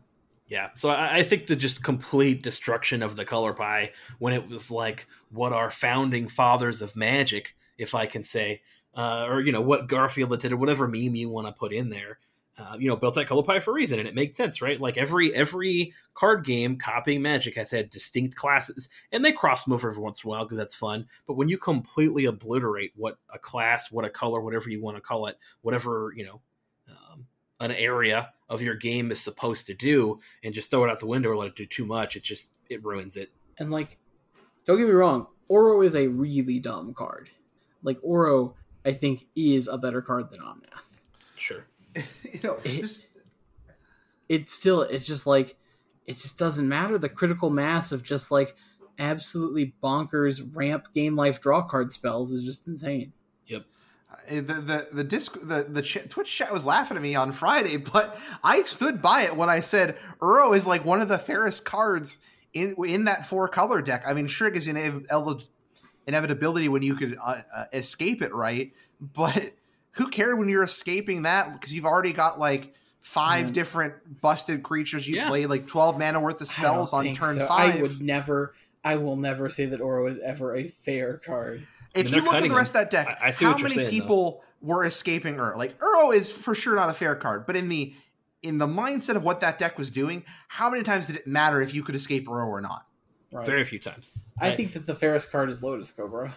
Yeah, 0.47 0.69
so 0.73 0.89
I, 0.89 1.17
I 1.17 1.23
think 1.23 1.45
the 1.45 1.55
just 1.55 1.83
complete 1.83 2.41
destruction 2.41 3.03
of 3.03 3.15
the 3.15 3.23
color 3.23 3.53
pie 3.53 3.91
when 4.17 4.33
it 4.33 4.47
was 4.49 4.71
like 4.71 5.05
what 5.29 5.53
our 5.53 5.69
founding 5.69 6.27
fathers 6.27 6.81
of 6.81 6.95
magic, 6.95 7.55
if 7.77 7.93
I 7.93 8.07
can 8.07 8.23
say, 8.23 8.61
uh, 8.97 9.25
or 9.29 9.41
you 9.41 9.51
know 9.51 9.61
what 9.61 9.87
Garfield 9.87 10.39
did, 10.39 10.51
or 10.51 10.57
whatever 10.57 10.87
meme 10.87 11.13
you 11.13 11.29
want 11.29 11.45
to 11.45 11.53
put 11.53 11.71
in 11.71 11.91
there, 11.91 12.17
uh, 12.59 12.75
you 12.77 12.89
know, 12.89 12.97
built 12.97 13.15
that 13.15 13.27
color 13.27 13.43
pie 13.43 13.59
for 13.59 13.71
a 13.71 13.73
reason, 13.73 13.99
and 13.99 14.07
it 14.07 14.15
made 14.15 14.35
sense, 14.35 14.61
right? 14.61 14.79
Like 14.81 14.97
every 14.97 15.33
every 15.33 15.93
card 16.13 16.43
game 16.43 16.77
copying 16.77 17.21
Magic 17.21 17.55
has 17.55 17.71
had 17.71 17.89
distinct 17.89 18.35
classes, 18.35 18.89
and 19.11 19.23
they 19.23 19.31
cross 19.31 19.63
them 19.63 19.73
over 19.73 19.89
every 19.89 20.03
once 20.03 20.23
in 20.23 20.27
a 20.27 20.31
while 20.31 20.43
because 20.43 20.57
that's 20.57 20.75
fun. 20.75 21.07
But 21.25 21.35
when 21.35 21.47
you 21.47 21.57
completely 21.57 22.25
obliterate 22.25 22.91
what 22.95 23.17
a 23.33 23.39
class, 23.39 23.91
what 23.91 24.03
a 24.03 24.09
color, 24.09 24.41
whatever 24.41 24.69
you 24.69 24.81
want 24.81 24.97
to 24.97 25.01
call 25.01 25.27
it, 25.27 25.37
whatever 25.61 26.13
you 26.15 26.25
know, 26.25 26.41
um, 26.89 27.27
an 27.59 27.71
area 27.71 28.33
of 28.49 28.61
your 28.61 28.75
game 28.75 29.11
is 29.11 29.21
supposed 29.21 29.67
to 29.67 29.73
do 29.73 30.19
and 30.43 30.53
just 30.53 30.69
throw 30.69 30.83
it 30.83 30.89
out 30.89 30.99
the 30.99 31.05
window 31.05 31.29
or 31.29 31.37
let 31.37 31.47
it 31.47 31.55
do 31.55 31.65
too 31.65 31.85
much 31.85 32.15
it 32.15 32.23
just 32.23 32.57
it 32.69 32.83
ruins 32.83 33.15
it 33.15 33.31
And 33.59 33.71
like, 33.71 33.97
don't 34.65 34.77
get 34.77 34.87
me 34.87 34.93
wrong, 34.93 35.27
Uro 35.49 35.85
is 35.85 35.95
a 35.95 36.07
really 36.07 36.59
dumb 36.59 36.93
card. 36.93 37.29
Like 37.83 38.01
Uro, 38.01 38.53
I 38.85 38.93
think 38.93 39.27
is 39.35 39.67
a 39.67 39.77
better 39.77 40.01
card 40.01 40.31
than 40.31 40.39
Omnath. 40.39 40.97
sure 41.35 41.65
you 42.33 42.39
know, 42.43 42.57
It- 42.63 42.81
just 42.81 43.03
It's 44.27 44.53
still, 44.53 44.81
it's 44.83 45.07
just 45.07 45.25
like, 45.25 45.57
it 46.05 46.13
just 46.17 46.37
doesn't 46.37 46.67
matter. 46.67 46.97
The 46.97 47.09
critical 47.09 47.49
mass 47.49 47.91
of 47.91 48.03
just 48.03 48.31
like 48.31 48.55
absolutely 48.97 49.73
bonkers 49.83 50.41
ramp 50.53 50.87
gain 50.93 51.15
life 51.15 51.41
draw 51.41 51.61
card 51.65 51.91
spells 51.93 52.31
is 52.31 52.43
just 52.43 52.67
insane. 52.67 53.13
uh, 54.11 54.35
the 54.35 54.41
the 54.41 54.87
the 54.91 55.03
disc 55.03 55.37
the 55.41 55.65
the 55.69 55.81
ch- 55.81 56.07
Twitch 56.09 56.35
chat 56.35 56.51
was 56.51 56.65
laughing 56.65 56.97
at 56.97 57.03
me 57.03 57.15
on 57.15 57.31
Friday, 57.31 57.77
but 57.93 58.17
I 58.43 58.63
stood 58.63 59.01
by 59.01 59.21
it 59.23 59.35
when 59.35 59.49
I 59.49 59.59
said 59.61 59.97
Uro 60.19 60.55
is 60.55 60.65
like 60.67 60.83
one 60.85 61.01
of 61.01 61.07
the 61.09 61.17
fairest 61.19 61.63
cards 61.65 62.17
in 62.53 62.75
in 62.85 63.05
that 63.05 63.27
four 63.27 63.47
color 63.47 63.81
deck. 63.81 64.03
I 64.07 64.13
mean, 64.13 64.27
sure, 64.27 64.47
it 64.47 64.55
gives 64.55 64.67
you 64.67 64.75
an 64.75 64.77
ev- 64.77 65.05
elig- 65.11 65.45
inevitability 66.07 66.69
when 66.69 66.81
you 66.81 66.95
could 66.95 67.17
uh, 67.23 67.41
uh, 67.55 67.65
escape 67.73 68.21
it, 68.23 68.33
right? 68.33 68.73
But 68.99 69.53
who 69.99 70.09
cared 70.09 70.39
when 70.39 70.49
you're 70.49 70.63
escaping 70.63 71.23
that 71.23 71.53
because 71.53 71.71
you've 71.73 71.85
already 71.85 72.13
got 72.13 72.39
like 72.39 72.73
five 73.01 73.47
Mm. 73.47 73.53
different 73.53 74.21
busted 74.21 74.63
creatures. 74.63 75.07
You 75.07 75.17
Yeah. 75.17 75.29
play 75.29 75.45
like 75.45 75.67
twelve 75.67 75.99
mana 75.99 76.19
worth 76.19 76.39
of 76.41 76.47
spells 76.47 76.93
on 76.93 77.13
turn 77.13 77.35
so. 77.35 77.45
five. 77.47 77.75
I 77.77 77.81
would 77.81 78.01
never, 78.01 78.53
I 78.83 78.95
will 78.95 79.15
never 79.17 79.49
say 79.49 79.65
that 79.65 79.79
Uro 79.81 80.09
is 80.09 80.17
ever 80.19 80.55
a 80.55 80.67
fair 80.69 81.17
card. 81.17 81.67
If 81.93 82.05
mean, 82.05 82.15
you 82.15 82.21
look 82.21 82.35
at 82.35 82.43
the 82.43 82.49
rest 82.55 82.69
of 82.75 82.81
that 82.81 82.91
deck, 82.91 83.07
I- 83.21 83.27
I 83.27 83.31
see 83.31 83.45
how 83.45 83.57
many 83.57 83.75
saying, 83.75 83.85
though. 83.87 83.91
people 83.91 84.43
were 84.61 84.85
escaping 84.85 85.39
Ur? 85.39 85.55
Like 85.57 85.77
Uro 85.79 86.13
is 86.15 86.31
for 86.31 86.53
sure 86.55 86.75
not 86.75 86.89
a 86.89 86.93
fair 86.93 87.15
card, 87.15 87.45
but 87.45 87.55
in 87.55 87.67
the 87.69 87.93
in 88.41 88.57
the 88.57 88.67
mindset 88.67 89.15
of 89.17 89.23
what 89.23 89.41
that 89.41 89.59
deck 89.59 89.77
was 89.77 89.91
doing, 89.91 90.23
how 90.47 90.69
many 90.69 90.81
times 90.81 91.07
did 91.07 91.17
it 91.17 91.27
matter 91.27 91.61
if 91.61 91.73
you 91.75 91.83
could 91.83 91.93
escape 91.95 92.25
Uro 92.25 92.47
or 92.47 92.61
not? 92.61 92.85
Right. 93.31 93.45
very 93.45 93.63
few 93.63 93.77
times 93.77 94.17
I 94.39 94.55
think 94.55 94.71
that 94.73 94.87
the 94.87 94.95
fairest 94.95 95.31
card 95.31 95.49
is 95.51 95.61
Lotus 95.61 95.91
Cobra. 95.91 96.33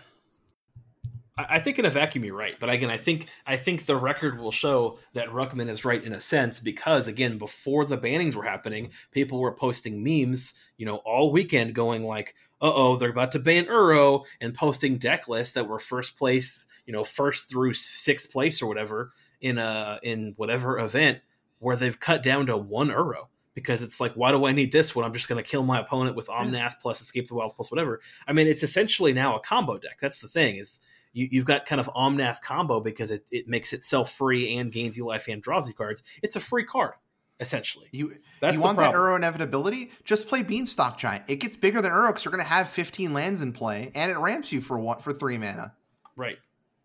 I 1.37 1.61
think 1.61 1.79
in 1.79 1.87
a 1.87 1.91
vacuum 1.91 2.25
you're 2.27 2.37
right, 2.37 2.61
but 2.61 2.69
again, 2.69 2.91
I 2.91 2.99
think 2.99 3.29
I 3.47 3.57
think 3.57 3.87
the 3.87 3.97
record 3.97 4.39
will 4.39 4.53
show 4.53 4.99
that 5.15 5.29
Ruckman 5.29 5.71
is 5.71 5.83
right 5.83 6.03
in 6.03 6.13
a 6.13 6.21
sense 6.21 6.61
because 6.61 7.09
again, 7.09 7.39
before 7.39 7.87
the 7.87 7.97
bannings 7.97 8.35
were 8.35 8.43
happening, 8.43 8.91
people 9.13 9.41
were 9.41 9.53
posting 9.53 10.05
memes, 10.05 10.53
you 10.77 10.85
know, 10.85 10.97
all 10.97 11.33
weekend 11.33 11.75
going 11.75 12.05
like, 12.05 12.35
"Uh 12.61 12.73
oh, 12.75 12.97
they're 12.97 13.09
about 13.09 13.33
to 13.33 13.39
ban 13.39 13.65
Uro," 13.65 14.25
and 14.43 14.53
posting 14.53 14.99
deck 14.99 15.27
lists 15.27 15.55
that 15.55 15.67
were 15.67 15.79
first 15.79 16.19
place, 16.19 16.67
you 16.85 16.93
know, 16.93 17.03
first 17.03 17.49
through 17.49 17.73
sixth 17.73 18.31
place 18.31 18.61
or 18.61 18.67
whatever 18.67 19.15
in 19.41 19.57
a 19.57 20.01
in 20.03 20.35
whatever 20.37 20.79
event 20.79 21.21
where 21.61 21.77
they've 21.77 21.99
cut 21.99 22.23
down 22.23 22.47
to 22.47 22.59
one 22.59 22.89
Uro 22.89 23.29
because 23.55 23.83
it's 23.83 24.01
like, 24.01 24.13
why 24.15 24.33
do 24.33 24.45
I 24.45 24.53
need 24.53 24.73
this 24.73 24.95
when 24.95 25.05
I'm 25.05 25.13
just 25.13 25.29
going 25.29 25.43
to 25.43 25.49
kill 25.49 25.63
my 25.63 25.79
opponent 25.81 26.17
with 26.17 26.29
Omnath 26.29 26.81
plus 26.81 27.01
Escape 27.01 27.29
the 27.29 27.35
Wilds 27.35 27.55
plus 27.55 27.71
whatever? 27.71 28.01
I 28.27 28.33
mean, 28.33 28.47
it's 28.47 28.63
essentially 28.63 29.13
now 29.13 29.37
a 29.37 29.41
combo 29.41 29.79
deck. 29.79 29.99
That's 30.01 30.19
the 30.19 30.29
thing 30.29 30.57
is 30.57 30.81
you, 31.13 31.29
you've 31.31 31.45
got 31.45 31.67
kind 31.67 31.81
of 31.81 31.89
Omnath 31.95 32.41
combo 32.41 32.81
because 32.81 33.11
it, 33.11 33.27
it 33.31 33.49
makes 33.49 33.73
itself 33.73 34.13
free 34.13 34.57
and 34.57 34.73
gains 34.73 34.97
you 34.97 35.07
life 35.07 35.29
and 35.29 35.43
draws 35.43 35.69
you 35.69 35.75
cards. 35.75 36.03
It's 36.23 36.37
a 36.37 36.41
free 36.41 36.65
card, 36.65 36.95
essentially. 37.41 37.89
You 37.93 38.17
That's 38.41 38.55
you 38.55 38.61
the 38.61 38.65
want 38.65 38.79
that 38.79 38.93
problem. 38.93 39.03
Uro 39.03 39.17
inevitability? 39.17 39.93
Just 40.05 40.29
play 40.29 40.43
Beanstalk 40.43 40.99
Giant. 40.99 41.25
It 41.29 41.37
gets 41.37 41.57
bigger 41.57 41.83
than 41.83 41.93
Uro 41.93 42.09
because 42.09 42.25
you're 42.25 42.33
going 42.33 42.45
to 42.45 42.49
have 42.49 42.69
15 42.69 43.13
lands 43.13 43.43
in 43.43 43.53
play, 43.53 43.93
and 43.95 44.11
it 44.11 44.19
ramps 44.19 44.53
you 44.53 44.61
for 44.61 44.79
one 44.79 45.01
for 45.01 45.13
three 45.13 45.39
mana. 45.39 45.75
Right. 46.17 46.39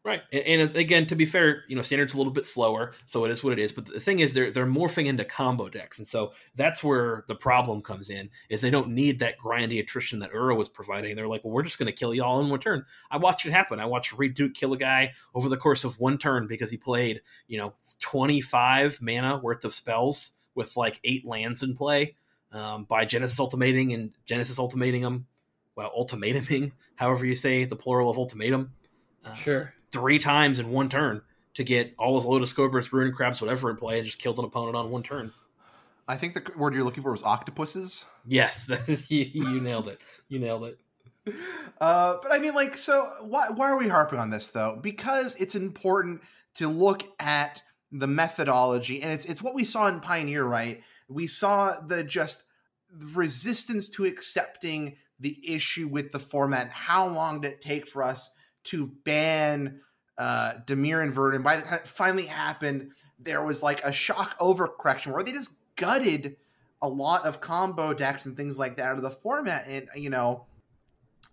Right. 0.07 0.23
And, 0.31 0.61
and 0.61 0.75
again, 0.77 1.05
to 1.07 1.17
be 1.17 1.25
fair, 1.25 1.65
you 1.67 1.75
know, 1.75 1.81
standard's 1.81 2.13
a 2.13 2.17
little 2.17 2.31
bit 2.31 2.47
slower, 2.47 2.93
so 3.07 3.25
it 3.25 3.31
is 3.31 3.43
what 3.43 3.51
it 3.51 3.59
is. 3.59 3.73
But 3.73 3.87
the 3.87 3.99
thing 3.99 4.19
is, 4.19 4.33
they're 4.33 4.51
they're 4.51 4.65
morphing 4.65 5.07
into 5.07 5.25
combo 5.25 5.67
decks, 5.67 5.97
and 5.97 6.07
so 6.07 6.31
that's 6.55 6.81
where 6.81 7.25
the 7.27 7.35
problem 7.35 7.81
comes 7.81 8.09
in. 8.09 8.29
Is 8.47 8.61
they 8.61 8.69
don't 8.69 8.91
need 8.91 9.19
that 9.19 9.37
grindy 9.37 9.81
attrition 9.81 10.19
that 10.19 10.31
Uro 10.31 10.55
was 10.55 10.69
providing. 10.69 11.17
They're 11.17 11.27
like, 11.27 11.43
well, 11.43 11.51
we're 11.51 11.63
just 11.63 11.77
going 11.77 11.87
to 11.87 11.91
kill 11.91 12.13
y'all 12.13 12.39
in 12.39 12.49
one 12.49 12.61
turn. 12.61 12.85
I 13.11 13.17
watched 13.17 13.45
it 13.45 13.51
happen. 13.51 13.81
I 13.81 13.85
watched 13.85 14.17
Reid 14.17 14.33
Duke 14.33 14.53
kill 14.53 14.71
a 14.71 14.77
guy 14.77 15.11
over 15.35 15.49
the 15.49 15.57
course 15.57 15.83
of 15.83 15.99
one 15.99 16.17
turn 16.17 16.47
because 16.47 16.71
he 16.71 16.77
played, 16.77 17.19
you 17.49 17.57
know, 17.57 17.73
twenty 17.99 18.39
five 18.39 19.01
mana 19.01 19.39
worth 19.39 19.65
of 19.65 19.73
spells 19.73 20.37
with 20.55 20.77
like 20.77 21.01
eight 21.03 21.25
lands 21.25 21.63
in 21.63 21.75
play 21.75 22.15
um, 22.53 22.85
by 22.85 23.03
Genesis 23.03 23.41
ultimating 23.41 23.91
and 23.91 24.13
Genesis 24.23 24.57
ultimating 24.57 25.01
them. 25.01 25.27
Well, 25.75 25.91
ultimatuming, 25.99 26.71
however 26.95 27.25
you 27.25 27.35
say 27.35 27.65
the 27.65 27.75
plural 27.75 28.09
of 28.09 28.17
ultimatum. 28.17 28.71
Uh, 29.25 29.33
Sure. 29.33 29.73
Three 29.91 30.19
times 30.19 30.59
in 30.59 30.71
one 30.71 30.89
turn 30.89 31.21
to 31.55 31.63
get 31.63 31.93
all 31.97 32.15
his 32.15 32.25
Lotus 32.25 32.53
Cobras, 32.53 32.93
Ruin 32.93 33.11
Crabs, 33.11 33.41
whatever 33.41 33.69
in 33.69 33.77
play, 33.77 33.97
and 33.97 34.05
just 34.05 34.21
killed 34.21 34.37
an 34.39 34.45
opponent 34.45 34.75
on 34.75 34.91
one 34.91 35.03
turn. 35.03 35.31
I 36.07 36.15
think 36.15 36.35
the 36.35 36.57
word 36.57 36.73
you're 36.73 36.83
looking 36.83 37.03
for 37.03 37.11
was 37.11 37.23
octopuses. 37.23 38.05
Yes, 38.25 38.65
that 38.67 38.87
is, 38.87 39.09
you, 39.11 39.23
you 39.23 39.59
nailed 39.59 39.87
it. 39.87 39.99
You 40.29 40.39
nailed 40.39 40.65
it. 40.65 40.79
Uh, 41.81 42.17
but 42.21 42.31
I 42.31 42.39
mean, 42.39 42.53
like, 42.53 42.77
so 42.77 43.11
why 43.21 43.47
why 43.49 43.69
are 43.69 43.77
we 43.77 43.87
harping 43.87 44.19
on 44.19 44.29
this 44.29 44.49
though? 44.49 44.79
Because 44.81 45.35
it's 45.35 45.55
important 45.55 46.21
to 46.55 46.69
look 46.69 47.03
at 47.19 47.61
the 47.91 48.07
methodology, 48.07 49.01
and 49.01 49.11
it's 49.11 49.25
it's 49.25 49.41
what 49.41 49.53
we 49.53 49.65
saw 49.65 49.87
in 49.87 49.99
Pioneer, 49.99 50.45
right? 50.45 50.81
We 51.09 51.27
saw 51.27 51.79
the 51.81 52.03
just 52.03 52.45
resistance 52.93 53.89
to 53.89 54.05
accepting 54.05 54.95
the 55.19 55.37
issue 55.45 55.87
with 55.87 56.11
the 56.11 56.19
format. 56.19 56.69
How 56.69 57.07
long 57.07 57.41
did 57.41 57.53
it 57.53 57.61
take 57.61 57.87
for 57.87 58.03
us 58.03 58.29
to 58.67 58.87
ban 59.03 59.81
uh, 60.17 60.53
Dimir 60.65 61.05
Inverter? 61.11 61.41
By 61.43 61.57
the 61.57 61.61
time 61.63 61.79
it 61.79 61.87
finally 61.87 62.25
happened, 62.25 62.91
there 63.19 63.43
was 63.43 63.61
like 63.63 63.83
a 63.83 63.91
shock 63.91 64.37
overcorrection 64.39 65.13
where 65.13 65.23
they 65.23 65.31
just 65.31 65.51
gutted 65.75 66.37
a 66.81 66.87
lot 66.87 67.25
of 67.25 67.41
combo 67.41 67.93
decks 67.93 68.25
and 68.25 68.37
things 68.37 68.57
like 68.59 68.77
that 68.77 68.87
out 68.89 68.97
of 68.97 69.03
the 69.03 69.09
format, 69.11 69.65
and 69.67 69.87
you 69.95 70.09
know. 70.09 70.45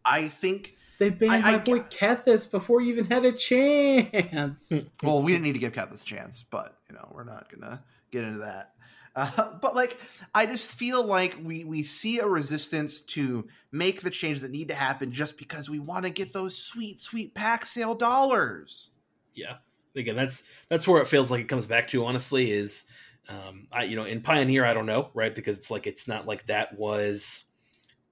I 0.06 0.28
think. 0.28 0.76
They 0.98 1.08
banned 1.10 1.44
I- 1.44 1.48
I 1.48 1.52
my 1.52 1.58
boy 1.58 1.78
Kethis 1.80 2.48
before 2.50 2.80
you 2.82 2.92
even 2.92 3.06
had 3.06 3.24
a 3.24 3.32
chance. 3.32 4.70
Well, 5.02 5.22
we 5.22 5.32
didn't 5.32 5.44
need 5.44 5.54
to 5.54 5.58
give 5.58 5.72
Kethis 5.72 6.02
a 6.02 6.04
chance, 6.04 6.44
but 6.48 6.76
you 6.90 6.94
know 6.94 7.08
we're 7.10 7.24
not 7.24 7.50
gonna 7.50 7.82
get 8.12 8.22
into 8.24 8.40
that. 8.40 8.73
Uh, 9.14 9.52
but 9.62 9.74
like, 9.74 9.98
I 10.34 10.46
just 10.46 10.68
feel 10.68 11.04
like 11.04 11.36
we 11.42 11.64
we 11.64 11.82
see 11.82 12.18
a 12.18 12.26
resistance 12.26 13.00
to 13.02 13.46
make 13.72 14.02
the 14.02 14.10
changes 14.10 14.42
that 14.42 14.50
need 14.50 14.68
to 14.68 14.74
happen 14.74 15.12
just 15.12 15.38
because 15.38 15.68
we 15.68 15.78
want 15.78 16.04
to 16.04 16.10
get 16.10 16.32
those 16.32 16.56
sweet 16.56 17.00
sweet 17.00 17.34
pack 17.34 17.66
sale 17.66 17.94
dollars. 17.94 18.90
Yeah. 19.34 19.56
Again, 19.96 20.16
that's 20.16 20.42
that's 20.68 20.88
where 20.88 21.00
it 21.00 21.06
feels 21.06 21.30
like 21.30 21.42
it 21.42 21.48
comes 21.48 21.66
back 21.66 21.88
to. 21.88 22.04
Honestly, 22.04 22.50
is 22.50 22.84
um, 23.28 23.68
I 23.70 23.84
you 23.84 23.94
know 23.96 24.04
in 24.04 24.22
Pioneer 24.22 24.64
I 24.64 24.74
don't 24.74 24.86
know 24.86 25.10
right 25.14 25.34
because 25.34 25.56
it's 25.56 25.70
like 25.70 25.86
it's 25.86 26.08
not 26.08 26.26
like 26.26 26.46
that 26.46 26.76
was 26.76 27.44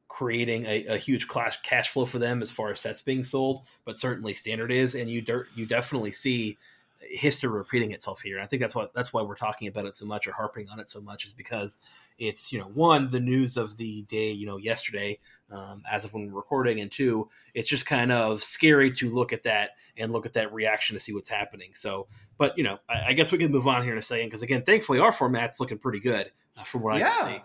creating 0.07 0.67
a, 0.67 0.87
a 0.87 0.97
huge 0.99 1.27
clash 1.27 1.61
cash 1.63 1.89
flow 1.89 2.05
for 2.05 2.19
them 2.19 2.43
as 2.43 2.51
far 2.51 2.71
as 2.71 2.79
sets 2.79 3.03
being 3.03 3.25
sold, 3.25 3.63
but 3.85 3.99
certainly 3.99 4.35
standard 4.35 4.71
is, 4.71 4.95
and 4.95 5.11
you 5.11 5.23
dirt 5.23 5.49
you 5.57 5.67
definitely 5.67 6.13
see 6.13 6.57
history 7.11 7.51
repeating 7.51 7.93
itself 7.93 8.21
here. 8.23 8.37
And 8.37 8.45
I 8.45 8.47
think 8.47 8.61
that's 8.61 8.75
what 8.75 8.93
that's 8.95 9.13
why 9.13 9.23
we're 9.23 9.35
talking 9.35 9.69
about 9.69 9.87
it 9.87 9.95
so 9.95 10.07
much 10.07 10.27
or 10.27 10.33
harping 10.33 10.69
on 10.69 10.81
it 10.81 10.89
so 10.89 11.01
much 11.01 11.25
is 11.25 11.33
because 11.33 11.81
it's 12.19 12.53
you 12.53 12.59
know 12.59 12.67
one 12.67 13.11
the 13.11 13.21
news 13.21 13.57
of 13.57 13.77
the 13.77 14.03
day 14.03 14.31
you 14.31 14.47
know 14.47 14.57
yesterday 14.57 15.19
um, 15.51 15.83
as 15.91 16.05
of 16.05 16.13
when 16.13 16.27
we're 16.27 16.37
recording, 16.37 16.81
and 16.81 16.91
two 16.91 17.29
it's 17.55 17.69
just 17.69 17.87
kind 17.87 18.13
of 18.13 18.43
scary 18.43 18.91
to 18.93 19.11
look 19.11 19.33
at 19.33 19.43
that 19.43 19.71
and 19.97 20.13
look 20.13 20.27
at 20.27 20.33
that 20.35 20.53
reaction 20.53 20.95
to 20.95 21.01
see 21.01 21.13
what's 21.13 21.29
happening. 21.29 21.71
So, 21.75 22.07
but 22.39 22.57
you 22.57 22.65
know, 22.65 22.79
I, 22.89 23.09
I 23.09 23.13
guess 23.13 23.33
we 23.33 23.39
can 23.39 23.53
move 23.53 23.69
on 23.69 23.83
here 23.83 23.93
in 23.93 23.99
a 23.99 24.03
second 24.03 24.27
because 24.27 24.43
again, 24.43 24.63
thankfully 24.63 24.99
our 24.99 25.13
format's 25.13 25.61
looking 25.61 25.79
pretty 25.79 26.01
good 26.01 26.31
uh, 26.57 26.63
from 26.63 26.83
what 26.83 26.99
yeah. 26.99 27.09
I 27.09 27.15
can 27.15 27.27
see. 27.27 27.43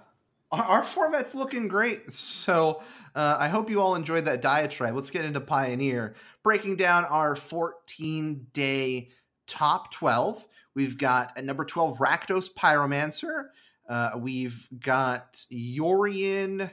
Our, 0.49 0.85
format's 0.85 1.35
looking 1.35 1.67
great. 1.67 2.13
So 2.13 2.81
uh, 3.15 3.35
I 3.39 3.49
hope 3.49 3.69
you 3.69 3.81
all 3.81 3.95
enjoyed 3.95 4.25
that 4.25 4.41
diatribe. 4.41 4.95
Let's 4.95 5.09
get 5.09 5.25
into 5.25 5.41
Pioneer. 5.41 6.15
Breaking 6.41 6.77
down 6.77 7.03
our 7.03 7.35
14 7.35 8.47
day 8.53 9.09
top 9.47 9.91
12. 9.91 10.45
We've 10.75 10.97
got 10.97 11.37
at 11.37 11.45
number 11.45 11.65
12, 11.65 11.97
Rakdos 11.97 12.53
Pyromancer. 12.53 13.47
Uh, 13.89 14.11
we've 14.17 14.67
got 14.79 15.43
Yorion, 15.51 16.71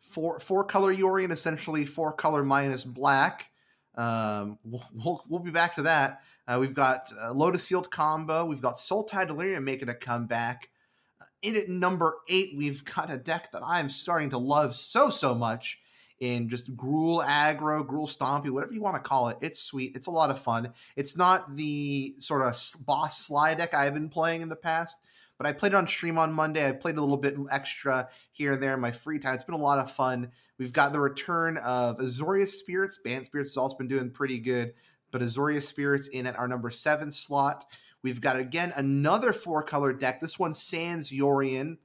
four, 0.00 0.40
four 0.40 0.64
color 0.64 0.94
Yorion, 0.94 1.32
essentially 1.32 1.86
four 1.86 2.12
color 2.12 2.42
minus 2.42 2.84
black. 2.84 3.50
Um, 3.94 4.58
we'll, 4.64 5.24
we'll, 5.28 5.40
be 5.40 5.50
back 5.50 5.76
to 5.76 5.82
that. 5.82 6.22
Uh, 6.46 6.58
we've 6.60 6.74
got 6.74 7.10
uh, 7.20 7.32
Lotus 7.32 7.66
Field 7.66 7.90
combo. 7.90 8.44
We've 8.44 8.60
got 8.60 8.76
Sultai 8.76 9.26
Delirium 9.26 9.64
making 9.64 9.88
a 9.88 9.94
comeback 9.94 10.68
in 11.42 11.56
at 11.56 11.68
number 11.68 12.16
eight, 12.28 12.56
we've 12.56 12.84
got 12.84 13.10
a 13.10 13.16
deck 13.16 13.52
that 13.52 13.62
I'm 13.64 13.88
starting 13.88 14.30
to 14.30 14.38
love 14.38 14.74
so, 14.74 15.10
so 15.10 15.34
much 15.34 15.78
in 16.20 16.48
just 16.48 16.74
Gruul 16.76 17.24
aggro, 17.24 17.86
Gruul 17.86 18.08
stompy, 18.08 18.50
whatever 18.50 18.72
you 18.72 18.80
want 18.80 18.96
to 18.96 19.08
call 19.08 19.28
it. 19.28 19.38
It's 19.40 19.60
sweet. 19.60 19.94
It's 19.94 20.06
a 20.06 20.10
lot 20.10 20.30
of 20.30 20.38
fun. 20.38 20.72
It's 20.96 21.16
not 21.16 21.56
the 21.56 22.14
sort 22.18 22.42
of 22.42 22.56
boss 22.86 23.18
slide 23.18 23.58
deck 23.58 23.74
I've 23.74 23.94
been 23.94 24.08
playing 24.08 24.42
in 24.42 24.48
the 24.48 24.56
past, 24.56 24.98
but 25.38 25.46
I 25.46 25.52
played 25.52 25.72
it 25.72 25.76
on 25.76 25.86
stream 25.86 26.18
on 26.18 26.32
Monday. 26.32 26.66
I 26.66 26.72
played 26.72 26.96
a 26.96 27.00
little 27.00 27.16
bit 27.16 27.36
extra 27.50 28.08
here 28.32 28.52
and 28.52 28.62
there 28.62 28.74
in 28.74 28.80
my 28.80 28.92
free 28.92 29.18
time. 29.18 29.34
It's 29.34 29.44
been 29.44 29.54
a 29.54 29.58
lot 29.58 29.78
of 29.78 29.90
fun. 29.90 30.30
We've 30.58 30.72
got 30.72 30.92
the 30.92 31.00
return 31.00 31.58
of 31.58 31.98
Azorius 31.98 32.48
Spirits. 32.48 32.98
Bant 33.04 33.26
Spirits 33.26 33.50
has 33.50 33.56
also 33.58 33.76
been 33.76 33.88
doing 33.88 34.10
pretty 34.10 34.38
good, 34.38 34.72
but 35.10 35.20
Azorius 35.20 35.64
Spirits 35.64 36.08
in 36.08 36.26
at 36.26 36.38
our 36.38 36.48
number 36.48 36.70
seven 36.70 37.10
slot. 37.10 37.66
We've 38.02 38.20
got 38.20 38.38
again 38.38 38.72
another 38.76 39.32
four 39.32 39.62
color 39.62 39.92
deck. 39.92 40.20
This 40.20 40.38
one 40.38 40.54
Sans 40.54 41.10
Yorion. 41.10 41.76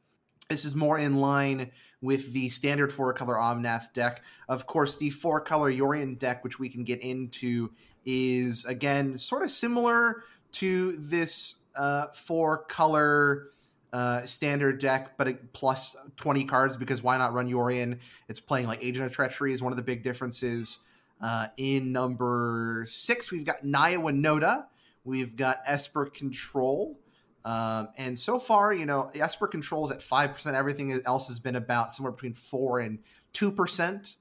This 0.52 0.66
is 0.66 0.76
more 0.76 0.98
in 0.98 1.16
line 1.16 1.72
with 2.02 2.34
the 2.34 2.50
standard 2.50 2.92
four 2.92 3.14
color 3.14 3.36
Omnath 3.36 3.94
deck. 3.94 4.22
Of 4.50 4.68
course, 4.68 4.98
the 4.98 5.10
four 5.10 5.40
color 5.40 5.72
Yorion 5.72 6.20
deck, 6.20 6.44
which 6.44 6.60
we 6.60 6.68
can 6.68 6.84
get 6.84 7.02
into, 7.02 7.72
is 8.06 8.66
again 8.66 9.18
sort 9.18 9.44
of 9.44 9.52
similar 9.52 10.26
to 10.54 10.92
this 10.98 11.62
uh, 11.74 12.08
four 12.08 12.66
color 12.66 13.52
uh, 13.94 14.26
standard 14.26 14.82
deck, 14.82 15.18
but 15.18 15.54
plus 15.54 15.96
20 16.18 16.44
cards 16.44 16.76
because 16.76 17.02
why 17.02 17.18
not 17.18 17.34
run 17.34 17.50
Yorion? 17.50 18.00
It's 18.28 18.42
playing 18.42 18.68
like 18.68 18.84
Agent 18.84 19.06
of 19.06 19.14
Treachery 19.14 19.54
is 19.54 19.64
one 19.64 19.72
of 19.72 19.78
the 19.78 19.84
big 19.84 20.04
differences. 20.04 20.80
Uh, 21.22 21.48
in 21.56 21.94
number 21.94 22.84
six, 22.90 23.32
we've 23.32 23.46
got 23.46 23.64
Naya 23.64 24.00
Winota. 24.00 24.66
We've 25.06 25.34
got 25.34 25.60
Esper 25.66 26.08
Control. 26.08 27.00
Um, 27.44 27.90
and 27.98 28.18
so 28.18 28.40
far, 28.40 28.74
you 28.74 28.86
know, 28.86 29.10
Esper 29.16 29.48
controls 29.48 29.92
at 29.92 30.00
5%. 30.00 30.54
Everything 30.54 31.02
else 31.06 31.28
has 31.28 31.40
been 31.40 31.56
about 31.56 31.94
somewhere 31.94 32.12
between 32.12 32.34
4 32.34 32.80
and 32.80 33.00
2%. 33.34 34.16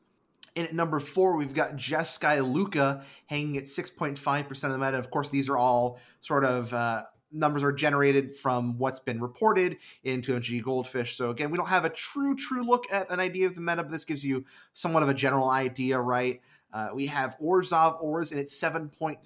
And 0.56 0.66
at 0.66 0.74
number 0.74 0.98
four, 0.98 1.36
we've 1.36 1.54
got 1.54 1.76
Jeskai 1.76 2.40
Lukka 2.40 3.04
hanging 3.26 3.56
at 3.56 3.64
6.5% 3.64 4.64
of 4.64 4.72
the 4.72 4.78
meta. 4.78 4.98
Of 4.98 5.10
course, 5.10 5.28
these 5.28 5.48
are 5.48 5.56
all 5.56 6.00
sort 6.20 6.44
of 6.44 6.74
uh, 6.74 7.04
numbers 7.32 7.62
are 7.62 7.72
generated 7.72 8.34
from 8.34 8.76
what's 8.78 9.00
been 9.00 9.20
reported 9.20 9.76
into 10.02 10.34
MG 10.34 10.62
Goldfish. 10.62 11.16
So 11.16 11.30
again, 11.30 11.50
we 11.50 11.56
don't 11.56 11.68
have 11.68 11.84
a 11.84 11.90
true, 11.90 12.34
true 12.34 12.64
look 12.64 12.92
at 12.92 13.10
an 13.10 13.20
idea 13.20 13.46
of 13.46 13.54
the 13.54 13.60
meta, 13.60 13.82
but 13.82 13.92
this 13.92 14.04
gives 14.04 14.24
you 14.24 14.44
somewhat 14.72 15.02
of 15.02 15.08
a 15.08 15.14
general 15.14 15.50
idea, 15.50 16.00
right? 16.00 16.40
Uh, 16.72 16.88
we 16.94 17.06
have 17.06 17.36
Orzhov 17.40 18.00
Auras, 18.02 18.30
and 18.30 18.40
it's 18.40 18.58
7.3. 18.58 19.18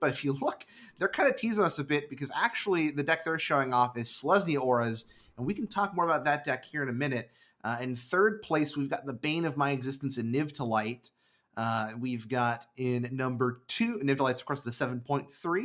But 0.00 0.10
if 0.10 0.24
you 0.24 0.34
look, 0.34 0.66
they're 0.98 1.08
kind 1.08 1.28
of 1.28 1.36
teasing 1.36 1.64
us 1.64 1.78
a 1.78 1.84
bit 1.84 2.10
because 2.10 2.30
actually 2.34 2.90
the 2.90 3.02
deck 3.02 3.24
they're 3.24 3.38
showing 3.38 3.72
off 3.72 3.96
is 3.96 4.08
Selesnya 4.08 4.60
Auras, 4.60 5.06
and 5.36 5.46
we 5.46 5.54
can 5.54 5.66
talk 5.66 5.94
more 5.94 6.04
about 6.04 6.24
that 6.24 6.44
deck 6.44 6.64
here 6.64 6.82
in 6.82 6.88
a 6.88 6.92
minute. 6.92 7.30
Uh, 7.62 7.78
in 7.80 7.96
third 7.96 8.42
place, 8.42 8.76
we've 8.76 8.90
got 8.90 9.06
the 9.06 9.12
Bane 9.12 9.46
of 9.46 9.56
My 9.56 9.70
Existence 9.70 10.18
in 10.18 10.32
Niv 10.32 10.52
to 10.56 10.64
Light. 10.64 11.10
Uh, 11.56 11.92
we've 11.98 12.28
got 12.28 12.66
in 12.76 13.08
number 13.12 13.62
two, 13.68 13.98
Niv 14.02 14.18
to 14.18 14.24
Light's, 14.24 14.42
of 14.42 14.46
course, 14.46 14.60
at 14.60 14.66
a 14.66 14.70
7.3. 14.70 15.64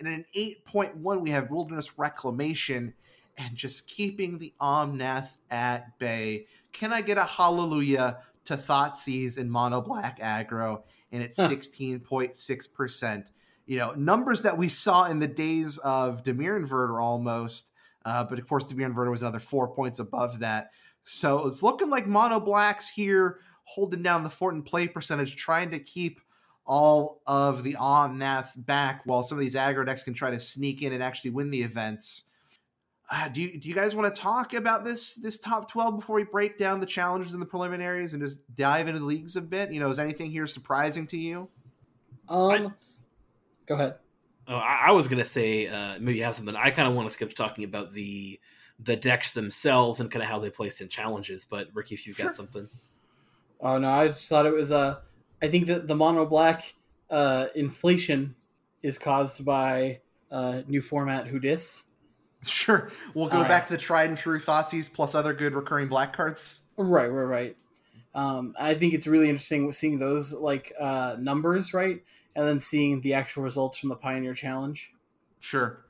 And 0.00 0.08
in 0.08 0.24
8.1, 0.34 1.20
we 1.20 1.30
have 1.30 1.50
Wilderness 1.50 1.98
Reclamation 1.98 2.94
and 3.36 3.56
just 3.56 3.88
keeping 3.88 4.38
the 4.38 4.54
Omnaths 4.60 5.38
at 5.50 5.98
bay. 5.98 6.46
Can 6.72 6.92
I 6.92 7.00
get 7.00 7.18
a 7.18 7.24
hallelujah 7.24 8.18
to 8.44 8.56
Thoughtseize 8.56 9.38
in 9.38 9.50
mono 9.50 9.80
black 9.80 10.20
aggro, 10.20 10.82
and 11.12 11.22
it's 11.22 11.38
16.6%. 11.38 13.26
You 13.66 13.78
know, 13.78 13.92
numbers 13.92 14.42
that 14.42 14.56
we 14.56 14.68
saw 14.68 15.06
in 15.06 15.18
the 15.18 15.26
days 15.26 15.78
of 15.78 16.22
Dimir 16.22 16.62
Inverter 16.62 17.02
almost, 17.02 17.70
uh, 18.04 18.24
but 18.24 18.38
of 18.38 18.46
course, 18.46 18.64
Dimir 18.64 18.92
Inverter 18.92 19.10
was 19.10 19.22
another 19.22 19.38
four 19.38 19.68
points 19.68 19.98
above 19.98 20.38
that. 20.40 20.70
So 21.04 21.46
it's 21.46 21.62
looking 21.62 21.90
like 21.90 22.06
mono 22.06 22.40
blacks 22.40 22.88
here 22.88 23.40
holding 23.64 24.02
down 24.02 24.24
the 24.24 24.30
fort 24.30 24.54
and 24.54 24.64
play 24.64 24.86
percentage, 24.86 25.36
trying 25.36 25.70
to 25.70 25.78
keep 25.78 26.20
all 26.66 27.20
of 27.26 27.62
the 27.62 27.74
Omnaths 27.74 28.64
back 28.64 29.02
while 29.04 29.22
some 29.22 29.38
of 29.38 29.42
these 29.42 29.54
aggro 29.54 29.84
decks 29.84 30.02
can 30.02 30.14
try 30.14 30.30
to 30.30 30.40
sneak 30.40 30.82
in 30.82 30.92
and 30.92 31.02
actually 31.02 31.30
win 31.30 31.50
the 31.50 31.62
events. 31.62 32.24
Uh, 33.16 33.28
do 33.28 33.42
you 33.42 33.60
do 33.60 33.68
you 33.68 33.74
guys 33.76 33.94
want 33.94 34.12
to 34.12 34.20
talk 34.20 34.54
about 34.54 34.84
this 34.84 35.14
this 35.14 35.38
top 35.38 35.70
twelve 35.70 35.96
before 36.00 36.16
we 36.16 36.24
break 36.24 36.58
down 36.58 36.80
the 36.80 36.86
challenges 36.86 37.32
and 37.32 37.40
the 37.40 37.46
preliminaries 37.46 38.12
and 38.12 38.20
just 38.20 38.40
dive 38.56 38.88
into 38.88 38.98
the 38.98 39.04
leagues 39.04 39.36
a 39.36 39.40
bit? 39.40 39.72
You 39.72 39.78
know, 39.78 39.88
is 39.88 40.00
anything 40.00 40.32
here 40.32 40.48
surprising 40.48 41.06
to 41.08 41.16
you? 41.16 41.48
Um, 42.28 42.50
I, 42.50 42.70
go 43.66 43.76
ahead. 43.76 43.94
Oh, 44.48 44.56
I, 44.56 44.86
I 44.86 44.90
was 44.90 45.06
gonna 45.06 45.24
say 45.24 45.68
uh, 45.68 45.96
maybe 46.00 46.18
you 46.18 46.24
have 46.24 46.34
something. 46.34 46.56
I 46.56 46.70
kind 46.70 46.88
of 46.88 46.94
want 46.94 47.08
to 47.08 47.14
skip 47.14 47.32
talking 47.36 47.62
about 47.62 47.92
the 47.92 48.40
the 48.80 48.96
decks 48.96 49.32
themselves 49.32 50.00
and 50.00 50.10
kind 50.10 50.24
of 50.24 50.28
how 50.28 50.40
they 50.40 50.50
placed 50.50 50.80
in 50.80 50.88
challenges. 50.88 51.44
But 51.44 51.68
Ricky, 51.72 51.94
if 51.94 52.08
you've 52.08 52.16
sure. 52.16 52.26
got 52.26 52.34
something. 52.34 52.68
Oh 53.60 53.78
no, 53.78 53.90
I 53.90 54.08
just 54.08 54.28
thought 54.28 54.44
it 54.44 54.52
was. 54.52 54.72
Uh, 54.72 54.98
I 55.40 55.46
think 55.46 55.66
that 55.68 55.86
the 55.86 55.94
mono 55.94 56.26
black 56.26 56.74
uh, 57.10 57.46
inflation 57.54 58.34
is 58.82 58.98
caused 58.98 59.44
by 59.44 60.00
uh, 60.32 60.62
new 60.66 60.80
format 60.80 61.28
Who 61.28 61.38
Dis 61.38 61.83
Sure. 62.46 62.90
We'll 63.14 63.28
go 63.28 63.42
back 63.44 63.66
to 63.68 63.72
the 63.72 63.78
tried 63.78 64.08
and 64.08 64.18
true 64.18 64.38
Thoughtseize 64.38 64.92
plus 64.92 65.14
other 65.14 65.32
good 65.32 65.54
recurring 65.54 65.88
black 65.88 66.16
cards. 66.16 66.60
Right, 66.76 67.08
right, 67.08 67.22
right. 67.22 67.56
Um, 68.14 68.54
I 68.58 68.74
think 68.74 68.94
it's 68.94 69.06
really 69.06 69.28
interesting 69.28 69.70
seeing 69.72 69.98
those 69.98 70.32
like 70.32 70.72
uh, 70.80 71.16
numbers, 71.18 71.74
right, 71.74 72.02
and 72.36 72.46
then 72.46 72.60
seeing 72.60 73.00
the 73.00 73.14
actual 73.14 73.42
results 73.42 73.78
from 73.78 73.88
the 73.88 73.96
Pioneer 73.96 74.34
Challenge. 74.34 74.92
Sure. 75.40 75.84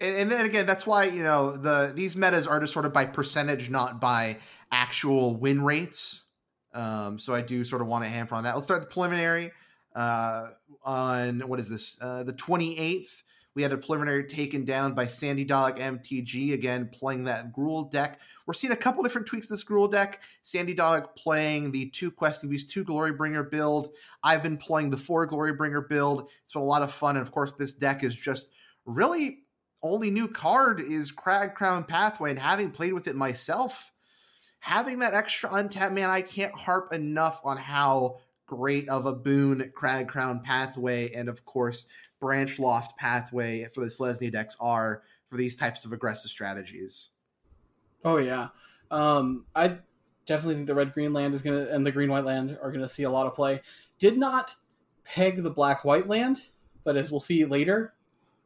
And, 0.00 0.16
and 0.16 0.30
then 0.30 0.46
again, 0.46 0.66
that's 0.66 0.86
why 0.86 1.04
you 1.04 1.22
know 1.22 1.56
the 1.56 1.92
these 1.94 2.16
metas 2.16 2.46
are 2.46 2.60
just 2.60 2.72
sort 2.72 2.86
of 2.86 2.92
by 2.92 3.04
percentage, 3.04 3.68
not 3.68 4.00
by 4.00 4.38
actual 4.72 5.36
win 5.36 5.62
rates. 5.62 6.24
Um, 6.72 7.18
so 7.18 7.34
I 7.34 7.40
do 7.40 7.64
sort 7.64 7.82
of 7.82 7.88
want 7.88 8.04
to 8.04 8.10
hamper 8.10 8.34
on 8.34 8.44
that. 8.44 8.54
Let's 8.54 8.66
start 8.66 8.82
the 8.82 8.88
preliminary 8.88 9.50
uh, 9.94 10.50
on 10.84 11.40
what 11.40 11.60
is 11.60 11.68
this? 11.68 11.98
Uh, 12.00 12.24
the 12.24 12.32
twenty 12.32 12.78
eighth. 12.78 13.22
We 13.58 13.64
had 13.64 13.72
a 13.72 13.76
preliminary 13.76 14.22
taken 14.22 14.64
down 14.64 14.94
by 14.94 15.08
Sandy 15.08 15.44
Dog 15.44 15.80
MTG, 15.80 16.52
again, 16.52 16.88
playing 16.92 17.24
that 17.24 17.52
Gruul 17.52 17.90
deck. 17.90 18.20
We're 18.46 18.54
seeing 18.54 18.72
a 18.72 18.76
couple 18.76 19.02
different 19.02 19.26
tweaks 19.26 19.48
this 19.48 19.64
Gruul 19.64 19.90
deck. 19.90 20.22
Sandy 20.44 20.74
Dog 20.74 21.12
playing 21.16 21.72
the 21.72 21.90
two 21.90 22.12
Questing 22.12 22.50
Beast, 22.50 22.70
two 22.70 22.84
Glorybringer 22.84 23.50
build. 23.50 23.88
I've 24.22 24.44
been 24.44 24.58
playing 24.58 24.90
the 24.90 24.96
four 24.96 25.26
Glorybringer 25.26 25.88
build. 25.88 26.30
It's 26.44 26.52
been 26.52 26.62
a 26.62 26.64
lot 26.64 26.82
of 26.82 26.92
fun. 26.92 27.16
And 27.16 27.26
of 27.26 27.32
course, 27.32 27.52
this 27.54 27.72
deck 27.72 28.04
is 28.04 28.14
just 28.14 28.52
really 28.86 29.40
only 29.82 30.08
new 30.08 30.28
card 30.28 30.78
is 30.80 31.10
Cragcrown 31.10 31.88
Pathway. 31.88 32.30
And 32.30 32.38
having 32.38 32.70
played 32.70 32.92
with 32.92 33.08
it 33.08 33.16
myself, 33.16 33.92
having 34.60 35.00
that 35.00 35.14
extra 35.14 35.52
untapped 35.52 35.94
man, 35.94 36.10
I 36.10 36.22
can't 36.22 36.54
harp 36.54 36.92
enough 36.92 37.40
on 37.42 37.56
how 37.56 38.20
great 38.48 38.88
of 38.88 39.06
a 39.06 39.12
boon 39.12 39.72
Cragcrown 39.76 40.42
Pathway 40.42 41.12
and, 41.12 41.28
of 41.28 41.44
course, 41.44 41.86
Branchloft 42.20 42.96
Pathway 42.96 43.66
for 43.72 43.80
the 43.80 43.86
Selesnya 43.86 44.32
decks 44.32 44.56
are 44.58 45.02
for 45.30 45.36
these 45.36 45.54
types 45.54 45.84
of 45.84 45.92
aggressive 45.92 46.30
strategies. 46.30 47.10
Oh 48.04 48.16
yeah, 48.16 48.48
um, 48.90 49.44
I 49.54 49.78
definitely 50.26 50.56
think 50.56 50.66
the 50.66 50.74
red 50.74 50.94
green 50.94 51.12
land 51.12 51.34
is 51.34 51.42
gonna 51.42 51.68
and 51.70 51.84
the 51.84 51.92
green 51.92 52.10
white 52.10 52.24
land 52.24 52.58
are 52.62 52.72
gonna 52.72 52.88
see 52.88 53.04
a 53.04 53.10
lot 53.10 53.26
of 53.26 53.34
play. 53.34 53.60
Did 53.98 54.18
not 54.18 54.54
peg 55.04 55.42
the 55.42 55.50
black 55.50 55.84
white 55.84 56.08
land, 56.08 56.38
but 56.84 56.96
as 56.96 57.10
we'll 57.10 57.20
see 57.20 57.44
later, 57.44 57.94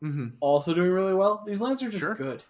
mm-hmm. 0.02 0.28
also 0.40 0.74
doing 0.74 0.90
really 0.90 1.14
well. 1.14 1.42
These 1.46 1.60
lands 1.60 1.82
are 1.82 1.90
just 1.90 2.02
sure. 2.02 2.14
good. 2.14 2.44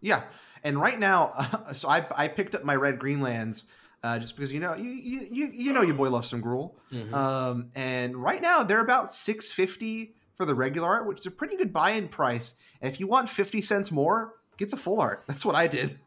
Yeah, 0.00 0.24
and 0.62 0.78
right 0.78 0.98
now, 0.98 1.32
uh, 1.36 1.72
so 1.72 1.88
I 1.88 2.04
I 2.14 2.28
picked 2.28 2.54
up 2.54 2.64
my 2.64 2.76
red 2.76 2.98
green 2.98 3.20
lands. 3.20 3.66
Uh, 4.04 4.18
just 4.18 4.36
because 4.36 4.52
you 4.52 4.60
know 4.60 4.74
you, 4.74 4.90
you 5.30 5.48
you 5.50 5.72
know 5.72 5.80
your 5.80 5.94
boy 5.94 6.10
loves 6.10 6.28
some 6.28 6.42
Gruul. 6.42 6.74
mm-hmm. 6.92 7.14
um, 7.14 7.70
and 7.74 8.14
right 8.14 8.42
now 8.42 8.62
they're 8.62 8.82
about 8.82 9.14
six 9.14 9.50
fifty 9.50 10.14
for 10.36 10.44
the 10.44 10.54
regular 10.54 10.88
art, 10.88 11.06
which 11.06 11.20
is 11.20 11.26
a 11.26 11.30
pretty 11.30 11.56
good 11.56 11.72
buy-in 11.72 12.08
price. 12.08 12.56
And 12.80 12.92
if 12.92 13.00
you 13.00 13.06
want 13.06 13.30
50 13.30 13.62
cents 13.62 13.90
more, 13.90 14.34
get 14.56 14.70
the 14.70 14.76
full 14.76 15.00
art. 15.00 15.22
That's 15.26 15.44
what 15.44 15.54
I 15.54 15.66
did. 15.66 15.98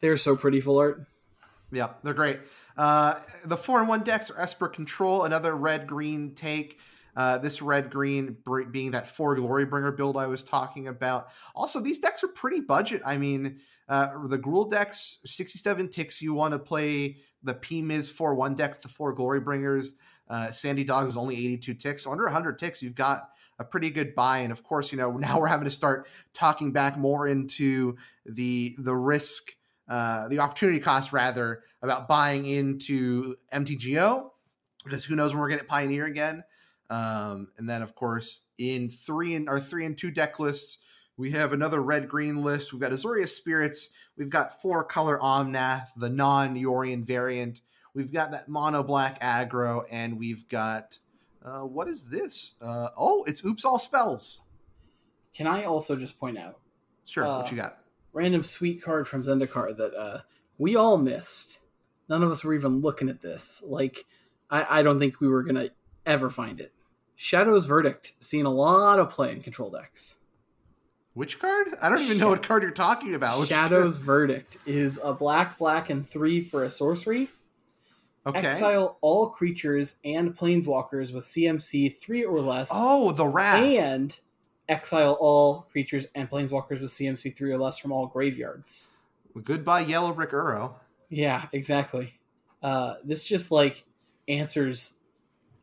They're 0.00 0.16
so 0.16 0.36
pretty 0.36 0.60
full 0.60 0.78
art. 0.78 1.06
Yeah, 1.70 1.90
they're 2.02 2.14
great. 2.14 2.40
Uh, 2.76 3.20
the 3.44 3.56
four 3.56 3.78
and 3.80 3.88
one 3.88 4.02
decks 4.02 4.30
are 4.30 4.40
Esper 4.40 4.68
Control, 4.68 5.24
another 5.24 5.54
red 5.56 5.86
green 5.86 6.34
take. 6.34 6.78
Uh, 7.16 7.38
this 7.38 7.62
red 7.62 7.90
green 7.90 8.36
being 8.72 8.90
that 8.90 9.06
four 9.06 9.36
Glorybringer 9.36 9.96
build 9.96 10.16
I 10.16 10.26
was 10.26 10.42
talking 10.42 10.88
about. 10.88 11.28
Also, 11.54 11.78
these 11.78 12.00
decks 12.00 12.24
are 12.24 12.28
pretty 12.28 12.58
budget. 12.58 13.02
I 13.06 13.18
mean, 13.18 13.60
uh, 13.88 14.26
the 14.28 14.38
Gruul 14.38 14.70
decks, 14.70 15.20
67 15.24 15.88
ticks. 15.90 16.22
You 16.22 16.34
want 16.34 16.52
to 16.52 16.58
play 16.58 17.18
the 17.42 17.54
PMIS 17.54 18.10
4 18.10 18.34
1 18.34 18.54
deck, 18.54 18.82
the 18.82 18.88
four 18.88 19.14
Glorybringers. 19.14 19.88
Uh, 20.28 20.50
Sandy 20.50 20.84
Dogs 20.84 21.10
is 21.10 21.16
only 21.16 21.36
82 21.36 21.74
ticks. 21.74 22.04
So 22.04 22.12
under 22.12 22.24
100 22.24 22.58
ticks, 22.58 22.82
you've 22.82 22.94
got 22.94 23.30
a 23.58 23.64
pretty 23.64 23.90
good 23.90 24.14
buy. 24.14 24.38
And 24.38 24.52
of 24.52 24.62
course, 24.62 24.90
you 24.90 24.98
know, 24.98 25.10
now 25.16 25.38
we're 25.38 25.46
having 25.46 25.66
to 25.66 25.70
start 25.70 26.08
talking 26.32 26.72
back 26.72 26.96
more 26.96 27.26
into 27.26 27.96
the 28.26 28.74
the 28.78 28.94
risk 28.94 29.52
uh, 29.88 30.28
the 30.28 30.38
opportunity 30.38 30.80
cost 30.80 31.12
rather 31.12 31.62
about 31.82 32.08
buying 32.08 32.46
into 32.46 33.36
MTGO 33.52 34.30
because 34.82 35.04
who 35.04 35.14
knows 35.14 35.32
when 35.32 35.40
we're 35.40 35.48
going 35.48 35.60
to 35.60 35.66
Pioneer 35.66 36.06
again. 36.06 36.42
Um, 36.90 37.48
and 37.58 37.68
then 37.68 37.82
of 37.82 37.94
course 37.94 38.46
in 38.58 38.90
three 38.90 39.34
and 39.34 39.48
our 39.48 39.60
three 39.60 39.84
and 39.84 39.96
two 39.96 40.10
deck 40.10 40.38
lists, 40.38 40.78
we 41.16 41.30
have 41.32 41.52
another 41.52 41.82
red 41.82 42.08
green 42.08 42.42
list. 42.42 42.72
We've 42.72 42.80
got 42.80 42.92
Azorius 42.92 43.28
Spirits. 43.28 43.90
We've 44.16 44.30
got 44.30 44.60
four 44.60 44.84
color 44.84 45.18
Omnath, 45.18 45.88
the 45.96 46.10
non 46.10 46.56
Yorion 46.56 47.04
variant. 47.04 47.60
We've 47.94 48.12
got 48.12 48.32
that 48.32 48.48
mono 48.48 48.82
black 48.82 49.20
aggro, 49.20 49.84
and 49.90 50.18
we've 50.18 50.48
got 50.48 50.98
uh, 51.44 51.60
what 51.60 51.88
is 51.88 52.04
this? 52.04 52.54
Uh, 52.60 52.88
oh, 52.96 53.24
it's 53.24 53.44
Oops 53.44 53.64
All 53.64 53.78
Spells. 53.78 54.40
Can 55.34 55.46
I 55.46 55.64
also 55.64 55.96
just 55.96 56.18
point 56.18 56.38
out? 56.38 56.58
Sure. 57.04 57.24
Uh, 57.24 57.38
what 57.38 57.50
you 57.50 57.56
got? 57.56 57.78
random 58.14 58.44
sweet 58.44 58.80
card 58.80 59.06
from 59.06 59.24
Zendikar 59.24 59.76
that 59.76 59.94
uh, 59.94 60.20
we 60.56 60.76
all 60.76 60.96
missed. 60.96 61.58
None 62.08 62.22
of 62.22 62.30
us 62.30 62.44
were 62.44 62.54
even 62.54 62.80
looking 62.80 63.10
at 63.10 63.20
this. 63.20 63.62
Like, 63.66 64.06
I, 64.48 64.78
I 64.78 64.82
don't 64.82 64.98
think 64.98 65.20
we 65.20 65.28
were 65.28 65.42
gonna 65.42 65.70
ever 66.06 66.30
find 66.30 66.60
it. 66.60 66.72
Shadow's 67.16 67.66
Verdict, 67.66 68.12
seen 68.20 68.46
a 68.46 68.50
lot 68.50 68.98
of 68.98 69.10
play 69.10 69.32
in 69.32 69.42
control 69.42 69.70
decks. 69.70 70.16
Which 71.14 71.38
card? 71.38 71.68
I 71.80 71.88
don't 71.88 72.02
even 72.02 72.18
know 72.18 72.28
what 72.28 72.42
card 72.42 72.62
you're 72.62 72.72
talking 72.72 73.14
about. 73.14 73.40
Which 73.40 73.50
Shadow's 73.50 73.96
card? 73.96 74.06
Verdict 74.06 74.56
is 74.66 75.00
a 75.02 75.12
black, 75.12 75.58
black, 75.58 75.88
and 75.88 76.06
three 76.06 76.40
for 76.40 76.64
a 76.64 76.70
sorcery. 76.70 77.28
Okay. 78.26 78.40
Exile 78.40 78.96
all 79.00 79.28
creatures 79.28 79.96
and 80.04 80.36
planeswalkers 80.36 81.12
with 81.12 81.24
CMC 81.24 81.96
three 81.96 82.24
or 82.24 82.40
less. 82.40 82.70
Oh, 82.72 83.12
the 83.12 83.26
rat. 83.26 83.62
And 83.62 84.18
exile 84.68 85.16
all 85.20 85.66
creatures 85.70 86.06
and 86.14 86.28
planeswalkers 86.30 86.80
with 86.80 86.90
CMC 86.90 87.36
three 87.36 87.52
or 87.52 87.58
less 87.58 87.78
from 87.78 87.92
all 87.92 88.06
graveyards. 88.06 88.88
Goodbye, 89.42 89.80
Yellow 89.80 90.12
Brick 90.12 90.30
Uro. 90.30 90.74
Yeah, 91.10 91.46
exactly. 91.52 92.14
Uh, 92.62 92.94
this 93.04 93.24
just 93.24 93.50
like 93.50 93.84
answers. 94.26 94.94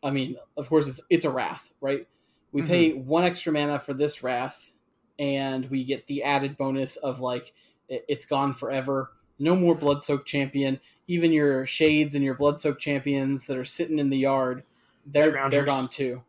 I 0.04 0.12
mean, 0.12 0.38
of 0.56 0.70
course, 0.70 0.88
it's 0.88 1.02
it's 1.10 1.26
a 1.26 1.30
wrath, 1.30 1.72
right? 1.82 2.08
We 2.52 2.62
mm-hmm. 2.62 2.70
pay 2.70 2.94
one 2.94 3.24
extra 3.24 3.52
mana 3.52 3.80
for 3.80 3.94
this 3.94 4.24
wrath, 4.24 4.71
and 5.22 5.70
we 5.70 5.84
get 5.84 6.08
the 6.08 6.24
added 6.24 6.58
bonus 6.58 6.96
of 6.98 7.20
like 7.20 7.54
it's 7.88 8.26
gone 8.26 8.54
forever. 8.54 9.12
No 9.38 9.56
more 9.56 9.76
Bloodsoaked 9.76 10.26
Champion. 10.26 10.80
Even 11.08 11.32
your 11.32 11.66
shades 11.68 12.16
and 12.16 12.24
your 12.26 12.34
Bloodsoaked 12.34 12.80
Champions 12.80 13.46
that 13.46 13.56
are 13.56 13.66
sitting 13.66 14.00
in 14.00 14.10
the 14.10 14.18
yard, 14.18 14.64
they're 15.06 15.32
Scroungers. 15.32 15.50
they're 15.52 15.66
gone 15.66 15.88
too. 15.88 16.24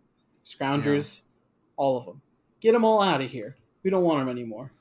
Scroungers, 0.45 1.22
yeah. 1.22 1.28
all 1.76 1.97
of 1.97 2.05
them. 2.05 2.20
Get 2.61 2.72
them 2.72 2.84
all 2.84 3.01
out 3.01 3.22
of 3.22 3.30
here. 3.30 3.57
We 3.82 3.90
don't 3.90 4.05
want 4.05 4.20
them 4.20 4.28
anymore. 4.28 4.72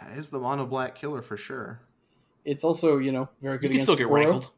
That 0.00 0.18
is 0.18 0.28
the 0.28 0.40
mono 0.40 0.66
black 0.66 0.96
killer 0.96 1.22
for 1.22 1.36
sure. 1.36 1.80
It's 2.44 2.64
also 2.64 2.98
you 2.98 3.12
know 3.12 3.28
very 3.40 3.58
good. 3.58 3.70
You 3.70 3.76
can 3.76 3.82
still 3.82 3.96
get 3.96 4.08
Uro. 4.08 4.14
rankled. 4.14 4.50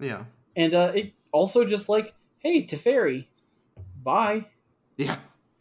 Yeah, 0.00 0.24
and 0.56 0.74
uh, 0.74 0.92
it 0.96 1.12
also 1.30 1.64
just 1.64 1.88
like 1.88 2.12
hey 2.40 2.64
Teferi, 2.66 3.26
bye. 4.02 4.46
Yeah, 4.96 5.16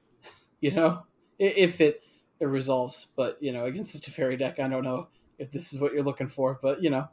you 0.61 0.71
know 0.71 1.03
if 1.37 1.79
it 1.81 2.01
it 2.39 2.45
resolves, 2.45 3.11
but 3.15 3.37
you 3.41 3.51
know 3.51 3.65
against 3.65 3.93
the 3.93 3.99
Teferi 3.99 4.37
deck, 4.37 4.59
I 4.59 4.67
don't 4.67 4.83
know 4.83 5.07
if 5.39 5.51
this 5.51 5.73
is 5.73 5.79
what 5.79 5.93
you're 5.93 6.03
looking 6.03 6.27
for, 6.27 6.59
but 6.61 6.81
you 6.81 6.89
know, 6.89 7.07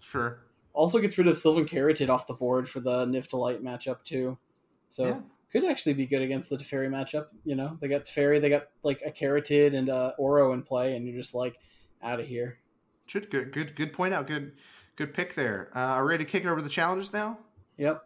sure. 0.00 0.40
Also 0.72 0.98
gets 0.98 1.16
rid 1.16 1.28
of 1.28 1.38
Sylvan 1.38 1.66
Caryatid 1.66 2.08
off 2.08 2.26
the 2.26 2.34
board 2.34 2.68
for 2.68 2.80
the 2.80 3.06
Niv-to-Light 3.06 3.62
matchup 3.62 4.02
too. 4.02 4.38
So 4.88 5.06
yeah 5.06 5.20
could 5.54 5.64
actually 5.64 5.92
be 5.92 6.04
good 6.04 6.20
against 6.20 6.50
the 6.50 6.56
Teferi 6.56 6.88
matchup. 6.88 7.26
You 7.44 7.54
know, 7.54 7.78
they 7.80 7.86
got 7.86 8.04
Teferi, 8.04 8.40
they 8.40 8.48
got 8.48 8.64
like 8.82 9.02
a 9.06 9.10
Caryatid 9.10 9.72
and 9.74 9.88
uh, 9.88 10.12
Uro 10.18 10.52
in 10.52 10.62
play, 10.62 10.96
and 10.96 11.06
you're 11.06 11.16
just 11.16 11.32
like 11.32 11.58
out 12.02 12.18
of 12.18 12.26
here. 12.26 12.58
Should 13.06 13.30
good, 13.30 13.52
good, 13.52 13.76
good 13.76 13.92
point 13.92 14.14
out. 14.14 14.26
Good, 14.26 14.54
good 14.96 15.14
pick 15.14 15.34
there. 15.36 15.70
Uh, 15.72 15.78
are 15.78 16.04
ready 16.04 16.24
to 16.24 16.30
kick 16.30 16.44
it 16.44 16.48
over 16.48 16.60
the 16.60 16.68
challenges 16.68 17.12
now? 17.12 17.38
Yep. 17.78 18.04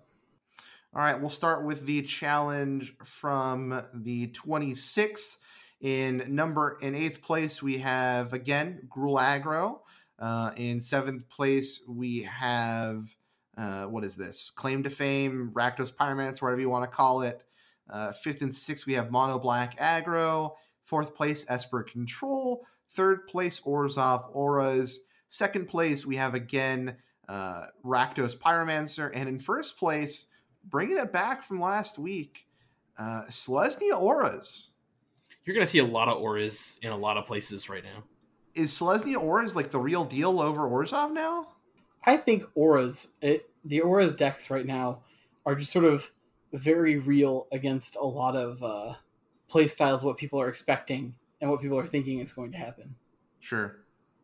All 0.95 1.03
right, 1.03 1.19
we'll 1.19 1.31
start 1.31 1.65
with 1.65 1.87
the 1.87 2.03
challenge 2.03 2.95
from 3.03 3.83
the 3.95 4.29
26th. 4.29 5.39
In 5.81 6.25
number 6.29 6.79
in 6.83 6.95
eighth 6.95 7.23
place, 7.23 7.63
we 7.63 7.79
have 7.79 8.33
again 8.33 8.89
Gruul 8.89 9.21
Aggro. 9.21 9.81
Uh, 10.19 10.51
in 10.57 10.81
seventh 10.81 11.29
place, 11.29 11.81
we 11.87 12.23
have 12.23 13.15
uh, 13.59 13.85
what 13.85 14.05
is 14.05 14.15
this? 14.15 14.51
Claim 14.51 14.85
to 14.85 14.91
Fame, 14.91 15.51
Rakdos 15.53 15.93
Pyromancer, 15.93 16.43
whatever 16.43 16.61
you 16.61 16.71
want 16.71 16.89
to 16.89 16.97
call 16.97 17.23
it. 17.23 17.43
Uh, 17.91 18.13
fifth 18.13 18.43
and 18.43 18.55
sixth, 18.55 18.87
we 18.87 18.93
have 18.95 19.11
Mono 19.11 19.39
Black 19.39 19.79
Aggro. 19.79 20.53
Fourth 20.85 21.15
place, 21.15 21.45
Esper 21.49 21.83
Control. 21.83 22.65
Third 22.93 23.27
place, 23.27 23.61
Orzhov 23.61 24.31
Auras. 24.33 25.01
Second 25.29 25.69
place, 25.69 26.07
we 26.07 26.17
have 26.17 26.35
again 26.35 26.97
uh, 27.29 27.67
Rakdos 27.85 28.39
Pyromancer. 28.39 29.11
And 29.13 29.29
in 29.29 29.39
first 29.39 29.77
place, 29.77 30.27
bringing 30.65 30.99
it 30.99 31.13
back 31.13 31.43
from 31.43 31.61
last 31.61 31.99
week, 31.99 32.47
uh, 32.97 33.25
Selesnya 33.29 34.01
Auras. 34.01 34.71
You're 35.49 35.55
going 35.55 35.65
to 35.65 35.71
see 35.71 35.79
a 35.79 35.87
lot 35.87 36.09
of 36.09 36.19
auras 36.19 36.79
in 36.83 36.93
a 36.93 36.97
lot 36.97 37.17
of 37.17 37.25
places 37.25 37.71
right 37.71 37.83
now. 37.83 38.05
Is 38.55 38.71
Selesnya 38.71 39.17
Auras 39.17 39.57
like 39.57 39.71
the 39.71 39.79
real 39.79 40.05
deal 40.05 40.43
over 40.43 40.69
Orzhov 40.69 41.11
now? 41.11 41.49
I 42.05 42.19
think 42.19 42.45
auras, 42.55 43.15
it, 43.23 43.49
the 43.65 43.81
auras 43.81 44.13
decks 44.13 44.51
right 44.51 44.67
now 44.67 45.05
are 45.47 45.55
just 45.55 45.73
sort 45.73 45.87
of 45.87 46.11
very 46.53 46.99
real 46.99 47.47
against 47.51 47.97
a 47.97 48.05
lot 48.05 48.37
of 48.37 48.63
uh, 48.63 48.97
play 49.49 49.69
styles, 49.69 50.05
what 50.05 50.19
people 50.19 50.39
are 50.39 50.51
expecting 50.51 51.15
and 51.41 51.49
what 51.51 51.63
people 51.63 51.79
are 51.79 51.87
thinking 51.87 52.19
is 52.19 52.35
going 52.35 52.53
to 52.53 52.59
happen. 52.59 52.97
Sure. 53.41 53.79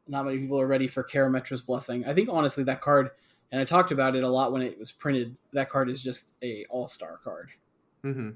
Not 0.07 0.27
many 0.27 0.37
people 0.37 0.61
are 0.61 0.67
ready 0.67 0.89
for 0.89 1.03
Karametra's 1.03 1.63
Blessing. 1.63 2.05
I 2.05 2.13
think 2.13 2.29
honestly 2.31 2.65
that 2.65 2.83
card, 2.83 3.13
and 3.51 3.63
I 3.63 3.65
talked 3.65 3.93
about 3.93 4.15
it 4.15 4.25
a 4.25 4.29
lot 4.29 4.53
when 4.53 4.61
it 4.61 4.79
was 4.79 4.93
printed. 4.93 5.39
That 5.55 5.71
card 5.71 5.89
is 5.89 6.03
just 6.03 6.33
a 6.43 6.67
all 6.69 6.87
star 6.87 7.19
card. 7.25 7.49
Mm-hmm. 8.05 8.33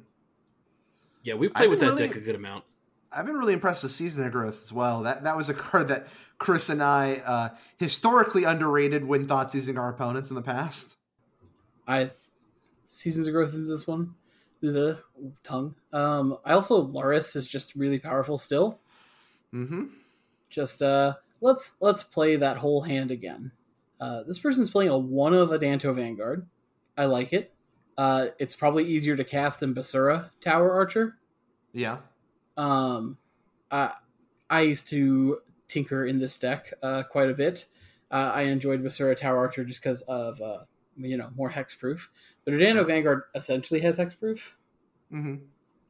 Yeah, 1.22 1.34
we've 1.34 1.53
played 1.53 1.68
with 1.68 1.80
that 1.80 1.89
really, 1.89 2.09
deck 2.09 2.16
a 2.16 2.20
good 2.20 2.34
amount. 2.34 2.64
I've 3.13 3.27
been 3.27 3.37
really 3.37 3.55
impressed 3.55 3.83
with 3.83 3.93
Season 3.93 4.25
of 4.25 4.33
Growth 4.33 4.63
as 4.63 4.73
well. 4.73 5.03
That 5.03 5.25
that 5.25 5.37
was 5.37 5.49
a 5.49 5.55
card 5.55 5.89
that 5.89 6.09
Chris 6.39 6.69
and 6.69 6.83
I 6.83 7.23
uh, 7.25 7.49
historically 7.79 8.45
underrated 8.45 9.05
when 9.05 9.27
thoughts 9.27 9.55
using 9.55 9.79
our 9.79 9.89
opponents 9.89 10.31
in 10.31 10.37
the 10.37 10.43
past. 10.43 10.97
I 11.87 12.11
seasons 12.87 13.27
of 13.27 13.35
growth 13.35 13.55
in 13.55 13.67
this 13.67 13.87
one. 13.87 14.15
The 14.61 14.99
tongue. 15.45 15.75
Um, 15.93 16.39
I 16.45 16.53
also 16.53 16.89
Lurrus 16.89 17.37
is 17.37 17.47
just 17.47 17.75
really 17.75 17.99
powerful 17.99 18.39
still. 18.39 18.81
Mm-hmm. 19.55 19.85
Just 20.51 20.83
uh, 20.83 21.15
let's 21.41 21.77
let's 21.81 22.03
play 22.03 22.37
that 22.37 22.57
whole 22.57 22.83
hand 22.83 23.11
again. 23.11 23.53
Uh, 24.01 24.23
this 24.25 24.39
person's 24.39 24.71
playing 24.71 24.91
a 24.91 24.99
one 24.99 25.35
of 25.35 25.51
Adanto 25.51 25.95
Vanguard. 25.95 26.47
I 26.97 27.07
like 27.07 27.33
it. 27.33 27.53
Uh, 27.97 28.29
it's 28.39 28.55
probably 28.55 28.85
easier 28.85 29.17
to 29.17 29.25
cast 29.25 29.61
than 29.61 29.75
Bassara 29.75 30.31
Tower 30.41 30.73
Archer. 30.73 31.17
Yeah. 31.73 31.99
Um, 32.59 33.17
I 33.71 33.93
I 34.51 34.61
used 34.63 34.89
to 34.89 35.39
tinker 35.69 36.05
in 36.05 36.19
this 36.19 36.39
deck 36.39 36.73
uh, 36.83 37.05
quite 37.05 37.31
a 37.31 37.35
bit. 37.35 37.67
Uh, 38.11 38.33
I 38.35 38.43
enjoyed 38.43 38.83
Bassara 38.83 39.17
Tower 39.17 39.39
Archer 39.39 39.65
just 39.65 39.83
because 39.83 40.03
of 40.03 40.41
uh, 40.43 40.65
you 40.97 41.17
know 41.17 41.31
more 41.37 41.51
hexproof. 41.51 42.09
But 42.45 42.55
Adanto 42.55 42.87
Vanguard 42.87 43.23
essentially 43.35 43.81
has 43.81 43.99
hexproof. 43.99 44.53
Mm-hmm. 45.13 45.37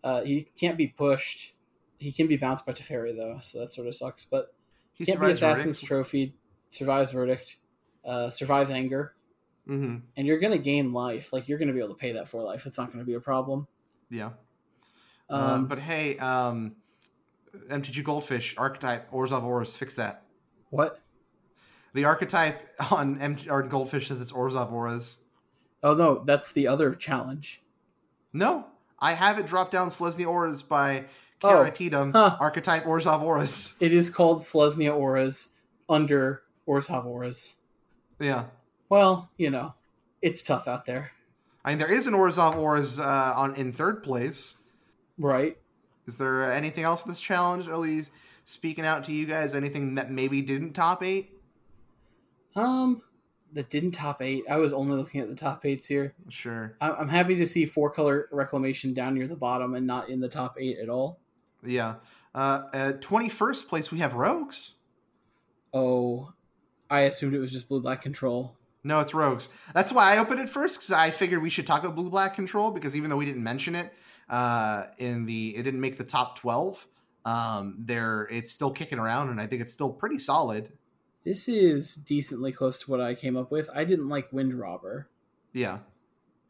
Uh, 0.04 0.22
he 0.22 0.48
can't 0.58 0.76
be 0.76 0.88
pushed. 0.88 1.54
He 1.98 2.12
can 2.12 2.26
be 2.26 2.36
bounced 2.36 2.66
by 2.66 2.72
Teferi 2.72 3.16
though, 3.16 3.38
so 3.40 3.60
that 3.60 3.72
sort 3.72 3.88
of 3.88 3.96
sucks. 3.96 4.24
But 4.24 4.52
he 4.92 5.04
can't 5.04 5.20
be 5.20 5.26
Assassin's 5.26 5.80
verdict. 5.80 5.86
Trophy. 5.86 6.34
Survives 6.70 7.12
verdict. 7.12 7.56
Uh, 8.04 8.28
survives 8.28 8.70
anger. 8.70 9.14
Mm-hmm. 9.68 9.96
And 10.16 10.26
you're 10.26 10.38
gonna 10.38 10.58
gain 10.58 10.92
life. 10.92 11.32
Like 11.32 11.48
you're 11.48 11.58
gonna 11.58 11.72
be 11.72 11.78
able 11.78 11.94
to 11.94 11.94
pay 11.94 12.12
that 12.12 12.28
for 12.28 12.42
life. 12.42 12.66
It's 12.66 12.78
not 12.78 12.92
gonna 12.92 13.04
be 13.04 13.14
a 13.14 13.20
problem. 13.20 13.68
Yeah. 14.10 14.30
Um, 15.30 15.66
but 15.66 15.78
hey, 15.78 16.16
um, 16.18 16.76
MTG 17.70 18.02
Goldfish 18.04 18.54
archetype 18.56 19.10
Orzhov 19.10 19.42
Auras. 19.44 19.76
Fix 19.76 19.94
that. 19.94 20.22
What? 20.70 21.00
The 21.94 22.04
archetype 22.04 22.74
on 22.90 23.18
MTG 23.18 23.50
or 23.50 23.62
Goldfish 23.62 24.08
says 24.08 24.20
it's 24.20 24.32
Orzhov 24.32 24.72
Auras. 24.72 25.18
Oh 25.82 25.94
no, 25.94 26.22
that's 26.24 26.52
the 26.52 26.66
other 26.66 26.94
challenge. 26.94 27.62
No, 28.32 28.66
I 28.98 29.12
have 29.12 29.38
it 29.38 29.46
drop 29.46 29.70
down 29.70 29.88
Selesnya 29.88 30.26
Auras 30.26 30.62
by 30.62 31.06
Oh, 31.40 31.64
huh. 32.12 32.36
archetype 32.40 32.82
Orzhov 32.84 33.22
Auras. 33.22 33.76
It 33.80 33.92
is 33.92 34.10
called 34.10 34.40
Selesnya 34.40 34.92
Auras 34.92 35.54
under 35.88 36.42
Orzhov 36.66 37.06
Auras. 37.06 37.56
Yeah. 38.18 38.46
Well, 38.88 39.30
you 39.36 39.48
know, 39.50 39.74
it's 40.20 40.42
tough 40.42 40.66
out 40.66 40.84
there, 40.86 41.12
I 41.64 41.70
mean, 41.70 41.78
there 41.78 41.92
is 41.92 42.06
an 42.08 42.14
Orzhov 42.14 42.56
Auras 42.56 42.98
uh, 42.98 43.34
on 43.36 43.54
in 43.54 43.72
third 43.72 44.02
place. 44.02 44.56
Right? 45.18 45.56
Is 46.06 46.16
there 46.16 46.50
anything 46.52 46.84
else 46.84 47.04
in 47.04 47.10
this 47.10 47.20
challenge? 47.20 47.66
Really 47.66 48.04
speaking 48.44 48.86
out 48.86 49.04
to 49.04 49.12
you 49.12 49.26
guys? 49.26 49.54
Anything 49.54 49.94
that 49.96 50.10
maybe 50.10 50.40
didn't 50.40 50.72
top 50.72 51.02
eight? 51.02 51.30
Um, 52.56 53.02
that 53.52 53.70
didn't 53.70 53.92
top 53.92 54.22
eight. 54.22 54.44
I 54.48 54.56
was 54.56 54.72
only 54.72 54.96
looking 54.96 55.20
at 55.20 55.28
the 55.28 55.34
top 55.34 55.66
eights 55.66 55.86
here. 55.86 56.14
Sure. 56.28 56.76
I'm 56.80 57.08
happy 57.08 57.36
to 57.36 57.46
see 57.46 57.64
four 57.64 57.90
color 57.90 58.28
reclamation 58.32 58.94
down 58.94 59.14
near 59.14 59.28
the 59.28 59.36
bottom 59.36 59.74
and 59.74 59.86
not 59.86 60.08
in 60.08 60.20
the 60.20 60.28
top 60.28 60.56
eight 60.58 60.78
at 60.78 60.88
all. 60.88 61.18
Yeah. 61.62 61.96
Uh, 62.34 62.64
at 62.72 63.00
21st 63.02 63.68
place, 63.68 63.90
we 63.90 63.98
have 63.98 64.14
Rogues. 64.14 64.74
Oh, 65.74 66.32
I 66.88 67.00
assumed 67.00 67.34
it 67.34 67.38
was 67.38 67.52
just 67.52 67.68
blue 67.68 67.80
black 67.80 68.00
control. 68.00 68.56
No, 68.84 69.00
it's 69.00 69.12
Rogues. 69.12 69.48
That's 69.74 69.92
why 69.92 70.14
I 70.14 70.18
opened 70.18 70.40
it 70.40 70.48
first 70.48 70.76
because 70.76 70.92
I 70.92 71.10
figured 71.10 71.42
we 71.42 71.50
should 71.50 71.66
talk 71.66 71.82
about 71.82 71.96
Blue 71.96 72.08
Black 72.08 72.34
Control 72.34 72.70
because 72.70 72.96
even 72.96 73.10
though 73.10 73.16
we 73.16 73.26
didn't 73.26 73.42
mention 73.42 73.74
it 73.74 73.92
uh, 74.28 74.84
in 74.98 75.26
the, 75.26 75.56
it 75.56 75.62
didn't 75.62 75.80
make 75.80 75.98
the 75.98 76.04
top 76.04 76.38
12. 76.38 76.86
Um, 77.24 77.76
there, 77.78 78.28
it's 78.30 78.50
still 78.50 78.70
kicking 78.70 78.98
around, 78.98 79.28
and 79.30 79.40
I 79.40 79.46
think 79.46 79.62
it's 79.62 79.72
still 79.72 79.90
pretty 79.90 80.18
solid. 80.18 80.72
This 81.24 81.48
is 81.48 81.94
decently 81.94 82.52
close 82.52 82.78
to 82.80 82.90
what 82.90 83.00
I 83.00 83.14
came 83.14 83.36
up 83.36 83.50
with. 83.50 83.68
I 83.74 83.84
didn't 83.84 84.08
like 84.08 84.32
Wind 84.32 84.54
Robber. 84.54 85.08
Yeah. 85.52 85.80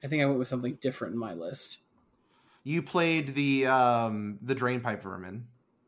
I 0.04 0.06
think 0.06 0.22
I 0.22 0.26
went 0.26 0.38
with 0.38 0.48
something 0.48 0.78
different 0.80 1.14
in 1.14 1.18
my 1.18 1.34
list. 1.34 1.78
You 2.62 2.82
played 2.82 3.34
the 3.34 3.66
um, 3.66 4.38
the 4.42 4.54
Drainpipe 4.54 5.02
Vermin. 5.02 5.46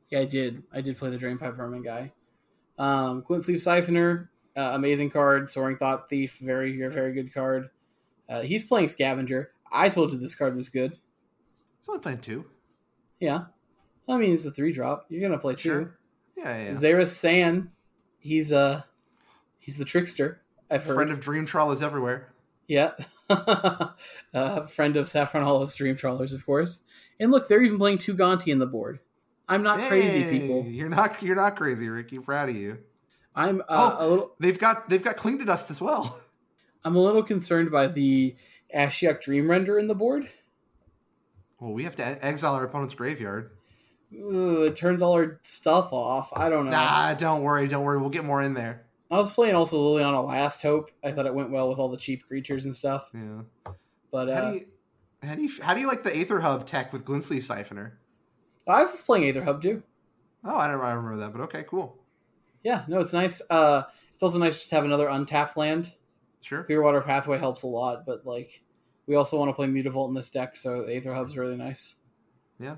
Yeah, 0.09 0.20
I 0.20 0.24
did. 0.24 0.62
I 0.72 0.80
did 0.80 0.99
play 0.99 1.11
the 1.11 1.18
Drainpipe 1.18 1.57
Vermin 1.57 1.82
guy. 1.82 2.12
Um, 2.78 3.22
Glint 3.26 3.45
Sleeve 3.45 3.59
Siphoner, 3.59 4.28
uh, 4.57 4.72
amazing 4.72 5.11
card. 5.11 5.51
Soaring 5.51 5.76
Thought 5.76 6.09
Thief, 6.09 6.38
very, 6.41 6.76
very 6.88 7.12
good 7.12 7.32
card. 7.32 7.68
Uh, 8.28 8.41
he's 8.41 8.64
playing 8.64 8.88
Scavenger. 8.88 9.51
I 9.70 9.88
told 9.88 10.12
you 10.12 10.18
this 10.18 10.34
card 10.34 10.57
was 10.57 10.68
good. 10.68 10.99
It's 11.81 11.89
only 11.89 12.01
playing 12.01 12.18
two. 12.20 12.45
Yeah. 13.18 13.45
I 14.09 14.16
mean, 14.18 14.35
it's 14.35 14.47
a 14.47 14.51
three 14.51 14.72
drop. 14.72 15.07
You're 15.09 15.20
gonna 15.20 15.41
play 15.41 15.55
two. 15.55 15.68
Sure. 15.68 15.99
Yeah, 16.37 16.45
yeah. 16.57 16.64
yeah. 16.66 16.70
Zareth 16.70 17.09
San, 17.09 17.70
he's 18.18 18.53
uh 18.53 18.83
he's 19.59 19.76
the 19.76 19.85
trickster. 19.85 20.41
I've 20.70 20.85
heard. 20.85 20.95
Friend 20.95 21.11
of 21.11 21.20
Dream 21.20 21.47
Trawler 21.47 21.74
is 21.74 21.83
everywhere. 21.83 22.33
yeah. 22.68 22.93
uh, 24.35 24.62
friend 24.66 24.97
of 24.97 25.09
Saffron 25.09 25.45
Hollow 25.45 25.66
Dream 25.66 25.95
Trawlers, 25.97 26.33
of 26.33 26.45
course. 26.45 26.83
And 27.20 27.31
look, 27.31 27.49
they're 27.49 27.62
even 27.62 27.78
playing 27.78 27.99
two 27.99 28.14
Gonti 28.14 28.49
in 28.49 28.59
the 28.59 28.66
board. 28.66 28.99
I'm 29.49 29.62
not 29.62 29.78
crazy, 29.81 30.24
people. 30.24 30.64
You're 30.66 30.89
not. 30.89 31.22
You're 31.22 31.37
not 31.37 31.57
crazy, 31.57 31.89
Ricky. 31.89 32.18
Proud 32.18 32.49
of 32.51 32.57
you. 32.57 32.78
I'm 33.35 33.61
uh, 33.62 33.64
Oh. 33.68 33.97
a 33.99 34.07
little 34.09 34.33
They've 34.41 34.59
got. 34.59 34.89
They've 34.89 35.03
got 35.03 35.16
Cling 35.16 35.39
to 35.39 35.45
Dust 35.45 35.70
as 35.70 35.81
well. 35.81 36.18
I'm 36.85 36.97
a 36.97 37.01
little 37.01 37.22
concerned 37.22 37.70
by 37.70 37.87
the 37.89 38.35
Ashiok 38.74 39.20
Dream 39.22 39.51
Render 39.51 39.78
in 39.78 39.87
the 39.87 39.95
board. 39.95 40.28
Well, 41.61 41.72
we 41.72 41.84
have 41.84 41.96
to 41.96 42.24
exile 42.24 42.54
our 42.54 42.64
opponent's 42.64 42.94
graveyard. 42.94 43.50
Ooh, 44.14 44.62
it 44.64 44.74
turns 44.74 45.02
all 45.02 45.12
our 45.12 45.40
stuff 45.44 45.92
off. 45.92 46.32
I 46.34 46.48
don't 46.48 46.64
know. 46.64 46.72
Nah, 46.72 47.14
don't 47.14 47.42
worry. 47.42 47.68
Don't 47.68 47.84
worry. 47.84 47.98
We'll 47.98 48.11
get 48.11 48.24
more 48.24 48.42
in 48.42 48.54
there. 48.54 48.86
I 49.11 49.18
was 49.18 49.30
playing 49.30 49.54
also 49.54 49.78
Liliana 49.78 50.26
Last 50.26 50.62
Hope. 50.62 50.90
I 51.04 51.12
thought 51.12 51.26
it 51.26 51.34
went 51.34 51.50
well 51.50 51.68
with 51.68 51.78
all 51.78 51.88
the 51.88 51.96
cheap 51.96 52.26
creatures 52.26 52.64
and 52.64 52.74
stuff. 52.74 53.11
Yeah. 53.12 53.42
But 54.11 54.28
how 54.28 54.34
uh, 54.34 54.50
do 54.50 54.56
you? 54.58 54.64
How 55.22 55.34
do 55.34 55.42
you? 55.42 55.50
How 55.62 55.74
do 55.74 55.80
you 55.80 55.86
like 55.86 56.02
the 56.02 56.16
Aether 56.16 56.40
Hub 56.40 56.66
tech 56.66 56.92
with 56.92 57.04
Glintsleeve 57.04 57.46
Siphoner? 57.46 57.92
I 58.66 58.84
was 58.84 59.02
playing 59.02 59.24
Aether 59.24 59.44
Hub 59.44 59.62
too. 59.62 59.82
Oh, 60.44 60.56
I 60.56 60.68
don't 60.68 60.80
I 60.80 60.92
remember 60.92 61.18
that, 61.18 61.32
but 61.32 61.42
okay, 61.42 61.64
cool. 61.68 61.98
Yeah, 62.62 62.84
no, 62.88 63.00
it's 63.00 63.12
nice. 63.12 63.42
Uh, 63.50 63.82
it's 64.14 64.22
also 64.22 64.38
nice 64.38 64.56
just 64.56 64.70
to 64.70 64.76
have 64.76 64.84
another 64.84 65.08
untapped 65.08 65.56
land. 65.56 65.92
Sure. 66.40 66.64
Clearwater 66.64 67.00
Pathway 67.02 67.38
helps 67.38 67.62
a 67.62 67.66
lot, 67.66 68.06
but 68.06 68.26
like 68.26 68.62
we 69.11 69.16
also 69.16 69.36
want 69.36 69.48
to 69.48 69.52
play 69.52 69.66
Mutavault 69.66 70.06
in 70.06 70.14
this 70.14 70.30
deck, 70.30 70.54
so 70.54 70.84
the 70.84 70.94
Aether 70.94 71.12
Hub's 71.12 71.36
really 71.36 71.56
nice. 71.56 71.96
Yeah. 72.61 72.76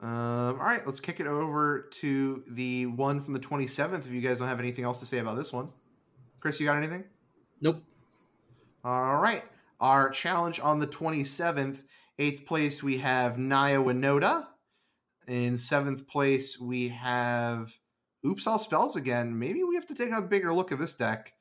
Um, 0.00 0.08
all 0.08 0.54
right, 0.54 0.80
let's 0.86 1.00
kick 1.00 1.20
it 1.20 1.26
over 1.26 1.90
to 2.00 2.42
the 2.48 2.86
one 2.86 3.22
from 3.22 3.34
the 3.34 3.38
27th. 3.38 4.06
If 4.06 4.10
you 4.10 4.22
guys 4.22 4.38
don't 4.38 4.48
have 4.48 4.58
anything 4.58 4.86
else 4.86 4.98
to 5.00 5.06
say 5.06 5.18
about 5.18 5.36
this 5.36 5.52
one, 5.52 5.68
Chris, 6.40 6.58
you 6.58 6.64
got 6.64 6.78
anything? 6.78 7.04
Nope. 7.60 7.82
All 8.84 9.16
right. 9.16 9.42
Our 9.78 10.08
challenge 10.08 10.60
on 10.60 10.78
the 10.78 10.86
27th, 10.86 11.80
eighth 12.18 12.46
place, 12.46 12.82
we 12.82 12.96
have 12.96 13.36
Naya 13.36 13.78
Winota. 13.78 14.46
In 15.28 15.58
seventh 15.58 16.08
place, 16.08 16.58
we 16.58 16.88
have 16.88 17.70
Oops 18.24 18.46
All 18.46 18.58
Spells 18.58 18.96
again. 18.96 19.38
Maybe 19.38 19.62
we 19.62 19.74
have 19.74 19.86
to 19.88 19.94
take 19.94 20.10
a 20.10 20.22
bigger 20.22 20.54
look 20.54 20.72
at 20.72 20.78
this 20.78 20.94
deck. 20.94 21.34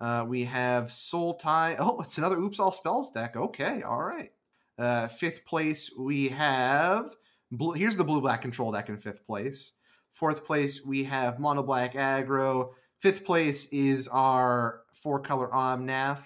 Uh, 0.00 0.24
we 0.26 0.44
have 0.44 0.86
Sultai. 0.86 1.76
Oh, 1.78 2.00
it's 2.00 2.18
another 2.18 2.38
Oops 2.38 2.58
All 2.58 2.72
Spells 2.72 3.10
deck. 3.10 3.36
Okay, 3.36 3.82
all 3.82 4.02
right. 4.02 4.30
Uh, 4.78 5.08
fifth 5.08 5.44
place, 5.44 5.90
we 5.98 6.28
have. 6.28 7.14
Blue, 7.52 7.72
here's 7.72 7.96
the 7.96 8.04
blue 8.04 8.20
black 8.20 8.40
control 8.40 8.72
deck 8.72 8.88
in 8.88 8.96
fifth 8.96 9.26
place. 9.26 9.72
Fourth 10.12 10.44
place, 10.44 10.84
we 10.84 11.04
have 11.04 11.38
Mono 11.38 11.62
Black 11.62 11.94
Aggro. 11.94 12.70
Fifth 13.00 13.24
place 13.24 13.66
is 13.66 14.08
our 14.08 14.82
four 14.92 15.20
color 15.20 15.48
Omnath. 15.48 16.22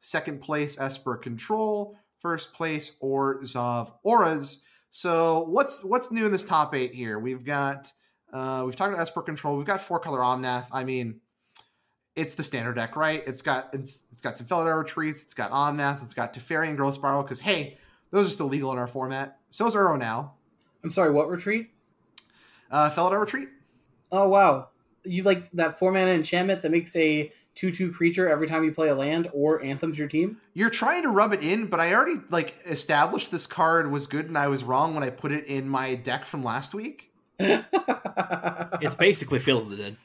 Second 0.00 0.40
place, 0.40 0.78
Esper 0.80 1.16
Control. 1.16 1.96
First 2.20 2.52
place, 2.54 2.92
Orzhov 3.02 3.92
Auras. 4.02 4.64
So 4.90 5.44
what's 5.48 5.84
what's 5.84 6.10
new 6.10 6.26
in 6.26 6.32
this 6.32 6.42
top 6.42 6.74
eight 6.74 6.92
here? 6.92 7.18
We've 7.18 7.44
got 7.44 7.92
uh, 8.32 8.62
we've 8.64 8.76
talked 8.76 8.92
about 8.92 9.02
Esper 9.02 9.22
Control. 9.22 9.56
We've 9.56 9.66
got 9.66 9.80
four 9.80 10.00
color 10.00 10.20
Omnath. 10.20 10.66
I 10.72 10.84
mean, 10.84 11.20
it's 12.20 12.34
the 12.34 12.42
standard 12.42 12.76
deck, 12.76 12.96
right? 12.96 13.22
It's 13.26 13.42
got 13.42 13.74
it's, 13.74 14.00
it's 14.12 14.20
got 14.20 14.36
some 14.36 14.46
Felidar 14.46 14.78
retreats. 14.78 15.22
It's 15.22 15.34
got 15.34 15.50
Omnath. 15.50 16.02
It's 16.02 16.14
got 16.14 16.34
Teferi 16.34 16.68
and 16.68 16.76
Growth 16.76 16.94
Spiral. 16.94 17.22
Because 17.22 17.40
hey, 17.40 17.78
those 18.10 18.26
are 18.26 18.30
still 18.30 18.46
legal 18.46 18.70
in 18.72 18.78
our 18.78 18.86
format. 18.86 19.38
So 19.48 19.66
is 19.66 19.74
Uro 19.74 19.98
now. 19.98 20.34
I'm 20.84 20.90
sorry, 20.90 21.10
what 21.10 21.28
retreat? 21.28 21.70
Uh, 22.70 22.90
Felidar 22.90 23.20
retreat. 23.20 23.48
Oh 24.12 24.28
wow, 24.28 24.68
you 25.04 25.22
like 25.22 25.50
that 25.52 25.78
four 25.78 25.92
mana 25.92 26.10
enchantment 26.12 26.62
that 26.62 26.70
makes 26.70 26.94
a 26.96 27.32
two-two 27.54 27.92
creature 27.92 28.28
every 28.28 28.46
time 28.46 28.64
you 28.64 28.72
play 28.72 28.88
a 28.88 28.94
land 28.94 29.28
or 29.32 29.62
anthems 29.62 29.98
your 29.98 30.08
team? 30.08 30.38
You're 30.54 30.70
trying 30.70 31.02
to 31.02 31.08
rub 31.08 31.32
it 31.32 31.42
in, 31.42 31.66
but 31.66 31.80
I 31.80 31.94
already 31.94 32.20
like 32.30 32.56
established 32.66 33.30
this 33.30 33.46
card 33.46 33.90
was 33.90 34.06
good, 34.06 34.26
and 34.26 34.38
I 34.38 34.48
was 34.48 34.64
wrong 34.64 34.94
when 34.94 35.02
I 35.02 35.10
put 35.10 35.32
it 35.32 35.46
in 35.46 35.68
my 35.68 35.94
deck 35.94 36.24
from 36.24 36.44
last 36.44 36.74
week. 36.74 37.12
It's 38.82 38.94
basically 38.94 39.38
Field 39.38 39.64
of 39.64 39.70
the 39.70 39.76
Dead. 39.76 39.96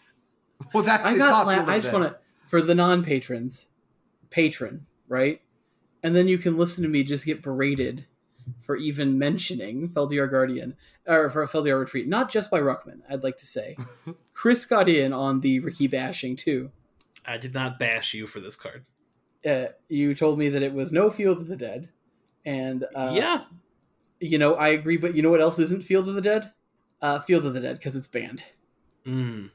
Well, 0.73 0.83
that's 0.83 1.03
I 1.05 1.17
got. 1.17 1.29
not 1.29 1.45
la- 1.47 1.73
I 1.73 1.79
just 1.79 1.93
want 1.93 2.05
to 2.09 2.17
for 2.45 2.61
the 2.61 2.75
non-patrons, 2.75 3.67
patron, 4.29 4.85
right? 5.07 5.41
And 6.03 6.15
then 6.15 6.27
you 6.27 6.37
can 6.37 6.57
listen 6.57 6.83
to 6.83 6.89
me 6.89 7.03
just 7.03 7.25
get 7.25 7.41
berated 7.41 8.05
for 8.59 8.75
even 8.75 9.17
mentioning 9.17 9.89
Felidar 9.89 10.29
Guardian 10.29 10.75
or 11.07 11.29
for 11.29 11.45
Felidar 11.47 11.79
Retreat, 11.79 12.07
not 12.07 12.31
just 12.31 12.51
by 12.51 12.59
Ruckman. 12.59 12.99
I'd 13.09 13.23
like 13.23 13.37
to 13.37 13.45
say, 13.45 13.75
Chris 14.33 14.65
got 14.65 14.87
in 14.87 15.13
on 15.13 15.39
the 15.41 15.59
Ricky 15.59 15.87
bashing 15.87 16.35
too. 16.35 16.71
I 17.25 17.37
did 17.37 17.53
not 17.53 17.79
bash 17.79 18.13
you 18.13 18.27
for 18.27 18.39
this 18.39 18.55
card. 18.55 18.85
Uh, 19.45 19.67
you 19.89 20.13
told 20.15 20.37
me 20.37 20.49
that 20.49 20.63
it 20.63 20.73
was 20.73 20.91
no 20.91 21.09
Field 21.09 21.37
of 21.39 21.47
the 21.47 21.55
Dead, 21.55 21.89
and 22.45 22.85
uh, 22.95 23.13
yeah, 23.15 23.43
you 24.19 24.37
know 24.37 24.55
I 24.55 24.69
agree. 24.69 24.97
But 24.97 25.15
you 25.15 25.21
know 25.21 25.31
what 25.31 25.41
else 25.41 25.59
isn't 25.59 25.83
Field 25.83 26.07
of 26.07 26.15
the 26.15 26.21
Dead? 26.21 26.51
Uh, 27.01 27.19
Field 27.19 27.45
of 27.45 27.53
the 27.53 27.59
Dead 27.59 27.77
because 27.77 27.95
it's 27.95 28.07
banned. 28.07 28.43
mm. 29.05 29.49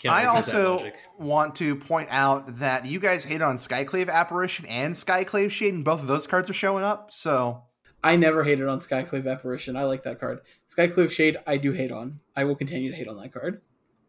Can't 0.00 0.14
I 0.14 0.24
argue 0.26 0.36
with 0.36 0.46
that 0.46 0.54
also 0.56 0.90
want 1.18 1.54
to 1.56 1.74
point 1.76 2.08
out 2.10 2.58
that 2.58 2.86
you 2.86 3.00
guys 3.00 3.24
hate 3.24 3.42
on 3.42 3.56
Skyclave 3.56 4.08
Apparition 4.08 4.64
and 4.66 4.94
Skyclave 4.94 5.50
Shade, 5.50 5.74
and 5.74 5.84
both 5.84 6.00
of 6.00 6.06
those 6.06 6.26
cards 6.26 6.48
are 6.48 6.54
showing 6.54 6.84
up. 6.84 7.10
So 7.12 7.62
I 8.04 8.14
never 8.16 8.44
hated 8.44 8.68
on 8.68 8.78
Skyclave 8.78 9.30
Apparition. 9.30 9.76
I 9.76 9.84
like 9.84 10.04
that 10.04 10.20
card. 10.20 10.40
Skyclave 10.68 11.10
Shade, 11.10 11.36
I 11.46 11.56
do 11.56 11.72
hate 11.72 11.90
on. 11.90 12.20
I 12.36 12.44
will 12.44 12.54
continue 12.54 12.90
to 12.90 12.96
hate 12.96 13.08
on 13.08 13.16
that 13.20 13.32
card. 13.32 13.60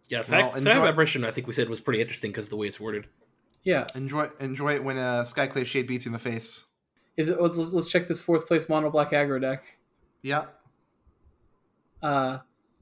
yeah, 0.10 0.18
well, 0.20 0.24
Sky, 0.24 0.40
enjoy- 0.42 0.60
Sky 0.60 0.80
Vibration, 0.80 1.26
I 1.26 1.32
think 1.32 1.48
we 1.48 1.54
said 1.54 1.68
was 1.70 1.80
pretty 1.80 2.02
interesting 2.02 2.30
because 2.32 2.50
the 2.50 2.56
way 2.56 2.68
it's 2.68 2.80
worded. 2.80 3.08
Yeah. 3.64 3.86
enjoy 3.96 4.30
enjoy 4.40 4.76
it 4.76 4.84
when 4.84 4.98
uh, 4.98 5.24
Skyclave 5.28 5.66
Shade 5.66 5.88
beats 5.88 6.06
you 6.06 6.10
in 6.10 6.14
the 6.14 6.20
face. 6.20 6.66
Is 7.18 7.30
it? 7.30 7.42
Let's, 7.42 7.58
let's 7.74 7.88
check 7.88 8.08
this 8.08 8.22
fourth 8.22 8.48
place 8.48 8.70
mono 8.70 8.90
black 8.90 9.10
aggro 9.12 9.42
deck. 9.42 9.64
Yeah, 10.22 10.46
Uh, 12.02 12.38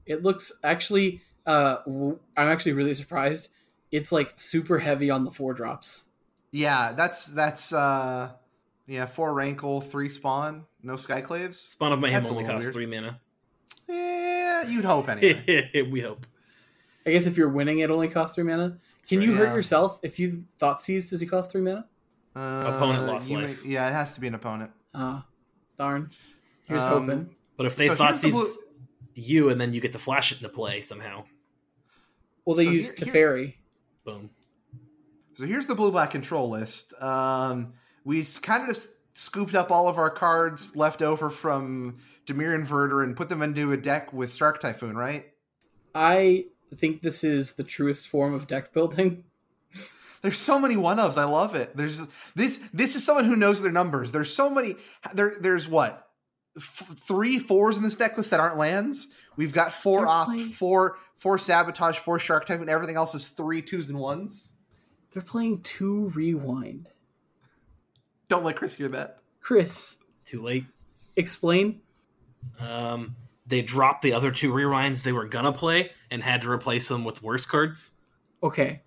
it 0.06 0.22
looks 0.22 0.52
actually. 0.62 1.22
Uh, 1.48 1.78
w- 1.86 2.18
I'm 2.36 2.48
actually 2.48 2.72
really 2.72 2.92
surprised. 2.94 3.48
It's 3.90 4.12
like 4.12 4.34
super 4.36 4.78
heavy 4.78 5.08
on 5.10 5.24
the 5.24 5.30
four 5.30 5.54
drops. 5.54 6.04
yeah, 6.52 6.92
that's 6.92 7.26
that's 7.26 7.72
uh, 7.72 8.30
yeah, 8.86 9.06
four 9.06 9.32
rankle, 9.32 9.80
three 9.80 10.10
spawn, 10.10 10.64
no 10.82 10.94
Skyclaves. 10.94 11.54
Spawn 11.56 11.92
of 11.92 12.00
Mayhem 12.00 12.22
That's 12.22 12.30
only 12.30 12.44
costs 12.44 12.66
weird. 12.66 12.74
three 12.74 12.86
mana. 12.86 13.18
Yeah, 13.88 14.68
you'd 14.68 14.84
hope 14.84 15.08
anyway. 15.08 15.86
we 15.90 16.00
hope. 16.00 16.26
I 17.06 17.10
guess 17.12 17.24
if 17.26 17.36
you're 17.38 17.48
winning, 17.48 17.78
it 17.78 17.90
only 17.90 18.08
costs 18.08 18.34
three 18.34 18.44
mana. 18.44 18.78
Can 19.08 19.20
right, 19.20 19.28
you 19.28 19.34
hurt 19.34 19.54
yourself 19.54 19.98
if 20.02 20.18
you 20.18 20.44
thought 20.58 20.82
seize? 20.82 21.08
Does 21.08 21.20
he 21.22 21.26
cost 21.26 21.50
three 21.50 21.62
mana? 21.62 21.86
Uh, 22.36 22.72
Opponent 22.74 23.06
lost 23.06 23.30
life. 23.30 23.64
may- 23.64 23.70
yeah, 23.72 23.88
it 23.88 23.92
has 23.92 24.14
to 24.14 24.20
be 24.20 24.26
an 24.26 24.34
opponent. 24.34 24.70
Ah, 24.94 25.24
darn. 25.78 26.10
Here's 26.66 26.84
Um, 26.84 27.06
hoping. 27.08 27.34
But 27.56 27.66
if 27.66 27.76
they 27.76 27.88
So 27.88 27.94
thought 27.94 28.10
here's 28.20 28.22
the 28.22 28.28
these 28.30 28.58
you, 29.14 29.48
and 29.48 29.58
then 29.60 29.72
you 29.72 29.80
get 29.80 29.92
to 29.92 29.98
flash 29.98 30.30
it 30.32 30.38
into 30.38 30.48
play 30.50 30.80
somehow. 30.82 31.24
Well, 32.48 32.56
they 32.56 32.64
So 32.64 32.70
used 32.70 32.98
here- 33.04 33.12
Teferi. 33.12 33.54
Boom. 34.06 34.30
So 35.36 35.44
here's 35.44 35.66
the 35.66 35.74
blue 35.74 35.90
black 35.90 36.12
control 36.12 36.48
list. 36.48 36.94
Um, 37.00 37.74
we 38.06 38.24
kind 38.40 38.62
of 38.62 38.70
just 38.70 38.88
scooped 39.12 39.54
up 39.54 39.70
all 39.70 39.86
of 39.86 39.98
our 39.98 40.08
cards 40.08 40.74
left 40.74 41.02
over 41.02 41.28
from 41.28 41.98
Dimir 42.26 42.58
Inverter 42.58 43.04
and 43.04 43.14
put 43.14 43.28
them 43.28 43.42
into 43.42 43.70
a 43.72 43.76
deck 43.76 44.14
with 44.14 44.34
Shark 44.34 44.62
Typhoon, 44.62 44.96
right? 44.96 45.26
I 45.94 46.46
think 46.74 47.02
this 47.02 47.22
is 47.22 47.52
the 47.56 47.64
truest 47.64 48.08
form 48.08 48.32
of 48.32 48.46
deck 48.46 48.72
building. 48.72 49.24
There's 50.22 50.38
so 50.38 50.58
many 50.58 50.78
one 50.78 50.96
ofs. 50.96 51.18
I 51.18 51.24
love 51.24 51.54
it. 51.54 51.76
There's 51.76 52.06
this. 52.34 52.60
This 52.72 52.96
is 52.96 53.04
someone 53.04 53.26
who 53.26 53.36
knows 53.36 53.60
their 53.60 53.70
numbers. 53.72 54.10
There's 54.10 54.32
so 54.34 54.48
many. 54.48 54.74
There. 55.12 55.34
There's 55.38 55.68
what 55.68 56.08
f- 56.56 56.96
three 57.06 57.38
fours 57.38 57.76
in 57.76 57.82
this 57.82 57.94
deck 57.96 58.16
list 58.16 58.30
that 58.30 58.40
aren't 58.40 58.56
lands. 58.56 59.06
We've 59.38 59.52
got 59.54 59.72
4 59.72 60.00
They're 60.00 60.08
opt, 60.08 60.30
playing- 60.30 60.48
four 60.50 60.98
four 61.16 61.38
sabotage, 61.38 61.98
four 61.98 62.18
shark 62.18 62.44
type, 62.46 62.60
and 62.60 62.68
Everything 62.68 62.96
else 62.96 63.14
is 63.14 63.28
three 63.28 63.62
twos 63.62 63.88
and 63.88 63.98
ones. 63.98 64.52
They're 65.12 65.22
playing 65.22 65.62
two 65.62 66.10
rewind. 66.14 66.90
Don't 68.28 68.44
let 68.44 68.56
Chris 68.56 68.74
hear 68.74 68.88
that. 68.88 69.18
Chris, 69.40 69.96
Too 70.24 70.42
late. 70.42 70.66
explain. 71.16 71.80
Um, 72.60 73.16
they 73.46 73.62
dropped 73.62 74.02
the 74.02 74.12
other 74.12 74.30
two 74.30 74.52
rewinds 74.52 75.02
they 75.02 75.12
were 75.12 75.26
gonna 75.26 75.52
play 75.52 75.92
and 76.10 76.22
had 76.22 76.42
to 76.42 76.50
replace 76.50 76.88
them 76.88 77.04
with 77.04 77.22
worse 77.22 77.46
cards. 77.46 77.94
Okay. 78.42 78.82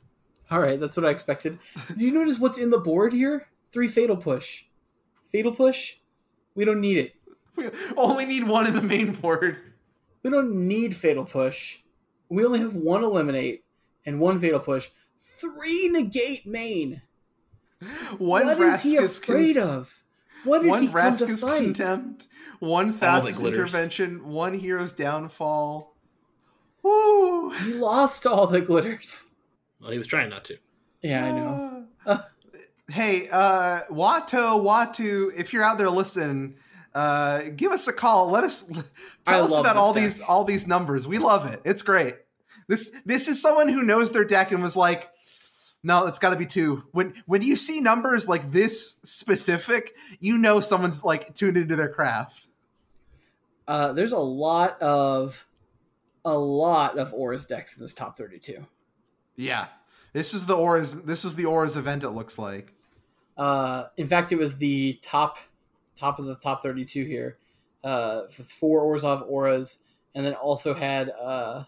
All 0.52 0.60
right, 0.60 0.80
that's 0.80 0.96
what 0.96 1.06
I 1.06 1.10
expected. 1.10 1.58
Do 1.98 2.06
you 2.06 2.12
notice 2.12 2.38
what's 2.40 2.58
in 2.58 2.70
the 2.70 2.78
board 2.78 3.14
here? 3.14 3.48
Three 3.72 3.88
fatal 3.88 4.18
push. 4.18 4.66
Fatal 5.32 5.52
push? 5.54 5.96
We 6.56 6.66
don't 6.66 6.82
need 6.82 6.98
it. 6.98 7.16
We 7.56 7.70
only 7.98 8.26
need 8.26 8.48
one 8.48 8.68
in 8.68 8.76
the 8.76 8.82
main 8.82 9.14
board. 9.14 9.62
We 10.24 10.30
don't 10.30 10.68
need 10.68 10.96
fatal 10.96 11.26
push. 11.26 11.80
We 12.30 12.46
only 12.46 12.60
have 12.60 12.76
one 12.76 13.04
eliminate 13.04 13.64
and 14.06 14.20
one 14.20 14.40
fatal 14.40 14.60
push. 14.60 14.90
Three 15.18 15.90
negate 15.90 16.46
main. 16.46 17.02
One 18.20 18.46
what 18.46 18.60
is 18.62 18.82
he 18.84 18.98
afraid 18.98 19.56
con- 19.56 19.68
of? 19.68 20.04
What 20.44 20.62
did 20.62 20.70
one 20.70 20.82
he 20.84 20.88
come 20.88 21.18
to 21.18 21.26
Vraska's 21.26 21.42
fight? 21.42 21.58
contempt, 21.62 22.28
one 22.60 22.88
All 22.88 22.92
that 22.94 23.00
fastest 23.00 23.40
glitters. 23.40 23.74
intervention, 23.74 24.28
one 24.28 24.54
hero's 24.54 24.94
downfall. 24.94 25.96
Woo! 26.84 27.50
He 27.52 27.74
lost 27.74 28.26
all 28.26 28.48
the 28.48 28.62
glitters. 28.62 29.32
Well, 29.80 29.92
he 29.92 29.98
was 29.98 30.08
trying 30.08 30.30
not 30.30 30.46
to. 30.46 30.58
Yeah, 31.02 31.26
I 31.26 31.32
know. 31.32 31.86
Uh, 32.06 32.18
hey, 32.90 33.28
uh, 33.32 33.82
Watto, 33.90 34.62
Watu, 34.64 35.32
if 35.36 35.54
you're 35.54 35.64
out 35.64 35.78
there 35.80 35.90
listening, 35.90 36.56
uh, 36.94 37.44
give 37.56 37.72
us 37.72 37.88
a 37.88 37.94
call. 37.94 38.30
Let 38.30 38.44
us 38.44 38.64
I 39.28 39.34
tell 39.34 39.46
us 39.46 39.58
about 39.58 39.78
all 39.78 39.94
deck. 39.94 40.04
these 40.04 40.22
all 40.22 40.44
these 40.44 40.68
numbers. 40.68 41.08
We 41.08 41.18
love 41.18 41.52
it. 41.52 41.62
It's 41.64 41.82
great. 41.82 42.16
This 42.68 42.92
this 43.06 43.28
is 43.28 43.42
someone 43.42 43.70
who 43.70 43.84
knows 43.84 44.12
their 44.12 44.26
deck 44.26 44.52
and 44.52 44.62
was 44.62 44.76
like, 44.76 45.10
no, 45.84 46.06
it's 46.08 46.20
got 46.20 46.32
to 46.32 46.38
be 46.38 46.46
two. 46.46 46.84
When 46.92 47.14
when 47.26 47.42
you 47.42 47.56
see 47.56 47.80
numbers 47.82 48.28
like 48.28 48.52
this 48.52 48.98
specific, 49.04 49.96
you 50.20 50.38
know 50.38 50.60
someone's 50.60 51.04
like 51.04 51.34
tuned 51.36 51.58
into 51.58 51.76
their 51.76 51.90
craft. 51.90 52.48
Uh, 53.68 53.94
there's 53.94 54.12
a 54.12 54.20
lot 54.20 54.82
of 54.82 55.48
a 56.26 56.34
lot 56.34 56.98
of 56.98 57.14
Aura's 57.14 57.46
decks 57.46 57.78
in 57.78 57.84
this 57.84 57.94
top 57.94 58.18
32. 58.18 58.66
Yeah, 59.36 59.68
this 60.14 60.34
is 60.34 60.46
the 60.46 60.56
auras. 60.56 60.92
This 60.92 61.24
was 61.24 61.36
the 61.36 61.46
auras 61.46 61.78
event. 61.78 62.04
It 62.04 62.12
looks 62.12 62.38
like. 62.38 62.74
Uh, 63.38 63.86
in 63.98 64.08
fact, 64.08 64.32
it 64.32 64.38
was 64.38 64.58
the 64.58 65.00
top 65.02 65.40
top 66.02 66.20
of 66.20 66.26
the 66.26 66.36
top 66.36 66.62
32 66.64 67.06
here 67.06 67.38
uh, 67.84 68.24
with 68.38 68.48
four 68.52 68.84
Orzhov 68.84 69.28
auras, 69.30 69.80
and 70.16 70.26
then 70.26 70.34
also 70.34 70.74
had 70.74 71.10
uh, 71.10 71.64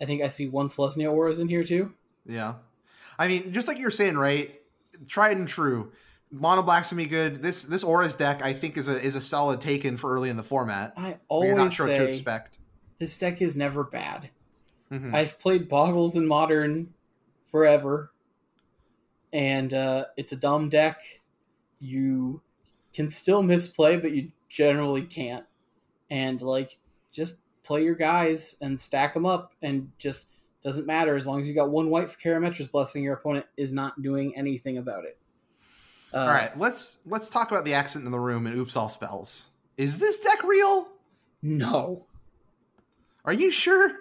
I 0.00 0.04
think 0.04 0.22
I 0.22 0.28
see 0.28 0.48
one 0.48 0.68
Selesnya 0.68 1.10
auras 1.10 1.40
in 1.40 1.48
here 1.48 1.64
too. 1.64 1.92
Yeah. 2.26 2.54
I 3.18 3.28
mean, 3.28 3.52
just 3.52 3.66
like 3.68 3.78
you 3.78 3.84
were 3.84 3.90
saying, 3.90 4.16
right? 4.16 4.60
Tried 5.06 5.36
and 5.38 5.48
true. 5.48 5.92
Mono 6.30 6.62
black's 6.62 6.90
gonna 6.90 7.02
be 7.02 7.08
good. 7.08 7.40
This 7.40 7.64
this 7.64 7.84
Auras 7.84 8.14
deck, 8.16 8.42
I 8.42 8.52
think, 8.52 8.76
is 8.76 8.88
a 8.88 9.00
is 9.00 9.14
a 9.14 9.20
solid 9.20 9.60
taken 9.60 9.96
for 9.96 10.12
early 10.12 10.28
in 10.28 10.36
the 10.36 10.42
format. 10.42 10.92
I 10.96 11.16
where 11.28 11.46
You're 11.46 11.54
not 11.54 11.58
always 11.60 11.72
sure 11.74 11.86
what 11.86 11.92
to 11.92 11.98
say 11.98 12.08
expect. 12.08 12.58
this 12.98 13.16
deck 13.16 13.40
is 13.40 13.56
never 13.56 13.84
bad. 13.84 14.30
Mhm. 14.90 15.14
I've 15.14 15.38
played 15.38 15.68
Boggles 15.68 16.16
in 16.16 16.26
Modern 16.26 16.92
forever, 17.46 18.10
and 19.32 19.72
uh, 19.72 20.06
it's 20.16 20.32
a 20.32 20.36
dumb 20.36 20.68
deck. 20.68 21.00
You 21.78 22.42
can 22.96 23.10
still 23.10 23.42
misplay, 23.42 23.96
but 23.96 24.12
you 24.12 24.32
generally 24.48 25.02
can't. 25.02 25.44
And 26.10 26.40
like, 26.40 26.78
just 27.12 27.40
play 27.62 27.84
your 27.84 27.94
guys 27.94 28.56
and 28.60 28.78
stack 28.80 29.12
them 29.14 29.26
up, 29.26 29.52
and 29.60 29.92
just 29.98 30.26
doesn't 30.64 30.86
matter 30.86 31.14
as 31.14 31.26
long 31.26 31.40
as 31.40 31.46
you 31.46 31.54
got 31.54 31.70
one 31.70 31.90
white 31.90 32.10
for 32.10 32.18
Karametra's 32.18 32.68
blessing. 32.68 33.04
Your 33.04 33.14
opponent 33.14 33.46
is 33.56 33.72
not 33.72 34.02
doing 34.02 34.36
anything 34.36 34.78
about 34.78 35.04
it. 35.04 35.18
Uh, 36.12 36.18
All 36.18 36.28
right, 36.28 36.58
let's 36.58 36.98
let's 37.06 37.28
talk 37.28 37.50
about 37.50 37.64
the 37.64 37.74
accent 37.74 38.06
in 38.06 38.12
the 38.12 38.18
room 38.18 38.46
and 38.46 38.56
oops 38.58 38.76
all 38.76 38.88
spells. 38.88 39.46
Is 39.76 39.98
this 39.98 40.18
deck 40.18 40.42
real? 40.42 40.88
No, 41.42 42.06
Are 43.24 43.34
you 43.34 43.50
sure? 43.50 43.92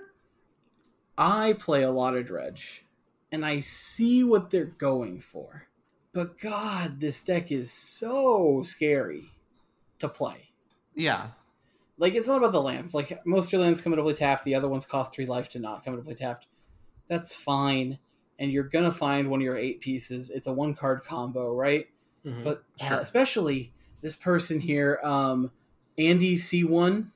I 1.17 1.53
play 1.53 1.83
a 1.83 1.91
lot 1.91 2.15
of 2.15 2.25
dredge, 2.25 2.85
and 3.31 3.45
I 3.45 3.59
see 3.59 4.23
what 4.23 4.49
they're 4.49 4.65
going 4.65 5.19
for. 5.19 5.67
But 6.15 6.39
God, 6.39 7.01
this 7.01 7.21
deck 7.21 7.51
is 7.51 7.69
so 7.71 8.63
scary 8.63 9.31
to 9.99 10.07
play. 10.07 10.49
Yeah. 10.95 11.27
Like 11.97 12.13
it's 12.15 12.27
not 12.29 12.37
about 12.37 12.53
the 12.53 12.61
lands. 12.61 12.95
Like 12.95 13.23
most 13.25 13.47
of 13.47 13.51
your 13.51 13.61
lands 13.63 13.81
come 13.81 13.91
into 13.91 14.03
play 14.03 14.13
tapped. 14.13 14.45
The 14.45 14.55
other 14.55 14.69
ones 14.69 14.85
cost 14.85 15.13
three 15.13 15.25
life 15.25 15.49
to 15.49 15.59
not 15.59 15.83
come 15.83 15.93
into 15.93 16.05
play 16.05 16.13
tapped. 16.15 16.47
That's 17.09 17.35
fine, 17.35 17.99
and 18.39 18.49
you're 18.49 18.63
gonna 18.63 18.93
find 18.93 19.29
one 19.29 19.41
of 19.41 19.43
your 19.43 19.57
eight 19.57 19.81
pieces. 19.81 20.29
It's 20.29 20.47
a 20.47 20.53
one 20.53 20.73
card 20.73 21.03
combo, 21.03 21.53
right? 21.53 21.87
Mhm. 22.25 22.45
But 22.45 22.63
uh, 22.79 22.87
Sure. 22.87 22.99
especially 23.01 23.73
this 24.01 24.15
person 24.15 24.61
here, 24.61 24.99
um, 25.03 25.51
Andy 25.97 26.37
C 26.37 26.63
one. 26.63 27.11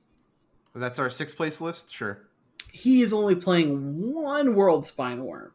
That's 0.76 1.00
our 1.00 1.10
sixth 1.10 1.38
place 1.38 1.62
list. 1.62 1.93
Sure. 1.93 2.26
he 2.72 3.02
is 3.02 3.14
only 3.14 3.34
playing 3.36 4.14
one 4.14 4.50
Worldspine 4.56 5.20
Wurm. 5.26 5.52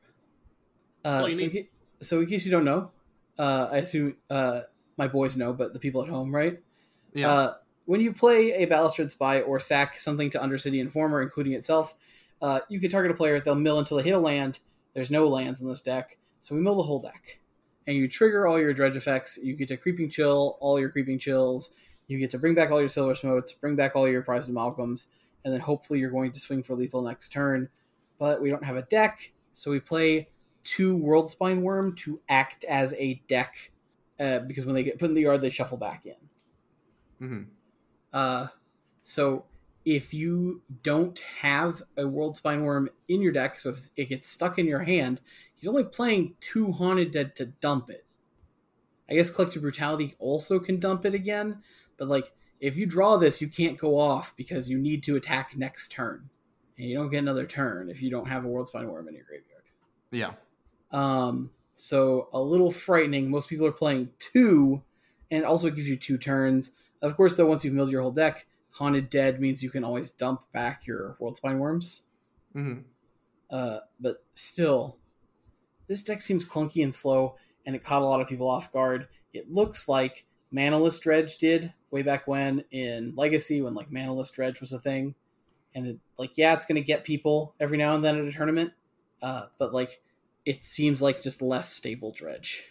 Uh, 1.05 1.29
so, 1.29 1.45
in 1.45 1.69
so 2.01 2.21
in 2.21 2.27
case 2.27 2.45
you 2.45 2.51
don't 2.51 2.65
know, 2.65 2.91
uh, 3.39 3.69
I 3.73 3.79
assume 3.79 4.17
uh, 4.31 4.63
my 4.97 5.09
boys 5.09 5.37
know, 5.37 5.53
but 5.53 5.73
the 5.73 5.79
people 5.79 6.03
at 6.03 6.09
home, 6.09 6.35
right? 6.35 6.61
Yeah. 7.13 7.31
Uh, 7.31 7.55
when 7.87 8.01
you 8.01 8.13
play 8.13 8.53
a 8.53 8.65
Balustrade 8.65 9.11
Spy 9.11 9.41
or 9.41 9.61
sack 9.61 9.99
something 9.99 10.31
to 10.31 10.39
Undercity 10.39 10.81
Informer, 10.81 11.21
including 11.21 11.53
itself, 11.53 11.95
uh, 12.41 12.61
you 12.69 12.81
can 12.81 12.91
target 12.91 13.11
a 13.11 13.15
player. 13.15 13.41
They'll 13.41 13.55
mill 13.55 13.79
until 13.79 13.99
they 13.99 14.03
hit 14.03 14.15
a 14.15 14.19
land. 14.19 14.59
There's 14.95 15.11
no 15.11 15.27
lands 15.27 15.61
in 15.61 15.69
this 15.69 15.83
deck, 15.83 16.17
so 16.41 16.55
we 16.55 16.61
mill 16.61 16.77
the 16.77 16.83
whole 16.83 17.01
deck. 17.01 17.41
And 17.87 17.97
you 17.97 18.09
trigger 18.09 18.47
all 18.47 18.59
your 18.59 18.73
dredge 18.73 18.97
effects. 18.97 19.39
You 19.43 19.55
get 19.55 19.69
to 19.69 19.77
creeping 19.77 20.09
chill 20.09 20.57
all 20.61 20.81
your 20.81 20.89
creeping 20.89 21.19
chills. 21.19 21.75
You 22.07 22.19
get 22.19 22.31
to 22.31 22.39
bring 22.39 22.55
back 22.55 22.71
all 22.71 22.81
your 22.81 22.89
silver 22.89 23.15
smotes, 23.15 23.53
bring 23.53 23.77
back 23.77 23.97
all 23.97 24.09
your 24.09 24.23
prized 24.23 24.51
amalgams, 24.51 25.11
and 25.45 25.53
then 25.53 25.61
hopefully 25.61 25.99
you're 25.99 26.11
going 26.11 26.33
to 26.33 26.41
swing 26.41 26.63
for 26.63 26.75
lethal 26.75 27.03
next 27.03 27.31
turn. 27.31 27.69
But 28.19 28.41
we 28.41 28.51
don't 28.51 28.65
have 28.65 28.77
a 28.77 28.83
deck, 28.83 29.33
so 29.53 29.71
we 29.71 29.81
play 29.81 30.29
two 30.65 30.99
Worldspine 30.99 31.63
Wurm 31.63 31.97
to 31.99 32.21
act 32.29 32.65
as 32.65 32.95
a 32.95 33.23
deck. 33.29 33.71
Uh, 34.19 34.41
because 34.41 34.65
when 34.65 34.75
they 34.75 34.83
get 34.85 34.99
put 34.99 35.09
in 35.09 35.15
the 35.15 35.23
yard, 35.23 35.41
they 35.41 35.51
shuffle 35.51 35.79
back 35.79 36.07
in. 36.07 36.15
hmm 37.19 37.43
Uh, 38.13 38.47
so 39.03 39.45
if 39.85 40.15
you 40.15 40.63
don't 40.83 41.19
have 41.41 41.83
a 41.97 42.03
Worldspine 42.03 42.63
Wurm 42.63 42.89
in 43.09 43.21
your 43.21 43.33
deck, 43.33 43.59
so 43.59 43.71
if 43.71 43.89
it 43.97 44.09
gets 44.09 44.29
stuck 44.29 44.59
in 44.59 44.67
your 44.67 44.81
hand, 44.81 45.21
he's 45.55 45.69
only 45.69 45.85
playing 45.85 46.35
two 46.41 46.73
Haunted 46.73 47.11
Dead 47.11 47.37
to 47.37 47.47
dump 47.47 47.91
it. 47.91 48.07
I 49.11 49.15
guess 49.15 49.31
Collective 49.31 49.63
Brutality 49.63 50.15
also 50.19 50.59
can 50.59 50.81
dump 50.81 51.05
it 51.05 51.13
again, 51.13 51.63
but 51.99 52.09
like 52.09 52.33
if 52.61 52.77
you 52.77 52.87
draw 52.87 53.19
this, 53.19 53.43
you 53.43 53.49
can't 53.49 53.77
go 53.77 53.99
off 53.99 54.35
because 54.37 54.71
you 54.71 54.79
need 54.79 55.03
to 55.03 55.17
attack 55.17 55.55
next 55.57 55.93
turn, 55.93 56.31
and 56.79 56.89
you 56.89 56.97
don't 56.97 57.11
get 57.11 57.19
another 57.19 57.47
turn 57.47 57.91
if 57.91 58.01
you 58.01 58.11
don't 58.11 58.29
have 58.29 58.45
a 58.45 58.49
Worldspine 58.49 58.87
Wurm 58.87 59.09
in 59.09 59.15
your 59.15 59.25
graveyard. 59.25 59.65
Yeah. 60.11 60.33
Um, 60.95 61.51
so 61.75 62.29
a 62.33 62.41
little 62.41 62.71
frightening. 62.71 63.29
Most 63.29 63.49
people 63.49 63.67
are 63.67 63.73
playing 63.73 64.11
two, 64.19 64.83
and 65.31 65.43
it 65.43 65.45
also 65.45 65.69
gives 65.69 65.89
you 65.89 65.97
two 65.97 66.17
turns. 66.17 66.71
Of 67.03 67.17
course, 67.17 67.37
though, 67.37 67.47
once 67.47 67.65
you've 67.65 67.75
milled 67.75 67.91
your 67.91 68.01
whole 68.01 68.13
deck, 68.13 68.47
Haunted 68.71 69.11
Dead 69.11 69.41
means 69.41 69.63
you 69.63 69.71
can 69.71 69.85
always 69.85 70.13
dump 70.13 70.43
back 70.53 70.87
your 70.87 71.17
Worldspine 71.21 71.59
Wurms. 71.59 72.03
hmm 72.53 72.79
Uh, 73.51 73.81
but 74.01 74.25
still, 74.35 74.97
this 75.89 76.03
deck 76.03 76.23
seems 76.23 76.49
clunky 76.49 76.83
and 76.83 76.95
slow, 76.95 77.37
and 77.67 77.75
it 77.75 77.83
caught 77.83 78.03
a 78.03 78.07
lot 78.07 78.21
of 78.21 78.29
people 78.29 78.49
off 78.49 78.73
guard. 78.73 79.09
It 79.33 79.53
looks 79.53 79.89
like 79.89 80.27
Manaless 80.53 81.01
Dredge 81.01 81.39
did 81.39 81.73
way 81.91 82.03
back 82.03 82.29
when 82.29 82.65
in 82.71 83.15
Legacy, 83.17 83.61
when 83.61 83.75
like 83.75 83.91
Manaless 83.91 84.33
Dredge 84.33 84.61
was 84.61 84.73
a 84.73 84.79
thing. 84.79 85.17
And 85.75 85.87
it, 85.89 85.99
like, 86.19 86.33
yeah, 86.37 86.55
it's 86.55 86.67
going 86.67 86.81
to 86.81 86.87
get 86.87 87.03
people 87.03 87.55
every 87.59 87.79
now 87.79 87.97
and 87.97 88.05
then 88.05 88.17
at 88.17 88.25
a 88.25 88.31
tournament, 88.31 88.73
uh, 89.21 89.47
but 89.59 89.75
like, 89.75 90.01
it 90.47 90.65
seems 90.65 91.01
like 91.01 91.23
just 91.23 91.43
less 91.43 91.73
stable 91.73 92.13
Dredge. 92.13 92.63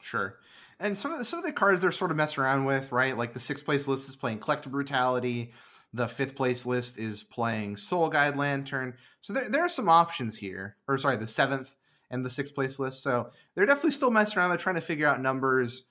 Sure. 0.00 0.38
And 0.80 0.98
some 0.98 1.12
of 1.12 1.18
the, 1.18 1.24
some 1.24 1.38
of 1.38 1.44
the 1.44 1.52
cards 1.52 1.80
they're 1.80 1.92
sort 1.92 2.10
of 2.10 2.16
messing 2.16 2.42
around 2.42 2.64
with, 2.64 2.90
right? 2.90 3.16
Like 3.16 3.34
the 3.34 3.40
sixth 3.40 3.64
place 3.64 3.86
list 3.86 4.08
is 4.08 4.16
playing 4.16 4.40
Collective 4.40 4.72
Brutality. 4.72 5.52
The 5.94 6.08
fifth 6.08 6.34
place 6.34 6.66
list 6.66 6.98
is 6.98 7.22
playing 7.22 7.76
Soul 7.76 8.08
Guide 8.08 8.36
Lantern. 8.36 8.94
So 9.20 9.32
there, 9.32 9.48
there 9.48 9.62
are 9.62 9.68
some 9.68 9.88
options 9.88 10.36
here. 10.36 10.76
Or 10.88 10.98
sorry, 10.98 11.16
the 11.18 11.28
seventh 11.28 11.74
and 12.10 12.24
the 12.24 12.30
sixth 12.30 12.54
place 12.54 12.78
list. 12.78 13.02
So 13.02 13.30
they're 13.54 13.66
definitely 13.66 13.92
still 13.92 14.10
messing 14.10 14.38
around. 14.38 14.50
They're 14.50 14.58
trying 14.58 14.76
to 14.76 14.82
figure 14.82 15.06
out 15.06 15.20
numbers. 15.20 15.84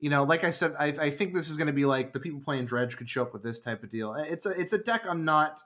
You 0.00 0.10
know, 0.10 0.24
like 0.24 0.42
I 0.42 0.50
said, 0.50 0.74
I, 0.78 0.86
I 0.86 1.10
think 1.10 1.34
this 1.34 1.48
is 1.50 1.56
going 1.56 1.66
to 1.66 1.72
be 1.72 1.84
like 1.84 2.12
the 2.12 2.20
people 2.20 2.40
playing 2.40 2.66
Dredge 2.66 2.96
could 2.96 3.08
show 3.08 3.22
up 3.22 3.32
with 3.32 3.42
this 3.42 3.60
type 3.60 3.82
of 3.82 3.90
deal. 3.90 4.10
Uh, 4.10 4.22
it's 4.22 4.46
a 4.46 4.50
it's 4.50 4.72
a 4.72 4.78
deck 4.78 5.04
I'm 5.08 5.24
not. 5.24 5.60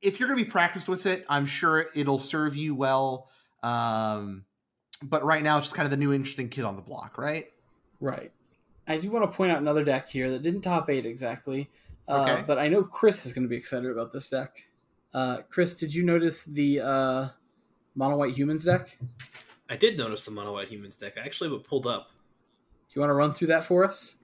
If 0.00 0.20
you're 0.20 0.28
going 0.28 0.38
to 0.38 0.44
be 0.44 0.50
practiced 0.50 0.88
with 0.88 1.06
it, 1.06 1.24
I'm 1.28 1.46
sure 1.46 1.86
it'll 1.94 2.18
serve 2.18 2.54
you 2.54 2.74
well. 2.74 3.28
Um, 3.62 4.44
but 5.02 5.24
right 5.24 5.42
now, 5.42 5.58
it's 5.58 5.66
just 5.68 5.76
kind 5.76 5.86
of 5.86 5.90
the 5.90 5.96
new 5.96 6.12
interesting 6.12 6.48
kid 6.48 6.64
on 6.64 6.76
the 6.76 6.82
block, 6.82 7.18
right? 7.18 7.44
Right. 8.00 8.32
I 8.88 8.98
do 8.98 9.10
want 9.10 9.30
to 9.30 9.36
point 9.36 9.50
out 9.52 9.60
another 9.60 9.84
deck 9.84 10.08
here 10.08 10.30
that 10.30 10.42
didn't 10.42 10.60
top 10.62 10.88
eight 10.90 11.04
exactly, 11.06 11.68
uh, 12.08 12.22
Okay. 12.22 12.44
but 12.46 12.58
I 12.58 12.68
know 12.68 12.84
Chris 12.84 13.26
is 13.26 13.32
going 13.32 13.42
to 13.44 13.48
be 13.48 13.56
excited 13.56 13.90
about 13.90 14.12
this 14.12 14.28
deck. 14.28 14.64
Uh, 15.12 15.38
Chris, 15.50 15.76
did 15.76 15.92
you 15.92 16.04
notice 16.04 16.44
the 16.44 16.80
uh, 16.80 17.28
mono 17.94 18.16
white 18.16 18.34
humans 18.34 18.64
deck? 18.64 18.96
I 19.68 19.76
did 19.76 19.98
notice 19.98 20.24
the 20.24 20.30
mono 20.30 20.52
white 20.52 20.68
humans 20.68 20.96
deck. 20.96 21.14
I 21.16 21.24
actually 21.24 21.50
have 21.50 21.58
it 21.60 21.64
pulled 21.66 21.86
up. 21.86 22.10
Do 22.12 22.92
you 22.94 23.00
want 23.00 23.10
to 23.10 23.14
run 23.14 23.32
through 23.32 23.48
that 23.48 23.64
for 23.64 23.84
us? 23.84 24.18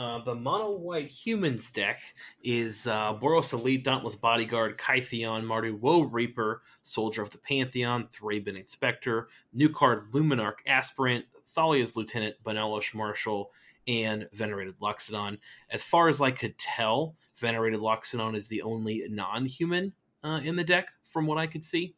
Uh, 0.00 0.18
the 0.24 0.34
mono 0.34 0.70
white 0.70 1.10
humans 1.10 1.70
deck 1.70 2.00
is 2.42 2.86
uh, 2.86 3.12
Boros 3.12 3.52
Elite, 3.52 3.84
Dauntless 3.84 4.16
Bodyguard, 4.16 4.78
Kytheon, 4.78 5.44
Mardu 5.44 5.78
Woe 5.78 6.04
Reaper, 6.04 6.62
Soldier 6.82 7.20
of 7.20 7.28
the 7.28 7.36
Pantheon, 7.36 8.08
Thraben 8.10 8.58
Inspector, 8.58 9.28
new 9.52 9.68
card 9.68 10.10
Luminarch 10.12 10.54
Aspirant, 10.66 11.26
Thalia's 11.54 11.96
Lieutenant, 11.96 12.36
Benalish 12.42 12.94
Marshal, 12.94 13.50
and 13.86 14.26
Venerated 14.32 14.80
Loxodon. 14.80 15.36
As 15.70 15.82
far 15.82 16.08
as 16.08 16.22
I 16.22 16.30
could 16.30 16.56
tell, 16.56 17.14
Venerated 17.36 17.80
Loxodon 17.80 18.34
is 18.34 18.48
the 18.48 18.62
only 18.62 19.04
non 19.10 19.44
human 19.44 19.92
uh, 20.24 20.40
in 20.42 20.56
the 20.56 20.64
deck, 20.64 20.88
from 21.04 21.26
what 21.26 21.36
I 21.36 21.46
could 21.46 21.62
see. 21.62 21.94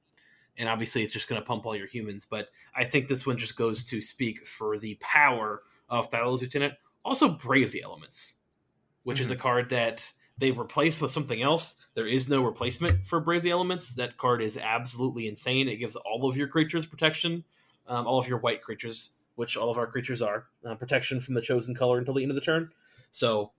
And 0.56 0.68
obviously, 0.68 1.04
it's 1.04 1.12
just 1.12 1.28
going 1.28 1.40
to 1.40 1.46
pump 1.46 1.66
all 1.66 1.76
your 1.76 1.86
humans, 1.86 2.26
but 2.28 2.48
I 2.74 2.82
think 2.82 3.06
this 3.06 3.28
one 3.28 3.36
just 3.36 3.56
goes 3.56 3.84
to 3.84 4.00
speak 4.00 4.44
for 4.44 4.76
the 4.76 4.98
power 5.00 5.62
of 5.88 6.10
Thalia's 6.10 6.42
Lieutenant 6.42 6.74
also 7.04 7.28
brave 7.28 7.72
the 7.72 7.82
elements 7.82 8.36
which 9.04 9.20
is 9.20 9.32
a 9.32 9.36
card 9.36 9.68
that 9.70 10.12
they 10.38 10.52
replace 10.52 11.00
with 11.00 11.10
something 11.10 11.42
else. 11.42 11.76
There 11.94 12.06
is 12.06 12.28
no 12.28 12.42
replacement 12.44 13.04
for 13.04 13.18
brave 13.18 13.42
the 13.42 13.50
elements. 13.50 13.94
That 13.94 14.16
card 14.16 14.40
is 14.40 14.56
absolutely 14.56 15.26
insane. 15.26 15.68
It 15.68 15.76
gives 15.76 15.96
all 15.96 16.28
of 16.28 16.36
your 16.36 16.46
creatures 16.46 16.86
protection 16.86 17.44
um, 17.86 18.06
all 18.06 18.18
of 18.18 18.28
your 18.28 18.38
white 18.38 18.62
creatures 18.62 19.10
which 19.34 19.56
all 19.56 19.70
of 19.70 19.78
our 19.78 19.86
creatures 19.86 20.20
are 20.20 20.46
uh, 20.66 20.74
protection 20.74 21.18
from 21.18 21.34
the 21.34 21.40
chosen 21.40 21.74
color 21.74 21.98
until 21.98 22.12
the 22.14 22.22
end 22.22 22.30
of 22.30 22.34
the 22.34 22.40
turn. 22.40 22.70
So 23.12 23.52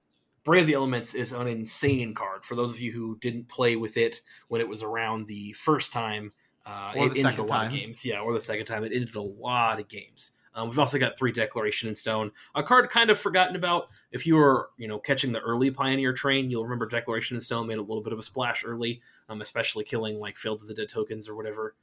brave 0.44 0.68
the 0.68 0.76
elements 0.76 1.16
is 1.16 1.32
an 1.32 1.48
insane 1.48 2.14
card. 2.14 2.46
For 2.46 2.56
those 2.56 2.72
of 2.72 2.80
you 2.80 2.91
who 2.91 3.18
didn't 3.20 3.48
play 3.48 3.76
with 3.76 3.98
it 3.98 4.22
when 4.50 4.62
it 4.62 4.68
was 4.68 4.84
around 4.84 5.28
the 5.28 5.54
first 5.54 5.91
time 5.91 6.32
uh, 6.66 6.94
Or 6.96 7.08
it 7.08 7.14
the 7.14 7.20
ended 7.20 7.26
a 7.26 7.30
second 7.32 7.48
lot 7.48 7.58
time. 7.58 7.68
of 7.68 7.74
games. 7.74 8.06
Yeah 8.06 8.20
or 8.20 8.34
the 8.34 8.39
second 8.39 8.68
time. 8.68 8.84
It 8.84 8.94
ended 8.94 9.16
a 9.16 9.22
lot 9.22 9.80
of 9.80 9.88
games 9.88 10.34
um, 10.56 10.70
we've 10.70 10.80
also 10.80 10.99
got 10.99 11.18
three 11.18 11.32
Declaration 11.32 11.89
in 11.89 11.95
Stone, 11.95 12.32
a 12.54 12.62
card 12.62 12.89
kind 12.89 13.10
of 13.10 13.18
forgotten 13.18 13.56
about. 13.56 13.88
If 14.12 14.28
you 14.28 14.36
were, 14.36 14.70
you 14.78 14.88
know, 14.88 14.99
catching 14.99 15.32
the 15.32 15.39
early 15.39 15.72
Pioneer 15.72 16.14
train, 16.14 16.49
you'll 16.49 16.64
remember 16.64 16.86
Declaration 16.86 17.36
in 17.36 17.41
Stone 17.41 17.68
made 17.68 17.80
a 17.80 17.82
little 17.82 18.04
bit 18.04 18.14
of 18.14 18.20
a 18.20 18.24
splash 18.24 18.64
early, 18.66 19.01
um, 19.30 19.41
especially 19.41 19.84
killing 19.84 20.20
like 20.20 20.38
Field 20.38 20.62
of 20.62 20.68
the 20.68 20.74
Dead 20.74 20.89
tokens 20.89 21.28
or 21.28 21.36
whatever. 21.36 21.76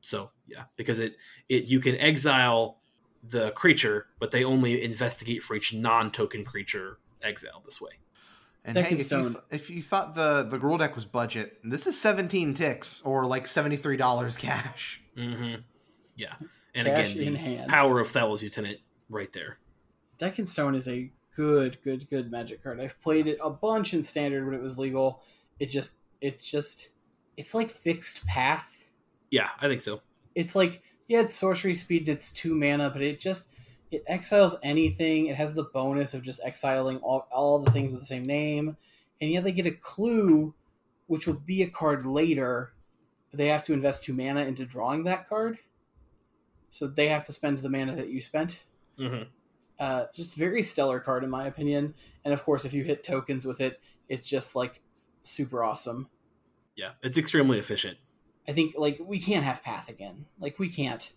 So 0.00 0.30
yeah, 0.46 0.64
because 0.76 0.98
it 0.98 1.16
it 1.48 1.64
you 1.64 1.80
can 1.80 1.96
exile 1.96 2.78
the 3.28 3.50
creature, 3.50 4.06
but 4.18 4.30
they 4.30 4.44
only 4.44 4.82
investigate 4.82 5.42
for 5.42 5.54
each 5.54 5.74
non-token 5.74 6.44
creature 6.44 6.98
exiled 7.22 7.64
this 7.66 7.80
way. 7.80 7.90
And 8.64 8.74
Deck 8.74 8.86
hey, 8.86 8.96
if 8.96 9.10
you, 9.10 9.22
th- 9.22 9.44
if 9.50 9.70
you 9.70 9.82
thought 9.82 10.14
the 10.14 10.44
the 10.44 10.58
Gruul 10.58 10.78
deck 10.78 10.94
was 10.94 11.04
budget, 11.04 11.58
this 11.64 11.86
is 11.86 12.00
17 12.00 12.54
ticks 12.54 13.02
or 13.04 13.26
like 13.26 13.44
$73 13.44 14.38
cash. 14.38 15.00
Mm-hmm. 15.16 15.60
Yeah, 16.16 16.34
and 16.74 16.86
Cash 16.86 17.14
again, 17.14 17.26
in 17.28 17.32
the 17.34 17.38
hand. 17.38 17.70
power 17.70 18.00
of 18.00 18.08
Thalia's 18.08 18.42
Lieutenant 18.42 18.78
right 19.08 19.32
there. 19.32 19.58
Deck 20.18 20.38
and 20.38 20.48
Stone 20.48 20.74
is 20.74 20.88
a 20.88 21.10
good, 21.34 21.78
good, 21.82 22.08
good 22.10 22.30
magic 22.30 22.62
card. 22.62 22.80
I've 22.80 23.00
played 23.00 23.26
it 23.26 23.38
a 23.42 23.50
bunch 23.50 23.94
in 23.94 24.02
standard 24.02 24.44
when 24.44 24.54
it 24.54 24.62
was 24.62 24.78
legal. 24.78 25.22
It 25.58 25.66
just, 25.66 25.96
it's 26.20 26.42
just, 26.48 26.90
it's 27.36 27.54
like 27.54 27.70
fixed 27.70 28.26
path. 28.26 28.80
Yeah, 29.30 29.50
I 29.60 29.68
think 29.68 29.80
so. 29.80 30.00
It's 30.34 30.56
like, 30.56 30.82
yeah, 31.06 31.20
it's 31.20 31.34
sorcery 31.34 31.74
speed, 31.74 32.08
it's 32.08 32.30
two 32.30 32.54
mana, 32.54 32.90
but 32.90 33.02
it 33.02 33.20
just, 33.20 33.48
it 33.90 34.04
exiles 34.06 34.56
anything. 34.62 35.26
It 35.26 35.36
has 35.36 35.54
the 35.54 35.64
bonus 35.64 36.12
of 36.14 36.22
just 36.22 36.40
exiling 36.44 36.98
all, 36.98 37.26
all 37.30 37.58
the 37.58 37.70
things 37.70 37.94
of 37.94 38.00
the 38.00 38.06
same 38.06 38.26
name. 38.26 38.76
And 39.20 39.30
yet 39.30 39.44
they 39.44 39.52
get 39.52 39.66
a 39.66 39.70
clue, 39.70 40.54
which 41.06 41.26
will 41.26 41.34
be 41.34 41.62
a 41.62 41.70
card 41.70 42.04
later, 42.04 42.72
but 43.30 43.38
they 43.38 43.46
have 43.46 43.64
to 43.64 43.72
invest 43.72 44.04
two 44.04 44.12
mana 44.12 44.42
into 44.42 44.66
drawing 44.66 45.04
that 45.04 45.28
card. 45.28 45.58
So 46.70 46.86
they 46.86 47.08
have 47.08 47.24
to 47.24 47.32
spend 47.32 47.58
the 47.58 47.68
mana 47.70 47.96
that 47.96 48.10
you 48.10 48.20
spent. 48.20 48.60
hmm 48.98 49.22
Uh, 49.78 50.04
just 50.14 50.34
very 50.36 50.62
stellar 50.62 51.00
card 51.00 51.22
in 51.24 51.30
my 51.30 51.46
opinion. 51.46 51.94
And 52.24 52.34
of 52.34 52.42
course, 52.44 52.64
if 52.64 52.74
you 52.74 52.82
hit 52.84 53.04
tokens 53.04 53.44
with 53.44 53.60
it, 53.60 53.80
it's 54.08 54.26
just 54.26 54.56
like 54.56 54.80
super 55.22 55.62
awesome. 55.62 56.08
Yeah, 56.76 56.90
it's 57.02 57.18
extremely 57.18 57.58
efficient. 57.58 57.98
I 58.48 58.52
think 58.52 58.74
like 58.76 59.00
we 59.04 59.18
can't 59.20 59.44
have 59.44 59.62
path 59.62 59.88
again. 59.88 60.26
Like 60.40 60.58
we 60.58 60.68
can't. 60.68 61.12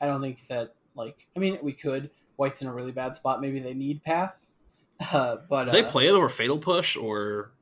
I 0.00 0.06
don't 0.06 0.20
think 0.20 0.46
that 0.48 0.74
like 0.94 1.26
I 1.36 1.40
mean 1.40 1.58
we 1.62 1.72
could. 1.72 2.10
White's 2.36 2.60
in 2.60 2.68
a 2.68 2.72
really 2.74 2.92
bad 2.92 3.16
spot. 3.16 3.40
Maybe 3.40 3.58
they 3.60 3.74
need 3.74 4.02
path. 4.02 4.42
Uh, 5.12 5.36
but 5.50 5.64
Do 5.66 5.72
they 5.72 5.84
uh, 5.84 5.90
play 5.90 6.06
it 6.06 6.12
over 6.12 6.26
Fatal 6.30 6.58
Push 6.58 6.96
or 6.96 7.52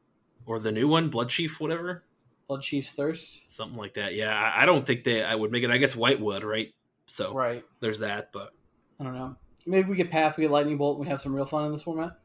or 0.47 0.61
the 0.61 0.70
new 0.70 0.87
one, 0.87 1.09
Blood 1.09 1.30
Chief, 1.30 1.59
whatever, 1.59 2.05
Blood 2.47 2.62
Chief's 2.62 2.93
Thirst. 2.93 3.43
something 3.49 3.76
like 3.76 3.95
that. 3.95 4.14
Yeah, 4.14 4.32
I, 4.32 4.62
I 4.62 4.66
don't 4.66 4.87
think 4.87 5.03
they 5.03 5.24
I 5.24 5.35
would 5.35 5.51
make 5.51 5.64
it. 5.64 5.70
I 5.70 5.78
guess 5.78 5.97
White 5.97 6.20
would, 6.20 6.45
right? 6.45 6.72
So 7.07 7.32
Right. 7.34 7.64
there's 7.80 7.98
that, 8.00 8.32
but 8.32 8.52
I 9.00 9.05
don't 9.05 9.14
know. 9.14 9.36
Maybe 9.66 9.88
we 9.88 9.96
get 9.96 10.11
path. 10.11 10.36
We 10.36 10.42
get 10.42 10.50
lightning 10.50 10.76
bolt. 10.76 10.98
and 10.98 11.07
We 11.07 11.11
have 11.11 11.20
some 11.20 11.34
real 11.34 11.44
fun 11.44 11.64
in 11.66 11.72
this 11.72 11.82
format. 11.82 12.18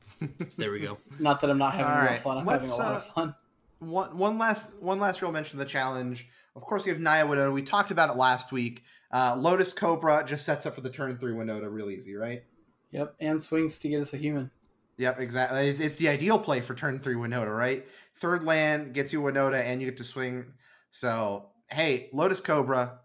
there 0.58 0.72
we 0.72 0.80
go. 0.80 0.98
Not 1.18 1.40
that 1.40 1.50
I'm 1.50 1.58
not 1.58 1.72
having 1.74 1.86
All 1.86 1.96
real 2.00 2.06
right, 2.10 2.18
fun. 2.18 2.38
I'm 2.38 2.46
let's, 2.46 2.68
having 2.68 2.80
a 2.80 2.88
lot 2.88 2.92
uh, 2.94 2.96
of 2.96 3.06
fun. 3.14 3.34
one 3.78 4.16
one 4.18 4.38
last 4.38 4.70
one 4.80 4.98
last 4.98 5.22
real 5.22 5.32
mention 5.32 5.58
of 5.60 5.64
the 5.64 5.70
challenge. 5.70 6.28
Of 6.54 6.62
course, 6.62 6.84
you 6.86 6.92
have 6.92 7.00
Naya 7.00 7.24
Winota. 7.26 7.52
We 7.52 7.62
talked 7.62 7.90
about 7.90 8.10
it 8.10 8.16
last 8.16 8.52
week. 8.52 8.82
Uh, 9.10 9.36
Lotus 9.38 9.72
Cobra 9.72 10.24
just 10.26 10.44
sets 10.44 10.66
up 10.66 10.74
for 10.74 10.80
the 10.80 10.90
turn 10.90 11.16
three 11.18 11.32
Winota 11.32 11.70
real 11.72 11.90
easy, 11.90 12.14
right? 12.14 12.42
Yep. 12.90 13.14
And 13.20 13.42
swings 13.42 13.78
to 13.78 13.88
get 13.88 14.00
us 14.00 14.12
a 14.12 14.18
human. 14.18 14.50
Yep, 14.98 15.20
exactly. 15.20 15.68
It's, 15.68 15.80
it's 15.80 15.96
the 15.96 16.08
ideal 16.08 16.38
play 16.38 16.60
for 16.60 16.74
turn 16.74 16.98
three 17.00 17.14
Winota, 17.14 17.56
right? 17.56 17.86
Third 18.16 18.44
land 18.44 18.92
gets 18.92 19.12
you 19.12 19.20
Winota, 19.22 19.62
and 19.62 19.80
you 19.80 19.86
get 19.88 19.96
to 19.98 20.04
swing. 20.04 20.44
So, 20.90 21.46
hey, 21.70 22.10
Lotus 22.12 22.40
Cobra, 22.40 22.98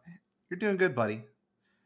you're 0.50 0.60
doing 0.60 0.78
good, 0.78 0.96
buddy. 0.96 1.24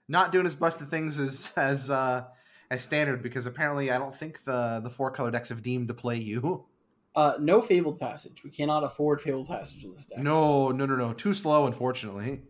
Not 0.07 0.31
doing 0.31 0.45
as 0.45 0.55
busted 0.55 0.89
things 0.89 1.19
as 1.19 1.53
as 1.57 1.89
uh, 1.89 2.25
as 2.69 2.81
standard 2.81 3.21
because 3.23 3.45
apparently 3.45 3.91
I 3.91 3.97
don't 3.97 4.15
think 4.15 4.43
the 4.45 4.81
the 4.83 4.89
four 4.89 5.11
color 5.11 5.31
decks 5.31 5.49
have 5.49 5.61
deemed 5.61 5.87
to 5.89 5.93
play 5.93 6.17
you. 6.17 6.65
Uh, 7.13 7.33
no 7.41 7.61
fabled 7.61 7.99
passage. 7.99 8.41
We 8.41 8.51
cannot 8.51 8.85
afford 8.85 9.19
fabled 9.19 9.49
passage 9.49 9.83
in 9.83 9.91
this 9.91 10.05
deck. 10.05 10.19
No, 10.19 10.69
no, 10.69 10.85
no, 10.85 10.95
no. 10.95 11.11
Too 11.11 11.33
slow, 11.33 11.65
unfortunately. 11.67 12.43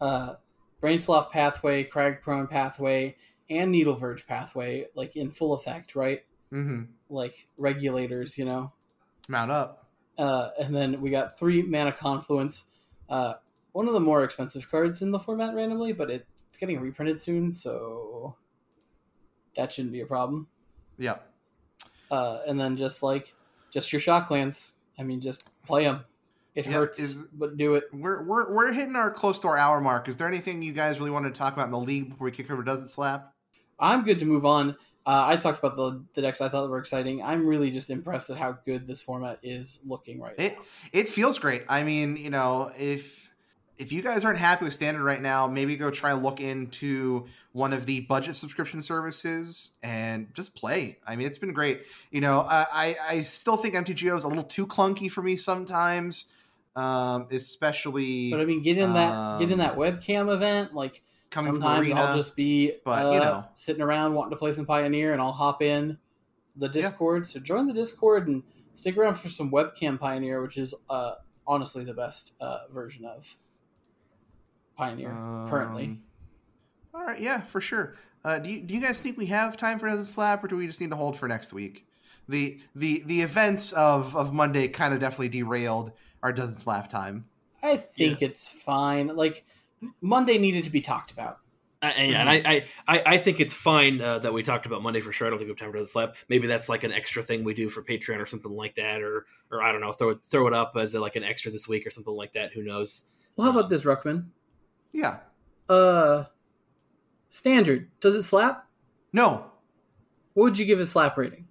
uh, 0.00 0.34
Branchloft 0.80 1.32
pathway, 1.32 1.82
Cragcrown 1.82 2.48
pathway, 2.48 3.16
and 3.50 3.74
Needleverge 3.74 4.24
pathway, 4.28 4.86
like 4.94 5.16
in 5.16 5.32
full 5.32 5.52
effect, 5.52 5.96
right? 5.96 6.22
Mm-hmm. 6.52 6.82
Like 7.10 7.48
regulators, 7.56 8.38
you 8.38 8.44
know. 8.44 8.72
Mount 9.26 9.50
up. 9.50 9.88
Uh, 10.16 10.50
and 10.60 10.72
then 10.76 11.00
we 11.00 11.10
got 11.10 11.36
three 11.36 11.62
mana 11.62 11.90
confluence. 11.90 12.66
Uh, 13.08 13.32
one 13.78 13.86
of 13.86 13.94
the 13.94 14.00
more 14.00 14.24
expensive 14.24 14.68
cards 14.68 15.02
in 15.02 15.12
the 15.12 15.20
format 15.20 15.54
randomly, 15.54 15.92
but 15.92 16.10
it, 16.10 16.26
it's 16.48 16.58
getting 16.58 16.80
reprinted 16.80 17.20
soon, 17.20 17.52
so 17.52 18.34
that 19.54 19.72
shouldn't 19.72 19.92
be 19.92 20.00
a 20.00 20.06
problem. 20.06 20.48
Yep. 20.98 21.24
Uh, 22.10 22.40
and 22.48 22.58
then 22.58 22.76
just 22.76 23.04
like 23.04 23.32
just 23.70 23.92
your 23.92 24.00
shock 24.00 24.28
shocklands. 24.28 24.74
I 24.98 25.04
mean, 25.04 25.20
just 25.20 25.48
play 25.64 25.84
them. 25.84 26.04
It 26.56 26.66
Yeah, 26.66 26.72
hurts, 26.72 26.98
is- 26.98 27.14
but 27.14 27.56
do 27.56 27.76
it. 27.76 27.84
We're, 27.92 28.24
we're 28.24 28.52
we're 28.52 28.72
hitting 28.72 28.96
our 28.96 29.12
close 29.12 29.38
to 29.40 29.46
our 29.48 29.56
hour 29.56 29.80
mark. 29.80 30.08
Is 30.08 30.16
there 30.16 30.26
anything 30.26 30.60
you 30.60 30.72
guys 30.72 30.98
really 30.98 31.12
wanted 31.12 31.32
to 31.32 31.38
talk 31.38 31.52
about 31.52 31.66
in 31.66 31.70
the 31.70 31.78
league 31.78 32.08
before 32.10 32.24
we 32.24 32.32
kick 32.32 32.50
over 32.50 32.64
Does 32.64 32.82
It 32.82 32.88
Slap? 32.90 33.32
I'm 33.78 34.02
good 34.02 34.18
to 34.18 34.24
move 34.24 34.44
on. 34.44 34.70
Uh, 35.06 35.24
I 35.24 35.36
talked 35.36 35.60
about 35.60 35.76
the, 35.76 36.02
the 36.14 36.22
decks 36.22 36.40
I 36.40 36.48
thought 36.48 36.68
were 36.68 36.78
exciting. 36.78 37.22
I'm 37.22 37.46
really 37.46 37.70
just 37.70 37.90
impressed 37.90 38.28
at 38.28 38.38
how 38.38 38.58
good 38.66 38.88
this 38.88 39.00
format 39.00 39.38
is 39.44 39.80
looking 39.86 40.20
right 40.20 40.34
It 40.36 40.54
now. 40.56 40.62
it 40.92 41.08
feels 41.08 41.38
great. 41.38 41.62
I 41.68 41.84
mean, 41.84 42.16
you 42.16 42.28
know, 42.30 42.72
if 42.76 43.17
if 43.78 43.92
you 43.92 44.02
guys 44.02 44.24
aren't 44.24 44.38
happy 44.38 44.64
with 44.64 44.74
standard 44.74 45.04
right 45.04 45.20
now, 45.20 45.46
maybe 45.46 45.76
go 45.76 45.90
try 45.90 46.12
and 46.12 46.22
look 46.22 46.40
into 46.40 47.26
one 47.52 47.72
of 47.72 47.86
the 47.86 48.00
budget 48.02 48.36
subscription 48.36 48.82
services 48.82 49.72
and 49.82 50.32
just 50.34 50.54
play. 50.54 50.98
I 51.06 51.16
mean, 51.16 51.26
it's 51.26 51.38
been 51.38 51.52
great. 51.52 51.82
You 52.10 52.20
know, 52.20 52.46
I 52.48 52.96
I, 53.08 53.18
still 53.20 53.56
think 53.56 53.74
MTGO 53.74 54.16
is 54.16 54.24
a 54.24 54.28
little 54.28 54.44
too 54.44 54.66
clunky 54.66 55.10
for 55.10 55.22
me 55.22 55.36
sometimes, 55.36 56.26
um, 56.76 57.28
especially 57.30 58.30
But 58.30 58.40
I 58.40 58.44
mean, 58.44 58.62
get 58.62 58.78
in 58.78 58.92
that 58.94 59.38
get 59.38 59.50
in 59.50 59.58
that 59.58 59.72
Um, 59.72 59.78
webcam 59.78 60.32
event. 60.32 60.74
Like 60.74 61.02
sometimes 61.32 61.86
Arena. 61.86 62.00
I'll 62.00 62.16
just 62.16 62.36
be 62.36 62.72
but, 62.84 63.06
uh, 63.06 63.10
you 63.12 63.18
know. 63.20 63.44
sitting 63.54 63.82
around 63.82 64.14
wanting 64.14 64.30
to 64.30 64.36
play 64.36 64.52
some 64.52 64.66
Pioneer, 64.66 65.12
and 65.12 65.22
I'll 65.22 65.32
hop 65.32 65.62
in 65.62 65.98
the 66.56 66.68
Discord. 66.68 67.26
So 67.26 67.38
join 67.38 67.66
the 67.66 67.74
Discord 67.74 68.26
and 68.26 68.42
stick 68.74 68.96
around 68.96 69.14
for 69.14 69.28
some 69.28 69.50
webcam 69.50 69.98
Pioneer, 70.00 70.42
which 70.42 70.58
is 70.58 70.74
uh, 70.90 71.12
honestly 71.46 71.84
the 71.84 71.94
best 71.94 72.34
uh, 72.40 72.60
version 72.72 73.04
of 73.04 73.36
Pioneer 74.78 75.10
currently. 75.50 75.84
Um, 75.84 76.02
All 76.94 77.04
right, 77.04 77.20
yeah, 77.20 77.40
for 77.40 77.60
sure. 77.60 77.96
Uh, 78.24 78.38
do 78.38 78.48
you 78.50 78.60
do 78.60 78.74
you 78.74 78.80
guys 78.80 79.00
think 79.00 79.18
we 79.18 79.26
have 79.26 79.56
time 79.56 79.78
for 79.78 79.88
Doesn't 79.88 80.06
Slap, 80.06 80.42
or 80.42 80.48
do 80.48 80.56
we 80.56 80.66
just 80.66 80.80
need 80.80 80.90
to 80.90 80.96
hold 80.96 81.18
for 81.18 81.28
next 81.28 81.52
week? 81.52 81.86
The 82.28 82.60
the 82.74 83.02
the 83.06 83.22
events 83.22 83.72
of 83.72 84.14
of 84.16 84.32
Monday 84.32 84.68
kind 84.68 84.94
of 84.94 85.00
definitely 85.00 85.30
derailed 85.30 85.92
our 86.22 86.32
Doesn't 86.32 86.58
Slap 86.58 86.88
time. 86.88 87.26
I 87.62 87.76
think 87.76 88.22
it's 88.22 88.48
fine. 88.48 89.08
Like 89.16 89.44
Monday 90.00 90.38
needed 90.38 90.64
to 90.64 90.70
be 90.70 90.80
talked 90.80 91.10
about. 91.10 91.38
I, 91.80 91.90
and, 91.90 92.14
and 92.14 92.28
I, 92.28 92.34
I, 92.34 92.64
I, 92.88 93.02
I 93.06 93.18
think 93.18 93.38
it's 93.38 93.52
fine 93.52 94.00
uh, 94.00 94.18
that 94.18 94.32
we 94.32 94.42
talked 94.42 94.66
about 94.66 94.82
Monday 94.82 95.00
for 95.00 95.12
sure. 95.12 95.28
I 95.28 95.30
don't 95.30 95.38
think 95.38 95.46
we 95.46 95.52
have 95.52 95.58
time 95.58 95.70
for 95.70 95.78
the 95.78 95.86
slap. 95.86 96.16
Maybe 96.28 96.48
that's 96.48 96.68
like 96.68 96.82
an 96.82 96.92
extra 96.92 97.22
thing 97.22 97.44
we 97.44 97.54
do 97.54 97.68
for 97.68 97.84
Patreon 97.84 98.18
or 98.18 98.26
something 98.26 98.50
like 98.50 98.74
that, 98.74 99.00
or 99.00 99.26
or 99.50 99.62
I 99.62 99.70
don't 99.70 99.80
know, 99.80 99.92
throw 99.92 100.10
it 100.10 100.24
throw 100.24 100.46
it 100.46 100.52
up 100.52 100.72
as 100.76 100.94
a, 100.94 101.00
like 101.00 101.16
an 101.16 101.24
extra 101.24 101.50
this 101.50 101.68
week 101.68 101.86
or 101.86 101.90
something 101.90 102.14
like 102.14 102.32
that. 102.32 102.52
Who 102.52 102.62
knows? 102.62 103.04
Well, 103.36 103.50
how 103.50 103.56
about 103.56 103.70
this, 103.70 103.84
Ruckman? 103.84 104.26
Yeah. 104.92 105.18
Uh, 105.68 106.24
standard. 107.30 107.90
Does 108.00 108.16
it 108.16 108.22
slap? 108.22 108.66
No. 109.12 109.50
What 110.34 110.44
would 110.44 110.58
you 110.58 110.64
give 110.66 110.80
it 110.80 110.86
slap 110.86 111.16
rating? 111.16 111.46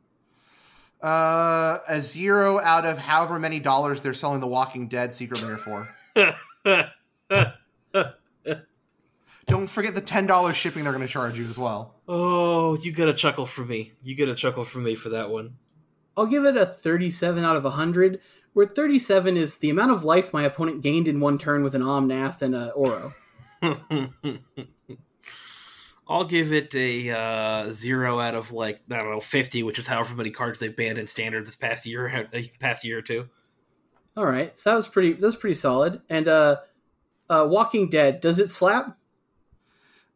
Uh, 1.02 1.78
a 1.88 2.02
zero 2.02 2.60
out 2.60 2.86
of 2.86 2.98
however 2.98 3.38
many 3.38 3.60
dollars 3.60 4.02
they're 4.02 4.14
selling 4.16 4.42
The 4.42 4.48
Walking 4.48 4.88
Dead 4.88 5.14
Secret 5.14 5.44
Lair 5.44 5.58
for. 5.58 5.88
Don't 9.46 9.68
forget 9.70 9.94
the 9.94 10.02
ten 10.02 10.26
dollars 10.26 10.58
shipping 10.58 10.84
they're 10.84 10.92
going 10.94 11.06
to 11.06 11.12
charge 11.12 11.38
you 11.38 11.48
as 11.48 11.58
well. 11.58 11.96
oh, 12.10 12.78
you 12.78 12.92
get 12.92 13.08
a 13.08 13.14
chuckle 13.14 13.46
from 13.46 13.68
me. 13.68 13.94
You 14.04 14.16
get 14.16 14.28
a 14.28 14.36
chuckle 14.36 14.64
from 14.66 14.84
me 14.84 14.96
for 14.96 15.10
that 15.10 15.30
one. 15.30 15.56
I'll 16.18 16.26
give 16.26 16.44
it 16.46 16.58
a 16.58 16.66
37 16.66 17.44
out 17.46 17.56
of 17.56 17.64
100, 17.64 18.20
where 18.54 18.66
37 18.66 19.38
is 19.38 19.60
the 19.60 19.70
amount 19.70 19.92
of 19.92 20.04
life 20.04 20.34
my 20.34 20.44
opponent 20.44 20.82
gained 20.82 21.08
in 21.08 21.20
one 21.20 21.38
turn 21.38 21.64
with 21.64 21.76
an 21.76 21.84
Omnath 21.84 22.42
and 22.42 22.56
a 22.56 22.74
Uro. 22.76 23.14
I'll 26.10 26.24
give 26.24 26.54
it 26.54 26.74
a 26.74 27.10
uh, 27.12 27.72
zero 27.72 28.20
out 28.20 28.36
of 28.36 28.52
like 28.52 28.82
I 28.90 28.98
don't 28.98 29.12
know 29.12 29.20
fifty, 29.20 29.64
which 29.64 29.80
is 29.80 29.88
however 29.88 30.16
many 30.16 30.32
cards 30.32 30.60
they've 30.60 30.76
banned 30.76 30.98
in 30.98 31.08
standard 31.08 31.46
this 31.46 31.56
past 31.56 31.86
year, 31.86 32.28
uh, 32.34 32.40
past 32.60 32.84
year 32.86 33.00
or 33.00 33.02
two. 33.02 33.28
All 34.16 34.26
right, 34.26 34.58
so 34.58 34.72
that 34.72 34.76
was 34.76 34.88
pretty. 34.88 35.14
That 35.14 35.22
was 35.22 35.36
pretty 35.36 35.56
solid. 35.56 36.02
And 36.10 36.28
uh, 36.28 36.58
uh, 37.30 37.46
Walking 37.50 37.90
Dead, 37.90 38.20
does 38.22 38.40
it 38.40 38.50
slap? 38.50 38.98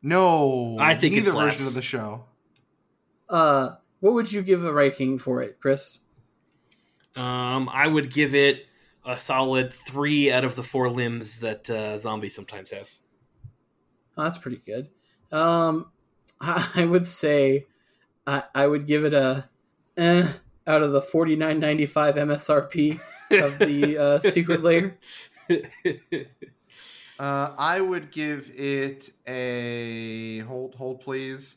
No, 0.02 0.78
I 0.80 0.96
think 0.96 1.14
it 1.14 1.18
neither 1.18 1.32
slaps. 1.32 1.54
version 1.54 1.68
of 1.68 1.74
the 1.76 1.82
show. 1.82 2.26
Uh, 3.30 3.76
what 4.00 4.14
would 4.14 4.32
you 4.32 4.42
give 4.42 4.66
a 4.66 4.74
ranking 4.74 5.20
for 5.20 5.42
it, 5.42 5.60
Chris? 5.60 6.00
Um, 7.16 7.70
I 7.70 7.88
would 7.88 8.12
give 8.12 8.34
it 8.34 8.66
a 9.06 9.18
solid 9.18 9.74
three 9.74 10.32
out 10.32 10.44
of 10.44 10.56
the 10.56 10.64
four 10.64 10.90
limbs 10.90 11.40
that 11.42 11.70
uh, 11.70 11.98
zombies 11.98 12.36
sometimes 12.36 12.72
have. 12.72 12.90
Oh, 14.22 14.26
that's 14.26 14.38
pretty 14.38 14.62
good. 14.64 14.90
Um, 15.32 15.88
I, 16.40 16.70
I 16.76 16.86
would 16.86 17.08
say 17.08 17.66
I, 18.28 18.44
I 18.54 18.68
would 18.68 18.86
give 18.86 19.04
it 19.04 19.16
a 19.16 19.50
eh, 19.98 20.28
out 20.68 20.84
of 20.84 20.92
the 20.92 21.02
forty 21.02 21.36
nine 21.36 21.60
ninety 21.60 21.88
five 21.88 22.16
MSRP 22.16 23.00
of 23.32 23.58
the 23.58 23.98
uh, 23.98 24.20
secret 24.30 24.62
lair. 24.62 25.00
Uh, 27.20 27.54
I 27.58 27.82
would 27.82 28.12
give 28.12 28.52
it 28.56 29.10
a 29.28 30.40
hold, 30.40 30.76
hold, 30.76 31.02
please. 31.02 31.56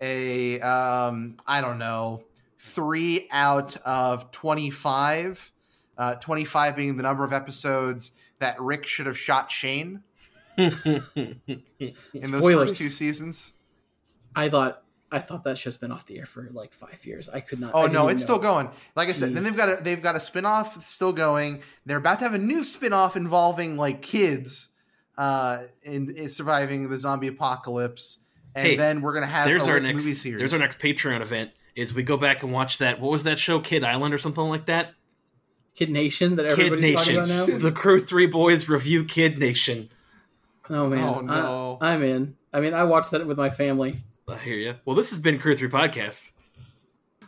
A 0.00 0.60
um, 0.60 1.36
I 1.48 1.60
don't 1.60 1.78
know, 1.78 2.22
three 2.60 3.26
out 3.32 3.76
of 3.78 4.30
twenty-five. 4.30 5.50
Uh, 5.98 6.14
twenty-five 6.16 6.76
being 6.76 6.96
the 6.96 7.02
number 7.02 7.24
of 7.24 7.32
episodes 7.32 8.12
that 8.38 8.60
Rick 8.60 8.86
should 8.86 9.06
have 9.06 9.18
shot 9.18 9.50
Shane 9.50 10.04
in 10.56 11.52
those 11.78 12.38
Spoilers. 12.38 12.70
first 12.70 12.80
two 12.80 12.88
seasons. 12.88 13.52
I 14.36 14.48
thought 14.48 14.82
I 15.12 15.20
thought 15.20 15.44
that 15.44 15.58
show's 15.58 15.76
been 15.76 15.92
off 15.92 16.06
the 16.06 16.18
air 16.18 16.26
for 16.26 16.48
like 16.52 16.72
five 16.72 17.04
years. 17.04 17.28
I 17.28 17.40
could 17.40 17.60
not. 17.60 17.72
Oh 17.74 17.86
no, 17.86 18.08
it's 18.08 18.20
know. 18.22 18.24
still 18.24 18.38
going. 18.38 18.70
Like 18.96 19.08
I 19.08 19.12
said, 19.12 19.34
then 19.34 19.44
they've 19.44 19.56
got 19.56 19.68
a, 19.80 19.82
they've 19.82 20.02
got 20.02 20.16
a 20.16 20.20
spin-off 20.20 20.84
still 20.86 21.12
going. 21.12 21.62
They're 21.86 21.98
about 21.98 22.18
to 22.20 22.24
have 22.24 22.34
a 22.34 22.38
new 22.38 22.64
spin-off 22.64 23.16
involving 23.16 23.76
like 23.76 24.02
kids 24.02 24.70
uh 25.16 25.64
in, 25.84 26.10
in 26.16 26.28
surviving 26.28 26.88
the 26.88 26.98
zombie 26.98 27.28
apocalypse. 27.28 28.18
And 28.56 28.66
Hey, 28.66 28.76
then 28.76 29.00
we're 29.00 29.14
gonna 29.14 29.26
have 29.26 29.46
there's 29.46 29.66
a 29.66 29.70
our 29.70 29.74
Rick 29.74 29.84
next. 29.84 30.02
movie 30.04 30.14
series. 30.16 30.38
There's 30.38 30.52
our 30.52 30.58
next 30.58 30.80
Patreon 30.80 31.20
event. 31.20 31.50
Is 31.76 31.94
we 31.94 32.02
go 32.04 32.16
back 32.16 32.42
and 32.44 32.52
watch 32.52 32.78
that. 32.78 33.00
What 33.00 33.10
was 33.12 33.24
that 33.24 33.38
show? 33.38 33.58
Kid 33.60 33.82
Island 33.84 34.14
or 34.14 34.18
something 34.18 34.44
like 34.44 34.66
that. 34.66 34.94
Kid 35.74 35.90
Nation 35.90 36.36
that 36.36 36.46
Kid 36.54 36.72
everybody's 36.72 36.94
talking 36.96 37.16
about 37.16 37.28
now. 37.28 37.46
The 37.58 37.72
Crew 37.72 37.98
Three 38.00 38.26
Boys 38.26 38.68
review 38.68 39.04
Kid 39.04 39.38
Nation. 39.38 39.88
Oh 40.70 40.88
man, 40.88 41.04
Oh, 41.04 41.20
no. 41.20 41.78
I, 41.80 41.92
I'm 41.92 42.02
in. 42.02 42.36
I 42.52 42.60
mean, 42.60 42.74
I 42.74 42.84
watched 42.84 43.10
that 43.10 43.26
with 43.26 43.36
my 43.36 43.50
family. 43.50 44.02
I 44.28 44.36
hear 44.38 44.56
you. 44.56 44.74
Well, 44.84 44.96
this 44.96 45.10
has 45.10 45.20
been 45.20 45.38
Crew 45.38 45.54
Three 45.54 45.68
Podcast. 45.68 46.30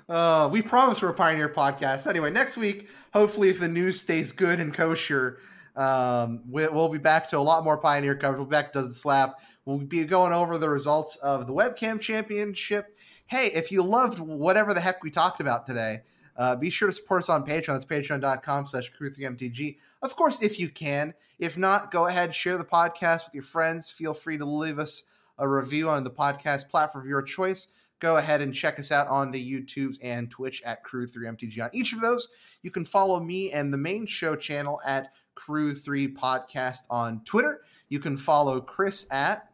Uh, 0.09 0.49
we 0.53 0.62
promise 0.62 1.03
we're 1.03 1.09
a 1.09 1.14
pioneer 1.14 1.49
podcast. 1.49 2.07
Anyway, 2.07 2.30
next 2.30 2.57
week, 2.57 2.89
hopefully, 3.12 3.49
if 3.49 3.59
the 3.59 3.68
news 3.68 4.01
stays 4.01 4.32
good 4.32 4.61
and 4.61 4.72
kosher, 4.72 5.39
um, 5.74 6.43
we, 6.49 6.66
we'll 6.68 6.89
be 6.89 6.99
back 6.99 7.28
to 7.30 7.39
a 7.39 7.41
lot 7.41 7.64
more 7.64 7.76
pioneer 7.76 8.14
coverage. 8.14 8.39
We'll 8.39 8.47
be 8.47 8.53
back 8.53 8.72
to 8.72 8.78
Doesn't 8.78 8.95
Slap. 8.95 9.34
We'll 9.64 9.78
be 9.78 10.05
going 10.05 10.32
over 10.32 10.59
the 10.59 10.68
results 10.68 11.16
of 11.16 11.47
the 11.47 11.53
webcam 11.53 12.01
championship. 12.01 12.97
Hey, 13.26 13.47
if 13.49 13.72
you 13.72 13.82
loved 13.82 14.20
whatever 14.20 14.72
the 14.72 14.80
heck 14.80 15.03
we 15.03 15.11
talked 15.11 15.41
about 15.41 15.66
today, 15.66 15.97
uh, 16.39 16.57
be 16.57 16.70
sure 16.70 16.89
to 16.89 16.93
support 16.93 17.22
us 17.22 17.28
on 17.28 17.47
Patreon. 17.47 17.76
It's 17.76 17.84
patreon.com 17.84 18.66
slash 18.66 18.93
crew3mtg. 18.99 19.76
Of 20.03 20.16
course, 20.16 20.43
if 20.43 20.59
you 20.59 20.68
can. 20.68 21.14
If 21.39 21.57
not, 21.59 21.91
go 21.91 22.07
ahead, 22.07 22.34
share 22.34 22.59
the 22.59 22.64
podcast 22.64 23.24
with 23.26 23.34
your 23.34 23.43
friends. 23.43 23.91
Feel 23.91 24.14
free 24.14 24.39
to 24.39 24.45
leave 24.45 24.78
us 24.78 25.05
a 25.39 25.49
review 25.49 25.91
on 25.91 26.05
the 26.05 26.11
podcast 26.11 26.68
platform 26.68 27.05
of 27.05 27.09
your 27.09 27.22
choice 27.22 27.68
go 28.01 28.16
ahead 28.16 28.41
and 28.41 28.55
check 28.55 28.78
us 28.78 28.93
out 28.93 29.09
on 29.09 29.30
the 29.30 29.53
YouTubes 29.53 29.99
and 30.03 30.30
Twitch 30.30 30.62
at 30.64 30.84
Crew3MTG. 30.84 31.62
On 31.62 31.70
each 31.72 31.93
of 31.93 32.01
those, 32.01 32.28
you 32.62 32.70
can 32.70 32.84
follow 32.84 33.20
me 33.20 33.53
and 33.53 33.72
the 33.72 33.78
main 33.78 34.07
show 34.07 34.37
channel 34.37 34.80
at 34.84 35.12
Crew3 35.37 36.14
Podcast 36.14 36.80
on 36.91 37.22
Twitter. 37.24 37.62
You 37.89 37.99
can 37.99 38.16
follow 38.16 38.61
Chris 38.61 39.07
at, 39.11 39.51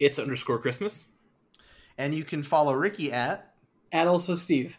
It's 0.00 0.18
underscore 0.18 0.58
Christmas. 0.58 1.06
and 1.98 2.14
you 2.14 2.24
can 2.24 2.42
follow 2.42 2.74
Ricky 2.74 3.12
at. 3.12 3.54
And 3.92 4.08
also 4.08 4.34
Steve. 4.34 4.78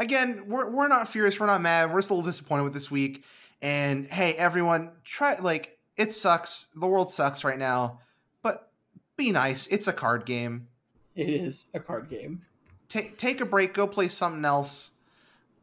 Again, 0.00 0.44
we're, 0.46 0.70
we're 0.70 0.88
not 0.88 1.08
furious. 1.08 1.38
We're 1.38 1.46
not 1.46 1.60
mad. 1.60 1.92
We're 1.92 1.98
just 2.00 2.10
a 2.10 2.14
little 2.14 2.28
disappointed 2.28 2.64
with 2.64 2.72
this 2.72 2.90
week. 2.90 3.22
And 3.60 4.06
hey, 4.06 4.32
everyone, 4.32 4.92
try, 5.04 5.36
like, 5.40 5.78
it 5.98 6.14
sucks. 6.14 6.68
The 6.74 6.86
world 6.86 7.12
sucks 7.12 7.44
right 7.44 7.58
now, 7.58 8.00
but 8.42 8.72
be 9.18 9.30
nice. 9.30 9.66
It's 9.66 9.86
a 9.86 9.92
card 9.92 10.24
game. 10.24 10.68
It 11.14 11.28
is 11.28 11.70
a 11.74 11.80
card 11.80 12.08
game. 12.08 12.40
Take 12.88 13.18
take 13.18 13.42
a 13.42 13.44
break. 13.44 13.74
Go 13.74 13.86
play 13.86 14.08
something 14.08 14.44
else. 14.44 14.92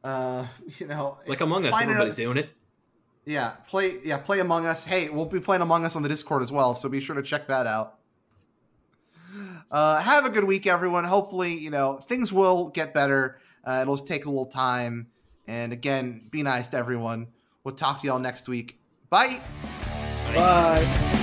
Uh, 0.03 0.45
you 0.77 0.85
know, 0.85 1.17
Like 1.25 1.41
Among 1.41 1.65
Us, 1.65 1.73
everybody's 1.73 2.19
another- 2.19 2.35
doing 2.35 2.37
it. 2.37 2.49
Yeah, 3.25 3.53
play 3.67 3.93
yeah, 4.05 4.17
play 4.19 4.39
Among 4.39 4.67
Us. 4.67 4.85
Hey, 4.85 5.09
we'll 5.09 5.25
be 5.25 5.39
playing 5.39 5.61
Among 5.63 5.83
Us 5.83 5.95
on 5.95 6.03
the 6.03 6.07
Discord 6.09 6.43
as 6.43 6.51
well, 6.51 6.75
so 6.75 6.87
be 6.87 7.01
sure 7.01 7.15
to 7.15 7.23
check 7.23 7.47
that 7.47 7.65
out. 7.65 7.95
Uh, 9.69 9.99
have 9.99 10.25
a 10.25 10.29
good 10.29 10.45
week, 10.45 10.65
everyone. 10.67 11.03
Hopefully, 11.03 11.53
you 11.57 11.69
know 11.71 11.97
things 11.97 12.31
will 12.31 12.69
get 12.69 12.93
better. 12.93 13.39
Uh, 13.67 13.81
it'll 13.81 13.95
just 13.95 14.07
take 14.07 14.25
a 14.25 14.29
little 14.29 14.45
time, 14.45 15.07
and 15.45 15.73
again, 15.73 16.21
be 16.31 16.41
nice 16.41 16.69
to 16.69 16.77
everyone. 16.77 17.27
We'll 17.65 17.75
talk 17.75 17.99
to 18.01 18.07
y'all 18.07 18.17
next 18.17 18.47
week. 18.47 18.79
Bye. 19.09 19.41
Bye. 20.33 21.16